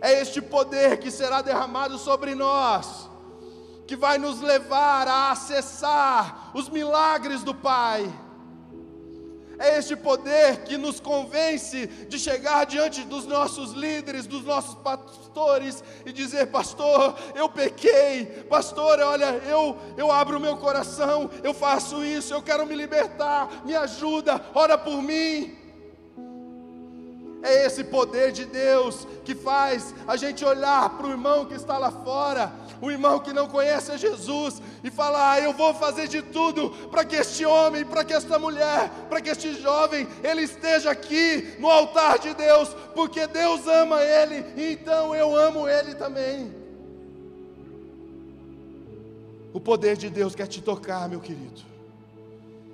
É 0.00 0.22
este 0.22 0.40
poder 0.40 0.96
que 0.96 1.10
será 1.10 1.42
derramado 1.42 1.98
sobre 1.98 2.34
nós, 2.34 3.06
que 3.86 3.96
vai 3.96 4.16
nos 4.16 4.40
levar 4.40 5.06
a 5.06 5.30
acessar 5.32 6.52
os 6.54 6.70
milagres 6.70 7.42
do 7.42 7.54
Pai 7.54 8.10
é 9.58 9.78
este 9.78 9.96
poder 9.96 10.62
que 10.64 10.76
nos 10.76 11.00
convence 11.00 11.86
de 11.86 12.18
chegar 12.18 12.64
diante 12.64 13.02
dos 13.02 13.26
nossos 13.26 13.72
líderes, 13.72 14.26
dos 14.26 14.44
nossos 14.44 14.74
pastores 14.76 15.82
e 16.06 16.12
dizer: 16.12 16.46
Pastor, 16.46 17.16
eu 17.34 17.48
pequei, 17.48 18.26
Pastor, 18.48 19.00
olha, 19.00 19.40
eu, 19.48 19.76
eu 19.96 20.12
abro 20.12 20.38
o 20.38 20.40
meu 20.40 20.56
coração, 20.56 21.30
eu 21.42 21.52
faço 21.52 22.04
isso, 22.04 22.32
eu 22.32 22.42
quero 22.42 22.66
me 22.66 22.74
libertar, 22.74 23.64
me 23.64 23.74
ajuda, 23.74 24.40
ora 24.54 24.78
por 24.78 25.02
mim. 25.02 25.57
É 27.42 27.66
esse 27.66 27.84
poder 27.84 28.32
de 28.32 28.44
Deus 28.44 29.06
que 29.24 29.34
faz 29.34 29.94
a 30.06 30.16
gente 30.16 30.44
olhar 30.44 30.90
para 30.90 31.06
o 31.06 31.10
irmão 31.10 31.44
que 31.44 31.54
está 31.54 31.78
lá 31.78 31.90
fora 31.90 32.52
o 32.80 32.90
irmão 32.90 33.18
que 33.18 33.32
não 33.32 33.48
conhece 33.48 33.90
a 33.90 33.96
Jesus 33.96 34.62
e 34.82 34.90
fala: 34.90 35.32
ah, 35.32 35.40
Eu 35.40 35.52
vou 35.52 35.74
fazer 35.74 36.08
de 36.08 36.22
tudo 36.22 36.70
para 36.90 37.04
que 37.04 37.16
este 37.16 37.44
homem, 37.44 37.84
para 37.84 38.04
que 38.04 38.12
esta 38.12 38.38
mulher, 38.38 38.90
para 39.08 39.20
que 39.20 39.30
este 39.30 39.54
jovem, 39.60 40.06
ele 40.22 40.42
esteja 40.42 40.90
aqui 40.90 41.56
no 41.58 41.68
altar 41.68 42.18
de 42.18 42.34
Deus, 42.34 42.74
porque 42.94 43.26
Deus 43.26 43.66
ama 43.66 44.02
ele, 44.02 44.44
e 44.56 44.72
então 44.72 45.14
eu 45.14 45.36
amo 45.36 45.68
ele 45.68 45.94
também. 45.94 46.54
O 49.52 49.60
poder 49.60 49.96
de 49.96 50.08
Deus 50.08 50.34
quer 50.34 50.46
te 50.46 50.62
tocar, 50.62 51.08
meu 51.08 51.20
querido. 51.20 51.66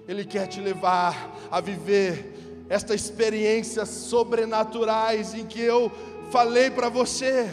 Ele 0.07 0.25
quer 0.25 0.47
te 0.47 0.61
levar 0.61 1.35
a 1.51 1.61
viver 1.61 2.44
estas 2.69 3.03
experiências 3.03 3.89
sobrenaturais 3.89 5.35
em 5.35 5.47
que 5.47 5.61
eu 5.61 5.91
falei 6.31 6.71
para 6.71 6.89
você. 6.89 7.49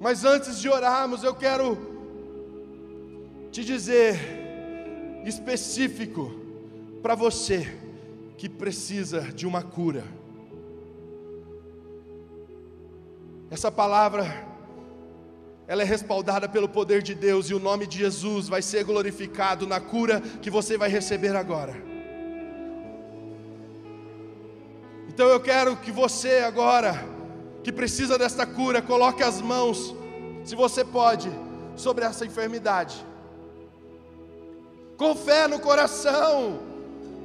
Mas 0.00 0.24
antes 0.24 0.60
de 0.60 0.68
orarmos, 0.68 1.22
eu 1.22 1.34
quero 1.34 1.78
te 3.50 3.64
dizer 3.64 4.18
específico 5.24 6.34
para 7.02 7.14
você 7.14 7.78
que 8.36 8.48
precisa 8.48 9.20
de 9.20 9.46
uma 9.46 9.62
cura. 9.62 10.04
Essa 13.50 13.70
palavra 13.70 14.52
ela 15.66 15.82
é 15.82 15.84
respaldada 15.84 16.48
pelo 16.48 16.68
poder 16.68 17.02
de 17.02 17.14
Deus 17.14 17.48
e 17.48 17.54
o 17.54 17.58
nome 17.58 17.86
de 17.86 17.98
Jesus 17.98 18.48
vai 18.48 18.60
ser 18.60 18.84
glorificado 18.84 19.66
na 19.66 19.80
cura 19.80 20.20
que 20.42 20.50
você 20.50 20.76
vai 20.76 20.90
receber 20.90 21.34
agora. 21.34 21.93
Então 25.14 25.28
eu 25.28 25.38
quero 25.38 25.76
que 25.76 25.92
você 25.92 26.42
agora 26.44 27.00
que 27.62 27.70
precisa 27.70 28.18
desta 28.18 28.44
cura, 28.44 28.82
coloque 28.82 29.22
as 29.22 29.40
mãos, 29.40 29.94
se 30.44 30.56
você 30.56 30.84
pode, 30.84 31.30
sobre 31.76 32.04
essa 32.04 32.26
enfermidade. 32.26 32.96
Com 34.96 35.14
fé 35.14 35.46
no 35.46 35.60
coração. 35.60 36.58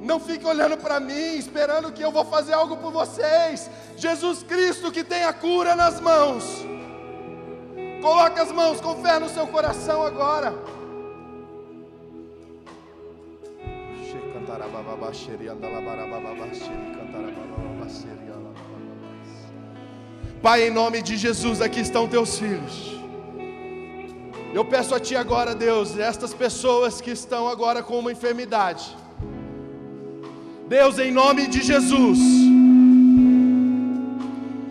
Não 0.00 0.20
fique 0.20 0.46
olhando 0.46 0.76
para 0.76 1.00
mim, 1.00 1.34
esperando 1.34 1.92
que 1.92 2.00
eu 2.00 2.12
vou 2.12 2.24
fazer 2.24 2.52
algo 2.52 2.76
por 2.76 2.92
vocês. 2.92 3.68
Jesus 3.96 4.44
Cristo 4.44 4.92
que 4.92 5.02
tem 5.02 5.24
a 5.24 5.32
cura 5.32 5.74
nas 5.74 6.00
mãos. 6.00 6.44
Coloque 8.00 8.38
as 8.38 8.52
mãos 8.52 8.80
com 8.80 9.02
fé 9.02 9.18
no 9.18 9.28
seu 9.28 9.48
coração 9.48 10.06
agora. 10.06 10.54
Cantará 17.12 17.69
Pai, 20.42 20.66
em 20.66 20.70
nome 20.70 21.02
de 21.02 21.18
Jesus, 21.18 21.60
aqui 21.60 21.80
estão 21.80 22.08
teus 22.08 22.38
filhos. 22.38 22.98
Eu 24.54 24.64
peço 24.64 24.94
a 24.94 25.00
Ti 25.00 25.14
agora, 25.14 25.54
Deus, 25.54 25.98
estas 25.98 26.32
pessoas 26.32 26.98
que 26.98 27.10
estão 27.10 27.46
agora 27.46 27.82
com 27.82 27.98
uma 27.98 28.10
enfermidade. 28.10 28.96
Deus, 30.66 30.98
em 30.98 31.12
nome 31.12 31.46
de 31.46 31.60
Jesus, 31.62 32.18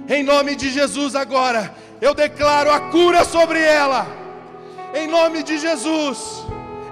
em 0.07 0.23
nome 0.23 0.55
de 0.55 0.71
Jesus 0.71 1.15
agora, 1.15 1.75
eu 2.01 2.15
declaro 2.15 2.71
a 2.71 2.79
cura 2.89 3.23
sobre 3.23 3.59
ela. 3.61 4.07
Em 4.95 5.07
nome 5.07 5.43
de 5.43 5.59
Jesus, 5.59 6.43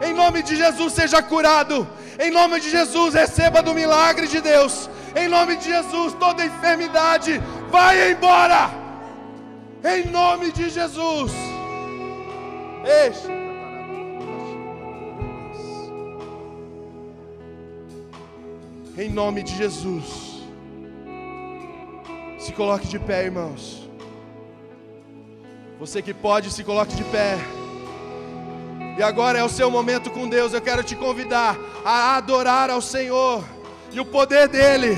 em 0.07 0.13
nome 0.13 0.43
de 0.43 0.55
Jesus, 0.55 0.93
seja 0.93 1.19
curado. 1.21 1.88
Em 2.19 2.30
nome 2.30 2.59
de 2.59 2.69
Jesus, 2.69 3.15
receba 3.15 3.63
do 3.63 3.73
milagre 3.73 4.28
de 4.28 4.39
Deus 4.39 4.88
em 5.16 5.28
nome 5.28 5.55
de 5.58 5.66
Jesus, 5.66 6.14
toda 6.14 6.45
enfermidade 6.45 7.39
vai 7.70 8.12
embora. 8.12 8.70
Em 9.84 10.05
nome 10.10 10.51
de 10.51 10.70
Jesus. 10.70 11.32
Este. 12.84 13.28
Em 18.97 19.10
nome 19.10 19.43
de 19.43 19.55
Jesus. 19.55 20.41
Se 22.39 22.51
coloque 22.53 22.88
de 22.88 22.97
pé, 22.97 23.26
irmãos. 23.26 23.88
Você 25.80 26.01
que 26.01 26.14
pode, 26.14 26.51
se 26.51 26.64
coloque 26.64 26.95
de 26.95 27.03
pé. 27.05 27.38
E 28.97 29.03
agora 29.03 29.38
é 29.38 29.43
o 29.43 29.49
seu 29.49 29.70
momento 29.70 30.10
com 30.10 30.28
Deus. 30.28 30.53
Eu 30.53 30.62
quero 30.62 30.84
te 30.84 30.95
convidar 30.95 31.55
a 31.86 32.16
adorar 32.18 32.72
ao 32.72 32.82
Senhor. 32.82 33.43
E 33.97 33.99
o 33.99 34.05
poder 34.05 34.47
dele 34.47 34.95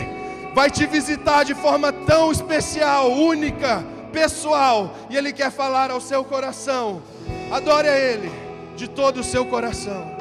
vai 0.53 0.69
te 0.69 0.85
visitar 0.85 1.45
de 1.45 1.55
forma 1.55 1.89
tão 1.89 2.33
especial, 2.33 3.09
única, 3.09 3.81
pessoal, 4.11 4.93
e 5.09 5.15
ele 5.15 5.31
quer 5.31 5.49
falar 5.51 5.89
ao 5.89 6.01
seu 6.01 6.21
coração. 6.21 7.01
Adore 7.49 7.87
a 7.87 7.97
ele 7.97 8.29
de 8.75 8.89
todo 8.89 9.21
o 9.21 9.23
seu 9.23 9.45
coração. 9.45 10.17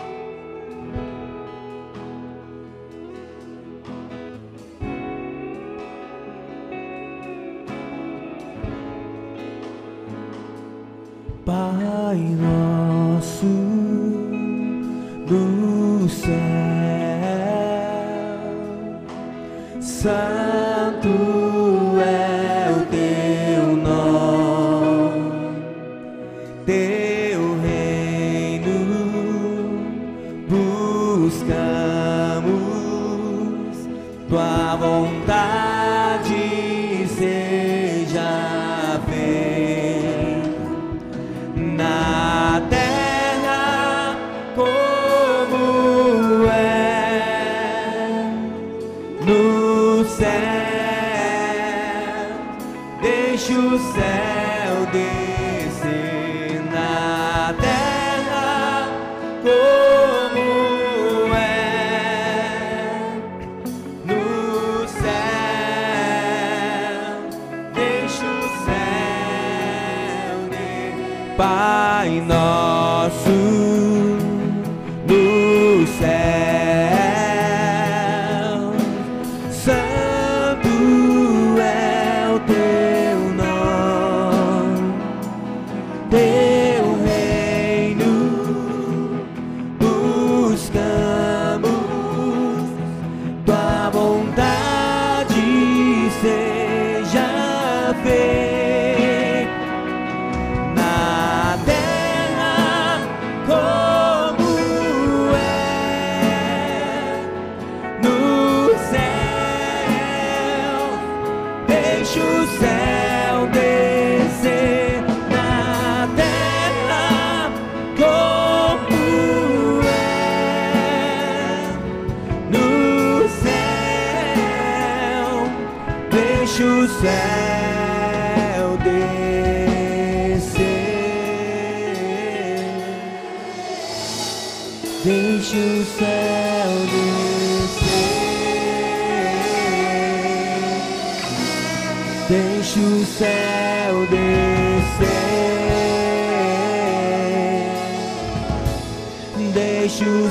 Pai 11.44 12.16
nosso 12.16 12.67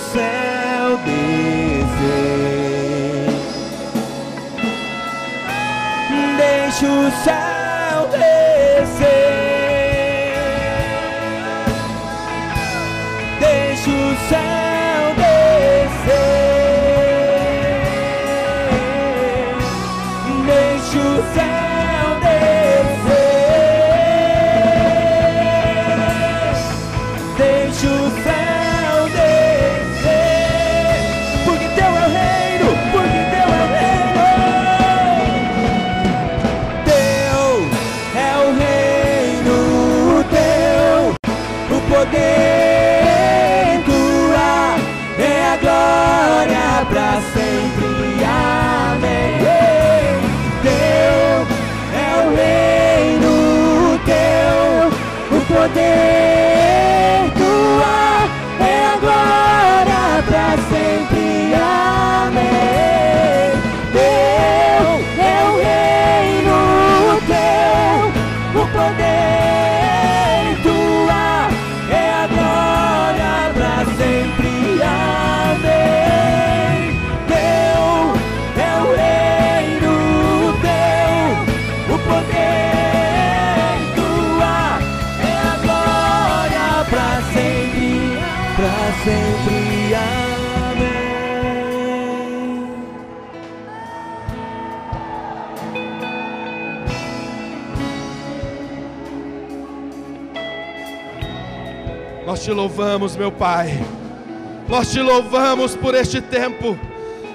said 0.08 0.46
poder. 55.68 56.16
Te 102.47 102.53
louvamos, 102.53 103.17
meu 103.17 103.29
Pai. 103.29 103.77
Nós 104.69 104.89
te 104.89 105.01
louvamos 105.01 105.75
por 105.75 105.93
este 105.93 106.21
tempo. 106.21 106.79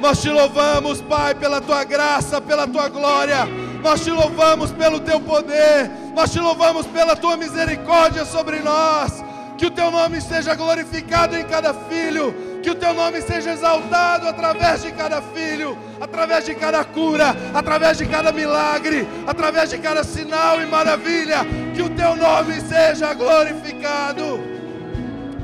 Nós 0.00 0.22
te 0.22 0.30
louvamos, 0.30 1.02
Pai, 1.02 1.34
pela 1.34 1.60
tua 1.60 1.84
graça, 1.84 2.40
pela 2.40 2.66
tua 2.66 2.88
glória. 2.88 3.46
Nós 3.82 4.00
te 4.00 4.10
louvamos 4.10 4.72
pelo 4.72 5.00
teu 5.00 5.20
poder. 5.20 5.90
Nós 6.14 6.32
te 6.32 6.40
louvamos 6.40 6.86
pela 6.86 7.14
tua 7.14 7.36
misericórdia 7.36 8.24
sobre 8.24 8.60
nós. 8.60 9.22
Que 9.58 9.66
o 9.66 9.70
teu 9.70 9.90
nome 9.90 10.18
seja 10.18 10.54
glorificado 10.54 11.36
em 11.36 11.44
cada 11.44 11.74
filho. 11.74 12.34
Que 12.62 12.70
o 12.70 12.74
teu 12.74 12.94
nome 12.94 13.20
seja 13.20 13.52
exaltado 13.52 14.26
através 14.26 14.82
de 14.82 14.92
cada 14.92 15.20
filho, 15.20 15.76
através 16.00 16.46
de 16.46 16.54
cada 16.54 16.82
cura, 16.86 17.36
através 17.52 17.98
de 17.98 18.06
cada 18.06 18.32
milagre, 18.32 19.06
através 19.26 19.68
de 19.68 19.76
cada 19.76 20.04
sinal 20.04 20.58
e 20.62 20.64
maravilha. 20.64 21.40
Que 21.74 21.82
o 21.82 21.90
teu 21.90 22.16
nome 22.16 22.62
seja 22.62 23.12
glorificado. 23.12 24.61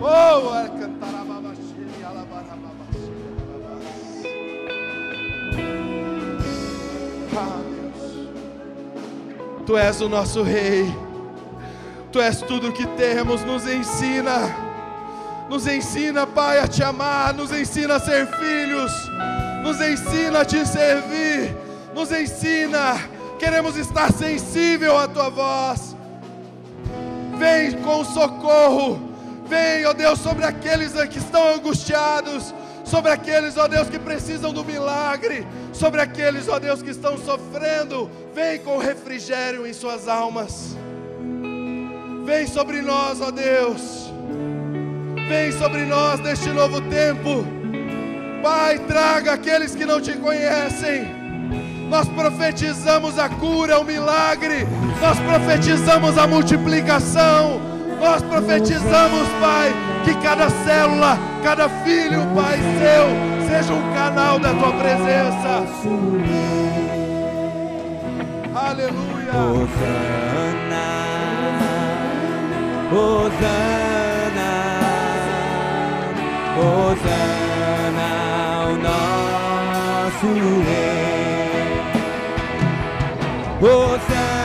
Oh, 0.01 0.55
é 0.55 0.69
Ah, 7.37 7.61
Deus. 7.71 8.29
Tu 9.67 9.77
és 9.77 10.01
o 10.01 10.09
nosso 10.09 10.43
Rei. 10.43 10.87
Tu 12.13 12.21
és 12.21 12.41
tudo 12.43 12.69
o 12.69 12.73
que 12.73 12.87
temos. 12.87 13.45
Nos 13.45 13.67
ensina. 13.67 14.69
Nos 15.49 15.67
ensina, 15.67 16.27
Pai, 16.27 16.59
a 16.59 16.69
te 16.69 16.83
amar. 16.83 17.35
Nos 17.35 17.53
ensina 17.53 17.97
a 17.97 18.01
ser 18.01 18.27
filhos. 18.27 18.93
Nos 19.63 19.81
ensina 19.81 20.41
a 20.41 20.45
te 20.45 20.65
servir. 20.65 21.57
Nos 21.95 22.11
ensina. 22.13 22.97
Queremos 23.39 23.77
estar 23.77 24.13
sensível 24.13 24.97
à 24.99 25.07
tua 25.09 25.31
voz. 25.31 25.97
Vem 27.39 27.73
com 27.83 28.05
socorro. 28.05 29.08
Vem, 29.49 29.87
ó 29.87 29.93
Deus, 29.93 30.19
sobre 30.19 30.45
aqueles 30.45 30.93
que 31.09 31.19
estão 31.19 31.55
angustiados 31.55 32.55
sobre 32.89 33.11
aqueles, 33.11 33.57
ó 33.57 33.69
Deus, 33.69 33.89
que 33.89 33.99
precisam 33.99 34.53
do 34.53 34.65
milagre, 34.65 35.47
sobre 35.73 36.01
aqueles, 36.01 36.49
ó 36.49 36.59
Deus, 36.59 36.83
que 36.83 36.91
estão 36.91 37.19
sofrendo. 37.19 38.11
Vem 38.35 38.59
com 38.61 38.79
refrigério 38.79 39.67
em 39.67 39.73
suas 39.73 40.09
almas. 40.09 40.77
Vem 42.25 42.47
sobre 42.47 42.81
nós, 42.81 43.21
ó 43.21 43.31
Deus. 43.31 44.11
Vem 45.29 45.53
sobre 45.53 45.85
nós 45.85 46.19
neste 46.21 46.49
novo 46.49 46.81
tempo. 46.83 47.45
Pai, 48.43 48.79
traga 48.79 49.35
aqueles 49.35 49.75
que 49.75 49.85
não 49.85 50.01
te 50.01 50.15
conhecem. 50.15 51.07
Nós 51.91 52.09
profetizamos 52.09 53.19
a 53.19 53.29
cura, 53.29 53.79
o 53.79 53.85
milagre. 53.85 54.67
Nós 55.01 55.19
profetizamos 55.21 56.17
a 56.17 56.27
multiplicação. 56.27 57.78
Nós 58.01 58.23
profetizamos, 58.23 59.29
Pai, 59.41 59.73
que 60.05 60.15
cada 60.23 60.49
célula, 60.49 61.19
cada 61.43 61.69
filho, 61.69 62.27
Pai 62.35 62.59
seu, 62.79 63.49
seja 63.49 63.73
um 63.73 63.93
canal 63.93 64.39
da 64.39 64.55
tua 64.55 64.73
presença. 64.73 65.65
Aleluia. 68.55 69.33
Hosana, 69.35 70.87
Hosana, 72.93 74.53
Hosana, 76.59 78.11
o 78.67 78.77
nosso 78.83 80.29
rei. 80.65 80.99
Hosana, 83.61 84.38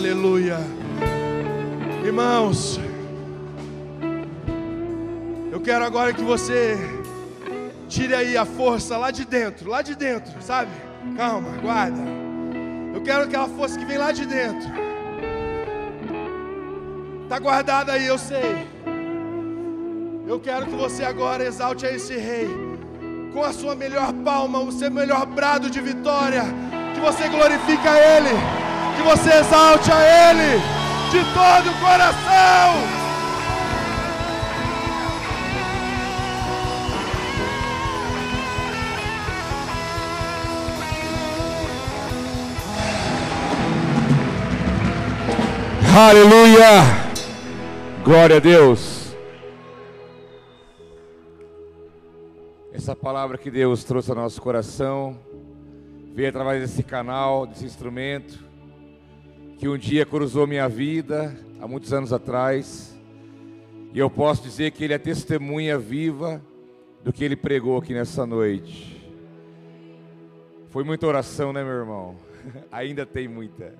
Aleluia. 0.00 0.56
Irmãos, 2.02 2.80
eu 5.52 5.60
quero 5.60 5.84
agora 5.84 6.14
que 6.14 6.22
você 6.22 6.78
tire 7.86 8.14
aí 8.14 8.34
a 8.34 8.46
força 8.46 8.96
lá 8.96 9.10
de 9.10 9.26
dentro, 9.26 9.68
lá 9.68 9.82
de 9.82 9.94
dentro, 9.94 10.40
sabe? 10.40 10.70
Calma, 11.18 11.50
guarda. 11.58 12.00
Eu 12.94 13.02
quero 13.02 13.24
aquela 13.24 13.46
força 13.46 13.78
que 13.78 13.84
vem 13.84 13.98
lá 13.98 14.10
de 14.10 14.24
dentro. 14.24 14.70
Tá 17.28 17.38
guardada 17.38 17.92
aí, 17.92 18.06
eu 18.06 18.16
sei. 18.16 18.66
Eu 20.26 20.40
quero 20.40 20.64
que 20.64 20.76
você 20.76 21.04
agora 21.04 21.44
exalte 21.44 21.84
a 21.84 21.92
esse 21.92 22.16
rei 22.16 22.48
com 23.34 23.44
a 23.44 23.52
sua 23.52 23.74
melhor 23.74 24.14
palma, 24.24 24.60
o 24.60 24.72
seu 24.72 24.90
melhor 24.90 25.26
brado 25.26 25.68
de 25.68 25.82
vitória. 25.82 26.44
Que 26.94 27.00
você 27.00 27.28
glorifique 27.28 27.86
a 27.86 28.16
Ele, 28.16 28.59
que 29.00 29.02
você 29.02 29.30
exalte 29.30 29.90
a 29.90 30.30
Ele 30.30 30.60
de 31.10 31.24
todo 31.32 31.70
o 31.70 31.80
coração. 31.80 33.00
Aleluia! 45.96 46.82
Glória 48.04 48.36
a 48.36 48.40
Deus! 48.40 49.16
Essa 52.72 52.94
palavra 52.94 53.38
que 53.38 53.50
Deus 53.50 53.82
trouxe 53.82 54.10
ao 54.10 54.16
nosso 54.16 54.42
coração 54.42 55.18
veio 56.14 56.28
através 56.28 56.60
desse 56.60 56.82
canal, 56.82 57.46
desse 57.46 57.64
instrumento, 57.64 58.49
que 59.60 59.68
um 59.68 59.76
dia 59.76 60.06
cruzou 60.06 60.46
minha 60.46 60.66
vida, 60.66 61.38
há 61.60 61.68
muitos 61.68 61.92
anos 61.92 62.14
atrás, 62.14 62.98
e 63.92 63.98
eu 63.98 64.08
posso 64.08 64.42
dizer 64.42 64.70
que 64.70 64.82
ele 64.82 64.94
é 64.94 64.98
testemunha 64.98 65.78
viva 65.78 66.40
do 67.04 67.12
que 67.12 67.22
ele 67.22 67.36
pregou 67.36 67.76
aqui 67.76 67.92
nessa 67.92 68.24
noite. 68.24 69.06
Foi 70.70 70.82
muita 70.82 71.06
oração, 71.06 71.52
né, 71.52 71.62
meu 71.62 71.74
irmão? 71.74 72.16
Ainda 72.72 73.04
tem 73.04 73.28
muita 73.28 73.74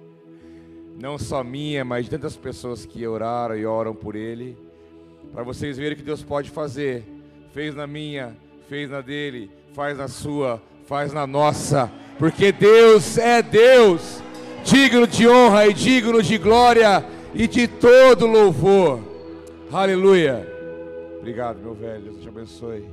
não 1.00 1.16
só 1.16 1.42
minha, 1.42 1.82
mas 1.82 2.04
de 2.04 2.10
tantas 2.10 2.36
pessoas 2.36 2.84
que 2.84 3.06
oraram 3.06 3.56
e 3.56 3.64
oram 3.64 3.94
por 3.94 4.14
ele, 4.14 4.58
para 5.32 5.42
vocês 5.42 5.78
verem 5.78 5.96
que 5.96 6.04
Deus 6.04 6.22
pode 6.22 6.50
fazer. 6.50 7.06
Fez 7.54 7.74
na 7.74 7.86
minha, 7.86 8.36
fez 8.68 8.90
na 8.90 9.00
dele, 9.00 9.50
faz 9.72 9.96
na 9.96 10.08
sua, 10.08 10.62
faz 10.84 11.10
na 11.10 11.26
nossa, 11.26 11.90
porque 12.18 12.52
Deus 12.52 13.16
é 13.16 13.40
Deus, 13.40 14.22
digno 14.64 15.06
de 15.06 15.28
honra 15.28 15.66
e 15.66 15.74
digno 15.74 16.22
de 16.22 16.38
glória 16.38 17.04
e 17.34 17.46
de 17.46 17.66
todo 17.66 18.26
louvor. 18.26 19.00
Aleluia. 19.72 20.46
Obrigado, 21.18 21.58
meu 21.58 21.74
velho. 21.74 22.04
Deus 22.04 22.22
te 22.22 22.28
abençoe. 22.28 22.84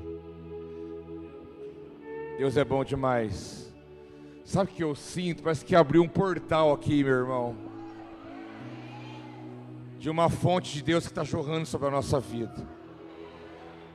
Deus 2.37 2.57
é 2.57 2.63
bom 2.63 2.83
demais. 2.83 3.71
Sabe 4.43 4.71
o 4.71 4.73
que 4.73 4.83
eu 4.83 4.95
sinto? 4.95 5.43
Parece 5.43 5.65
que 5.65 5.75
abriu 5.75 6.01
um 6.01 6.07
portal 6.07 6.71
aqui, 6.71 7.03
meu 7.03 7.13
irmão 7.13 7.67
de 9.99 10.09
uma 10.09 10.29
fonte 10.29 10.73
de 10.73 10.83
Deus 10.83 11.05
que 11.05 11.11
está 11.11 11.23
jorrando 11.23 11.65
sobre 11.65 11.87
a 11.87 11.91
nossa 11.91 12.19
vida. 12.19 12.55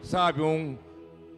Sabe, 0.03 0.43
um, 0.43 0.77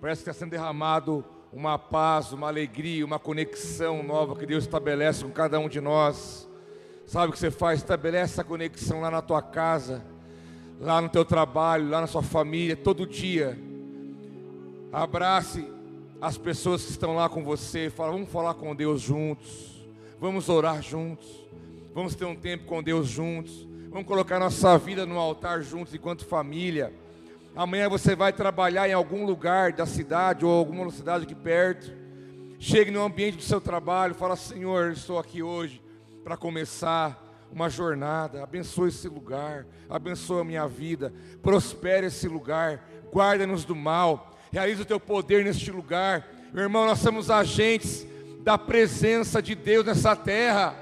parece 0.01 0.25
que 0.25 0.31
está 0.31 0.39
sendo 0.39 0.51
derramado 0.51 1.25
uma 1.55 1.79
paz, 1.79 2.33
uma 2.33 2.49
alegria, 2.49 3.07
uma 3.07 3.19
conexão 3.19 4.03
nova 4.03 4.35
que 4.35 4.45
Deus 4.45 4.65
estabelece 4.65 5.23
com 5.23 5.31
cada 5.31 5.61
um 5.61 5.69
de 5.69 5.81
nós. 5.81 6.49
Sabe 7.07 7.29
o 7.29 7.33
que 7.33 7.39
você 7.39 7.51
faz? 7.51 7.79
Estabelece 7.79 8.33
essa 8.33 8.43
conexão 8.43 9.01
lá 9.01 9.09
na 9.09 9.23
tua 9.23 9.41
casa, 9.41 10.05
lá 10.81 11.01
no 11.01 11.09
teu 11.09 11.25
trabalho, 11.25 11.89
lá 11.89 12.01
na 12.01 12.09
sua 12.09 12.25
família, 12.25 12.77
todo 12.77 13.07
dia. 13.07 13.57
Abrace 14.93 15.65
as 16.21 16.37
pessoas 16.37 16.85
que 16.85 16.91
estão 16.91 17.15
lá 17.15 17.29
com 17.29 17.45
você. 17.45 17.89
Fala, 17.89 18.11
vamos 18.11 18.31
falar 18.31 18.55
com 18.55 18.75
Deus 18.75 19.01
juntos. 19.01 19.87
Vamos 20.21 20.49
orar 20.49 20.83
juntos. 20.83 21.29
Vamos 21.95 22.17
ter 22.17 22.25
um 22.25 22.35
tempo 22.35 22.65
com 22.65 22.83
Deus 22.83 23.07
juntos. 23.07 23.69
Vamos 23.91 24.09
colocar 24.09 24.41
nossa 24.41 24.77
vida 24.77 25.07
no 25.07 25.17
altar 25.17 25.63
juntos 25.63 25.95
enquanto 25.95 26.25
família. 26.25 26.93
Amanhã 27.57 27.89
você 27.89 28.17
vai 28.17 28.33
trabalhar 28.33 28.89
em 28.89 28.93
algum 28.93 29.25
lugar 29.25 29.73
da 29.73 29.87
cidade 29.87 30.45
ou 30.45 30.51
alguma 30.51 30.91
cidade 30.91 31.23
aqui 31.23 31.37
perto. 31.37 31.93
Chegue 32.59 32.91
no 32.91 33.05
ambiente 33.05 33.37
do 33.37 33.45
seu 33.45 33.61
trabalho, 33.61 34.13
fala: 34.13 34.35
Senhor, 34.35 34.91
estou 34.91 35.21
aqui 35.21 35.41
hoje 35.41 35.81
para 36.25 36.37
começar 36.37 37.47
uma 37.53 37.71
jornada. 37.71 38.43
Abençoe 38.43 38.89
esse 38.89 39.07
lugar, 39.07 39.67
abençoe 39.89 40.41
a 40.41 40.45
minha 40.45 40.67
vida, 40.67 41.15
prospere 41.43 42.09
esse 42.09 42.27
lugar, 42.27 42.85
guarda-nos 43.13 43.65
do 43.65 43.77
mal, 43.77 44.37
realiza 44.51 44.83
o 44.83 44.87
teu 44.87 44.99
poder 44.99 45.45
neste 45.45 45.71
lugar. 45.71 46.29
Meu 46.53 46.65
irmão, 46.65 46.87
nós 46.87 46.99
somos 46.99 47.31
agentes 47.31 48.05
da 48.43 48.59
presença 48.59 49.41
de 49.41 49.55
Deus 49.55 49.87
nessa 49.87 50.17
terra, 50.17 50.75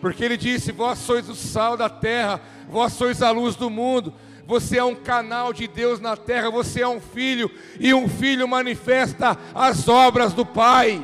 porque 0.00 0.24
Ele 0.24 0.38
disse: 0.38 0.72
Vós 0.72 1.00
sois 1.00 1.28
o 1.28 1.34
sal 1.34 1.76
da 1.76 1.90
terra, 1.90 2.40
vós 2.66 2.94
sois 2.94 3.20
a 3.20 3.30
luz 3.30 3.56
do 3.56 3.68
mundo. 3.68 4.14
Você 4.46 4.78
é 4.78 4.84
um 4.84 4.94
canal 4.94 5.52
de 5.52 5.66
Deus 5.66 5.98
na 5.98 6.16
terra, 6.16 6.50
você 6.50 6.80
é 6.80 6.88
um 6.88 7.00
filho, 7.00 7.50
e 7.80 7.92
um 7.92 8.08
filho 8.08 8.46
manifesta 8.46 9.36
as 9.52 9.88
obras 9.88 10.32
do 10.32 10.46
Pai. 10.46 11.02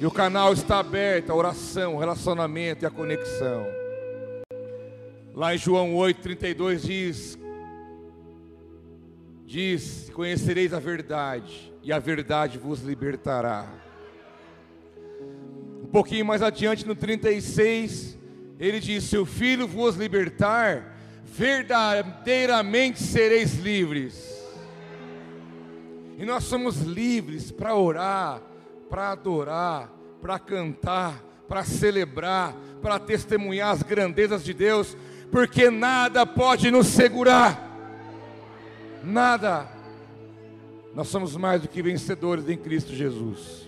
E 0.00 0.06
o 0.06 0.10
canal 0.10 0.54
está 0.54 0.78
aberto, 0.78 1.30
a 1.30 1.34
oração, 1.34 1.96
o 1.96 1.98
relacionamento 1.98 2.82
e 2.82 2.86
a 2.86 2.90
conexão. 2.90 3.66
Lá 5.34 5.54
em 5.54 5.58
João 5.58 5.92
8,32 5.92 6.80
diz: 6.80 7.38
Diz: 9.44 10.10
Conhecereis 10.14 10.72
a 10.72 10.78
verdade, 10.78 11.70
e 11.82 11.92
a 11.92 11.98
verdade 11.98 12.56
vos 12.56 12.80
libertará. 12.80 13.68
Um 15.82 15.88
pouquinho 15.92 16.24
mais 16.24 16.40
adiante, 16.40 16.86
no 16.86 16.94
36, 16.94 18.18
ele 18.60 18.78
diz: 18.78 19.04
Se 19.04 19.16
o 19.16 19.24
filho 19.24 19.66
vos 19.66 19.96
libertar, 19.96 20.96
verdadeiramente 21.24 23.02
sereis 23.02 23.54
livres. 23.54 24.38
E 26.18 26.26
nós 26.26 26.44
somos 26.44 26.82
livres 26.82 27.50
para 27.50 27.74
orar, 27.74 28.42
para 28.90 29.12
adorar, 29.12 29.90
para 30.20 30.38
cantar, 30.38 31.24
para 31.48 31.64
celebrar, 31.64 32.54
para 32.82 32.98
testemunhar 32.98 33.72
as 33.72 33.82
grandezas 33.82 34.44
de 34.44 34.52
Deus, 34.52 34.94
porque 35.32 35.70
nada 35.70 36.26
pode 36.26 36.70
nos 36.70 36.88
segurar. 36.88 37.68
Nada. 39.02 39.66
Nós 40.94 41.08
somos 41.08 41.34
mais 41.36 41.62
do 41.62 41.68
que 41.68 41.80
vencedores 41.80 42.46
em 42.48 42.58
Cristo 42.58 42.92
Jesus. 42.92 43.66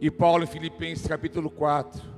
E 0.00 0.10
Paulo 0.10 0.44
em 0.44 0.48
Filipenses 0.48 1.06
capítulo 1.06 1.48
4, 1.48 2.11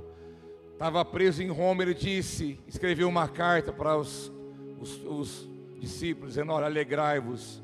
estava 0.75 1.05
preso 1.05 1.43
em 1.43 1.49
Roma, 1.49 1.83
ele 1.83 1.95
disse, 1.95 2.61
escreveu 2.68 3.09
uma 3.09 3.27
carta 3.27 3.72
para 3.72 3.97
os, 3.97 4.31
os, 4.79 5.03
os 5.05 5.49
discípulos, 5.81 6.35
dizendo: 6.35 6.53
Olha, 6.53 6.66
alegrai-vos 6.66 7.62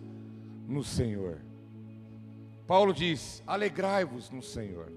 no 0.67 0.83
Senhor. 0.83 1.39
Paulo 2.67 2.95
diz: 2.95 3.43
alegrai-vos 3.47 4.31
no 4.31 4.43
Senhor. 4.43 4.93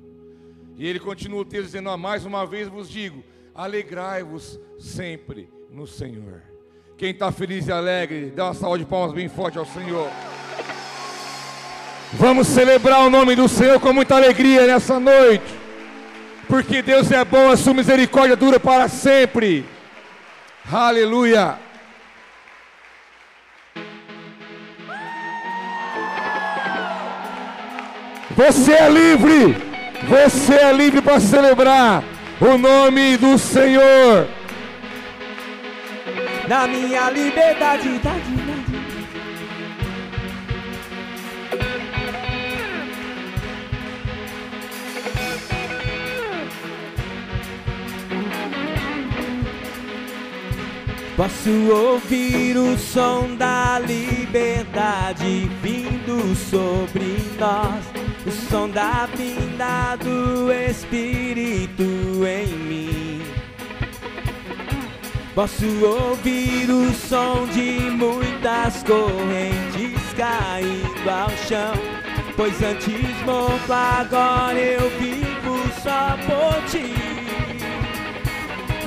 E 0.77 0.87
ele 0.87 0.99
continua 0.99 1.41
o 1.41 1.45
texto 1.45 1.65
dizendo: 1.65 1.95
mais 1.97 2.25
uma 2.25 2.45
vez 2.45 2.67
vos 2.67 2.89
digo, 2.89 3.23
alegrai-vos 3.53 4.59
sempre 4.79 5.49
no 5.69 5.87
Senhor. 5.87 6.43
Quem 6.97 7.11
está 7.11 7.31
feliz 7.31 7.67
e 7.67 7.71
alegre, 7.71 8.31
dá 8.31 8.45
uma 8.45 8.53
salva 8.53 8.77
de 8.77 8.85
palmas 8.85 9.11
bem 9.13 9.27
forte 9.27 9.57
ao 9.57 9.65
Senhor. 9.65 10.07
Vamos 12.13 12.47
celebrar 12.47 13.01
o 13.07 13.09
nome 13.09 13.35
do 13.35 13.49
Senhor 13.49 13.79
com 13.79 13.91
muita 13.91 14.15
alegria 14.15 14.67
nessa 14.67 14.99
noite, 14.99 15.43
porque 16.47 16.81
Deus 16.81 17.11
é 17.11 17.23
bom, 17.23 17.49
a 17.49 17.57
sua 17.57 17.73
misericórdia 17.73 18.35
dura 18.35 18.59
para 18.59 18.87
sempre. 18.87 19.65
Aleluia. 20.71 21.57
Você 28.35 28.73
é 28.73 28.89
livre, 28.89 29.55
você 30.07 30.55
é 30.55 30.73
livre 30.73 31.01
para 31.01 31.19
celebrar 31.19 32.03
o 32.41 32.57
nome 32.57 33.15
do 33.17 33.37
Senhor. 33.37 34.27
Na 36.47 36.67
minha 36.67 37.09
liberdade, 37.09 37.89
Posso 51.15 51.51
ouvir 51.71 52.57
o 52.57 52.75
som 52.75 53.35
da 53.35 53.77
liberdade 53.77 55.47
vindo 55.61 56.35
sobre 56.35 57.17
nós, 57.37 57.85
o 58.25 58.31
som 58.49 58.67
da 58.67 59.07
vinda 59.15 59.95
do 59.97 60.51
Espírito 60.51 61.83
em 62.25 62.47
mim. 62.47 63.21
Posso 65.35 65.65
ouvir 65.85 66.71
o 66.71 66.91
som 66.93 67.45
de 67.47 67.91
muitas 67.91 68.81
correntes 68.81 70.01
caindo 70.17 71.09
ao 71.09 71.29
chão, 71.47 71.73
pois 72.35 72.59
antes 72.63 73.23
morto 73.23 73.71
agora 73.71 74.59
eu 74.59 74.89
vivo 74.99 75.59
só 75.83 76.17
por 76.25 76.63
ti. 76.71 77.22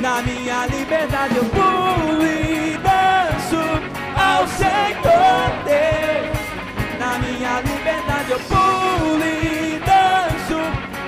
Na 0.00 0.20
minha 0.20 0.66
liberdade 0.66 1.36
eu 1.36 1.44
pulo 1.46 2.22
e 2.26 2.76
danço 2.78 3.56
ao 4.14 4.46
Senhor 4.46 5.50
Deus. 5.64 6.38
Na 7.00 7.18
minha 7.18 7.60
liberdade 7.62 8.30
eu 8.32 8.38
pulo 8.40 9.24
e 9.24 9.80
danço 9.80 10.60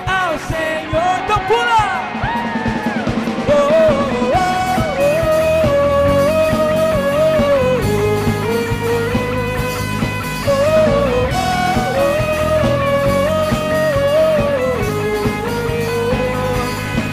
ao 0.07 0.39
Senhor. 0.39 1.21
Então 1.25 1.39
pula! 1.47 1.85
Oh, 3.49 3.53
oh, 3.53 4.33
oh, 4.33 4.59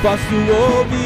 Posso 0.01 0.35
ouvir 0.51 1.04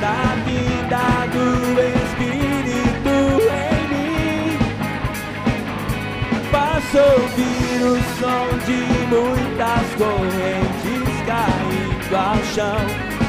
da 0.00 0.34
vida 0.46 1.04
do 1.30 1.46
Espírito 1.78 3.16
em 3.52 3.82
mim. 3.92 4.58
Posso 6.50 6.98
ouvir 6.98 7.78
o 7.84 7.94
som 8.18 8.46
de 8.66 8.80
muitas 9.08 9.86
correntes 9.98 11.08
caindo 11.26 12.16
ao 12.16 12.38
chão, 12.54 12.80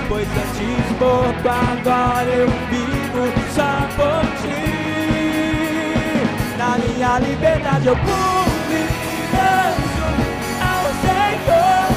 pois 0.07 0.27
antes 0.27 0.89
morto 0.99 1.47
agora 1.49 2.29
eu 2.29 2.47
vivo 2.69 3.23
só 3.53 3.73
por 3.95 4.23
ti. 4.41 4.61
Na 6.57 6.71
minha 6.77 7.19
liberdade 7.19 7.87
eu 7.87 7.95
pude 7.97 8.81
danço 9.33 10.07
ao 10.61 10.85
Senhor. 11.01 11.91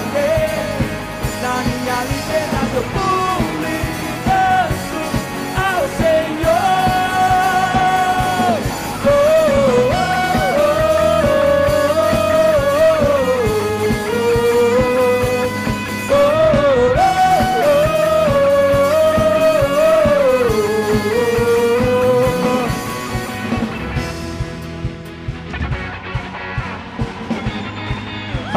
Na 1.43 1.55
minha 1.63 1.99
liberdade 2.05 2.75
eu 2.77 2.83
pulo 2.83 3.24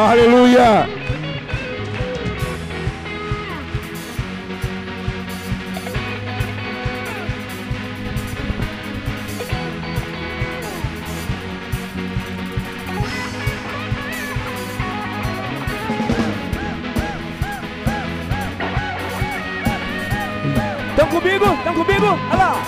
Aleluia. 0.07 0.87
Estão 20.89 21.07
comigo? 21.09 21.45
Estão 21.53 21.73
comigo? 21.73 22.05
Olha 22.05 22.37
lá! 22.37 22.63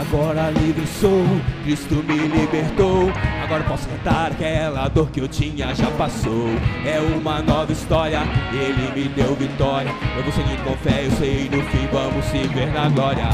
Agora 0.00 0.50
livre 0.50 0.86
sou, 0.88 1.24
Cristo 1.62 2.02
me 2.02 2.26
libertou. 2.26 3.12
Agora 3.50 3.64
posso 3.64 3.88
cantar 3.88 4.30
aquela 4.30 4.86
dor 4.86 5.10
que 5.10 5.20
eu 5.20 5.26
tinha 5.26 5.74
já 5.74 5.90
passou. 5.98 6.50
É 6.86 7.00
uma 7.00 7.42
nova 7.42 7.72
história, 7.72 8.20
Ele 8.52 8.92
me 8.94 9.08
deu 9.08 9.34
vitória. 9.34 9.90
Eu 10.16 10.22
vou 10.22 10.32
seguir 10.32 10.56
com 10.62 10.76
fé, 10.76 11.06
eu 11.06 11.10
sei 11.10 11.50
no 11.50 11.60
fim 11.64 11.88
vamos 11.92 12.24
se 12.26 12.46
ver 12.46 12.72
na 12.72 12.88
glória. 12.88 13.28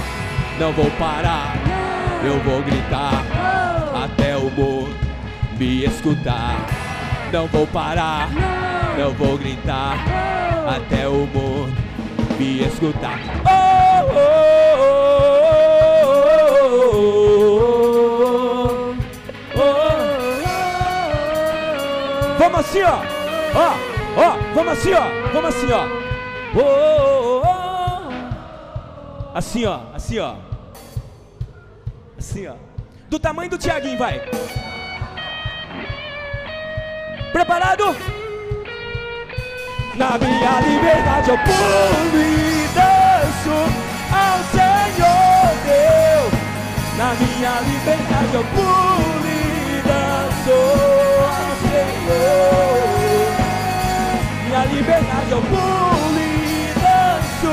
Não 0.59 0.73
vou 0.73 0.91
parar, 0.93 1.55
eu 2.25 2.41
vou 2.41 2.63
gritar 2.63 3.23
até 4.05 4.35
o 4.39 4.49
mundo 4.53 4.97
me 5.59 5.85
escutar. 5.85 6.67
Não 7.31 7.47
vou 7.49 7.67
parar, 7.67 8.31
não 8.99 9.13
vou 9.13 9.37
gritar 9.37 9.99
até 10.67 11.07
o 11.07 11.27
mundo 11.27 11.77
me 12.39 12.63
escutar. 12.63 12.96
Vamos 24.67 24.81
assim, 24.81 24.93
ó. 24.93 25.31
Vamos 25.33 25.55
assim, 25.55 25.73
ó. 25.73 25.87
Oh, 26.55 26.61
oh, 26.61 27.43
oh. 27.45 28.11
Assim, 29.35 29.65
ó, 29.65 29.81
assim, 29.95 30.19
ó. 30.19 30.35
Assim, 32.19 32.47
ó. 32.49 32.55
Do 33.09 33.19
tamanho 33.21 33.51
do 33.51 33.59
Tiaguinho, 33.59 33.97
vai. 33.97 34.21
Preparado? 37.33 37.95
Na 39.95 40.19
minha 40.19 40.61
liberdade 40.61 41.31
eu 41.31 41.39
pulo 41.39 42.21
e 42.21 42.69
danço 42.75 43.57
ao 44.13 44.39
Senhor 44.51 45.55
Deus. 45.65 46.33
Na 46.99 47.15
minha 47.15 47.61
liberdade 47.61 48.35
eu 48.35 48.45
pulo 48.45 49.27
e 49.27 49.83
danço 49.87 50.51
ao 51.23 51.57
Senhor. 51.71 52.96
Minha 54.57 54.69
liberdade 54.69 55.33
eu 55.33 55.43
pulo 55.43 56.19
e 56.19 56.73
danço 56.81 57.53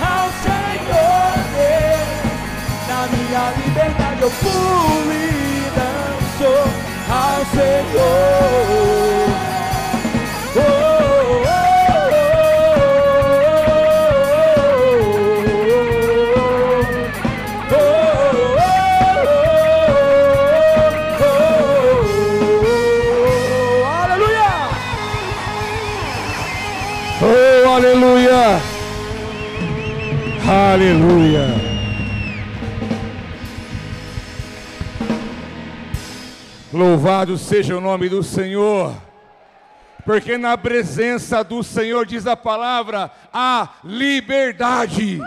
ao 0.00 0.26
Senhor 0.42 1.32
Deus. 1.54 2.10
Na 2.88 3.06
minha 3.06 3.44
liberdade 3.64 4.20
eu 4.20 4.30
pulo 4.30 5.12
e 5.12 5.70
danço 5.76 6.50
ao 7.08 7.40
Senhor. 7.54 8.10
Oh, 10.56 10.89
Louvado 36.90 37.38
seja 37.38 37.78
o 37.78 37.80
nome 37.80 38.08
do 38.08 38.20
Senhor, 38.20 39.00
porque 40.04 40.36
na 40.36 40.58
presença 40.58 41.44
do 41.44 41.62
Senhor, 41.62 42.04
diz 42.04 42.26
a 42.26 42.36
palavra, 42.36 43.12
há 43.32 43.76
liberdade. 43.84 45.20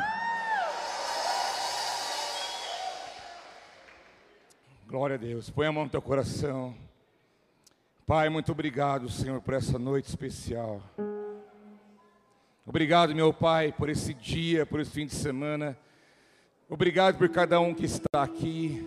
Glória 4.86 5.16
a 5.16 5.18
Deus, 5.18 5.49
põe 5.49 5.66
a 5.66 5.72
mão 5.72 5.86
no 5.86 5.89
teu 5.89 6.01
coração. 6.01 6.76
Pai, 8.05 8.28
muito 8.28 8.51
obrigado, 8.51 9.09
Senhor, 9.09 9.39
por 9.39 9.53
essa 9.53 9.80
noite 9.80 10.09
especial. 10.09 10.82
Obrigado, 12.66 13.16
meu 13.16 13.32
Pai, 13.32 13.72
por 13.72 13.88
esse 13.88 14.14
dia, 14.14 14.66
por 14.66 14.82
esse 14.82 14.91
fim 14.91 15.05
de 15.05 15.16
semana. 15.16 15.78
Obrigado 16.68 17.18
por 17.18 17.30
cada 17.30 17.57
um 17.61 17.74
que 17.74 17.86
está 17.86 18.22
aqui. 18.22 18.86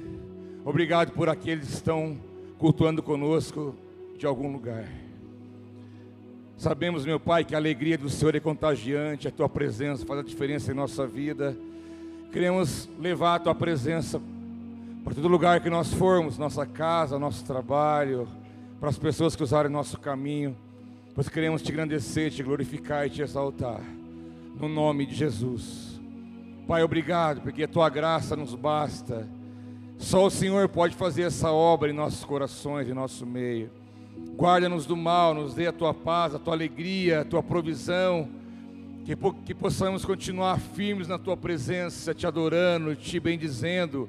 Obrigado 0.63 1.13
por 1.13 1.31
aqueles 1.31 1.69
que 1.69 1.73
estão 1.73 2.36
cultuando 2.59 3.03
conosco 3.03 3.75
de 4.19 4.27
algum 4.27 4.51
lugar. 4.51 4.89
Sabemos, 6.57 7.05
meu 7.05 7.21
Pai, 7.21 7.45
que 7.45 7.55
a 7.55 7.59
alegria 7.59 7.99
do 7.99 8.09
Senhor 8.09 8.35
é 8.35 8.41
contagiante, 8.41 9.29
a 9.29 9.31
tua 9.31 9.49
presença 9.49 10.07
faz 10.07 10.21
a 10.21 10.23
diferença 10.23 10.73
em 10.73 10.75
nossa 10.75 11.07
vida. 11.07 11.57
Queremos 12.33 12.89
levar 12.99 13.35
a 13.35 13.39
tua 13.39 13.55
presença 13.55 14.21
para 15.05 15.15
todo 15.15 15.29
lugar 15.29 15.61
que 15.61 15.69
nós 15.69 15.93
formos, 15.93 16.39
nossa 16.39 16.65
casa, 16.65 17.19
nosso 17.19 17.45
trabalho, 17.45 18.27
para 18.81 18.89
as 18.89 18.99
pessoas 18.99 19.37
que 19.37 19.43
usarem 19.43 19.71
nosso 19.71 20.01
caminho. 20.01 20.57
Pois 21.15 21.29
queremos 21.29 21.63
te 21.63 21.71
engrandecer, 21.71 22.31
te 22.31 22.43
glorificar 22.43 23.07
e 23.07 23.11
te 23.11 23.23
exaltar. 23.23 23.81
No 24.59 24.69
nome 24.69 25.05
de 25.05 25.15
Jesus. 25.15 26.01
Pai, 26.67 26.83
obrigado, 26.83 27.43
porque 27.43 27.65
a 27.65 27.69
tua 27.69 27.89
graça 27.89 28.35
nos 28.35 28.55
basta. 28.55 29.29
Só 29.99 30.27
o 30.27 30.31
Senhor 30.31 30.69
pode 30.69 30.95
fazer 30.95 31.23
essa 31.23 31.51
obra 31.51 31.91
em 31.91 31.95
nossos 31.95 32.25
corações, 32.25 32.89
em 32.89 32.93
nosso 32.93 33.25
meio. 33.25 33.71
Guarda-nos 34.37 34.85
do 34.85 34.97
mal, 34.97 35.35
nos 35.35 35.55
dê 35.55 35.67
a 35.67 35.73
tua 35.73 35.95
paz, 35.95 36.35
a 36.35 36.39
tua 36.39 36.55
alegria, 36.55 37.23
a 37.23 37.25
tua 37.25 37.43
provisão. 37.43 38.29
Que, 39.05 39.17
que 39.45 39.55
possamos 39.55 40.05
continuar 40.05 40.59
firmes 40.59 41.09
na 41.09 41.19
tua 41.19 41.37
presença, 41.37 42.13
te 42.13 42.27
adorando, 42.27 42.95
te 42.95 43.21
bendizendo 43.21 44.09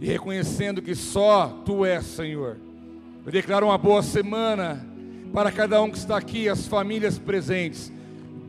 e 0.00 0.06
reconhecendo 0.06 0.80
que 0.80 0.94
só 0.94 1.48
tu 1.64 1.84
és, 1.84 2.04
Senhor. 2.04 2.56
Eu 3.24 3.32
declaro 3.32 3.66
uma 3.66 3.76
boa 3.76 4.02
semana 4.02 4.86
para 5.32 5.50
cada 5.50 5.82
um 5.82 5.90
que 5.90 5.98
está 5.98 6.16
aqui, 6.16 6.48
as 6.48 6.66
famílias 6.66 7.18
presentes. 7.18 7.92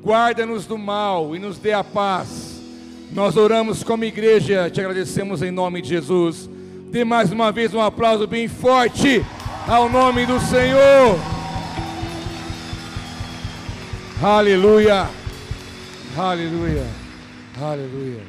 Guarda-nos 0.04 0.66
do 0.66 0.78
mal 0.78 1.36
e 1.36 1.40
nos 1.40 1.58
dê 1.58 1.74
a 1.74 1.84
paz. 1.84 2.62
Nós 3.12 3.36
oramos 3.36 3.84
como 3.84 4.04
igreja, 4.04 4.70
te 4.70 4.80
agradecemos 4.80 5.42
em 5.42 5.52
nome 5.52 5.82
de 5.82 5.90
Jesus. 5.90 6.50
Dê 6.90 7.04
mais 7.04 7.32
uma 7.32 7.52
vez 7.52 7.74
um 7.74 7.82
aplauso 7.82 8.26
bem 8.26 8.48
forte 8.48 9.24
ao 9.68 9.90
nome 9.90 10.26
do 10.26 10.40
Senhor. 10.40 11.20
Aleluia, 14.24 15.10
aleluia, 16.18 16.88
aleluia. 17.62 18.24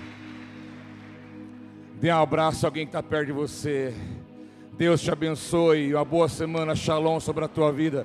Dê 2.01 2.13
um 2.13 2.21
abraço 2.21 2.67
a 2.67 2.69
alguém 2.69 2.85
que 2.85 2.91
está 2.91 3.03
perto 3.03 3.27
de 3.27 3.33
você. 3.33 3.95
Deus 4.77 5.01
te 5.01 5.11
abençoe. 5.11 5.95
Uma 5.95 6.05
boa 6.05 6.29
semana, 6.29 6.75
shalom 6.75 7.21
sobre 7.21 7.45
a 7.45 7.49
tua 7.49 7.73
vida. 7.73 8.05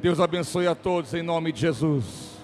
Deus 0.00 0.20
abençoe 0.20 0.66
a 0.66 0.74
todos 0.74 1.14
em 1.14 1.22
nome 1.22 1.50
de 1.50 1.62
Jesus. 1.62 2.43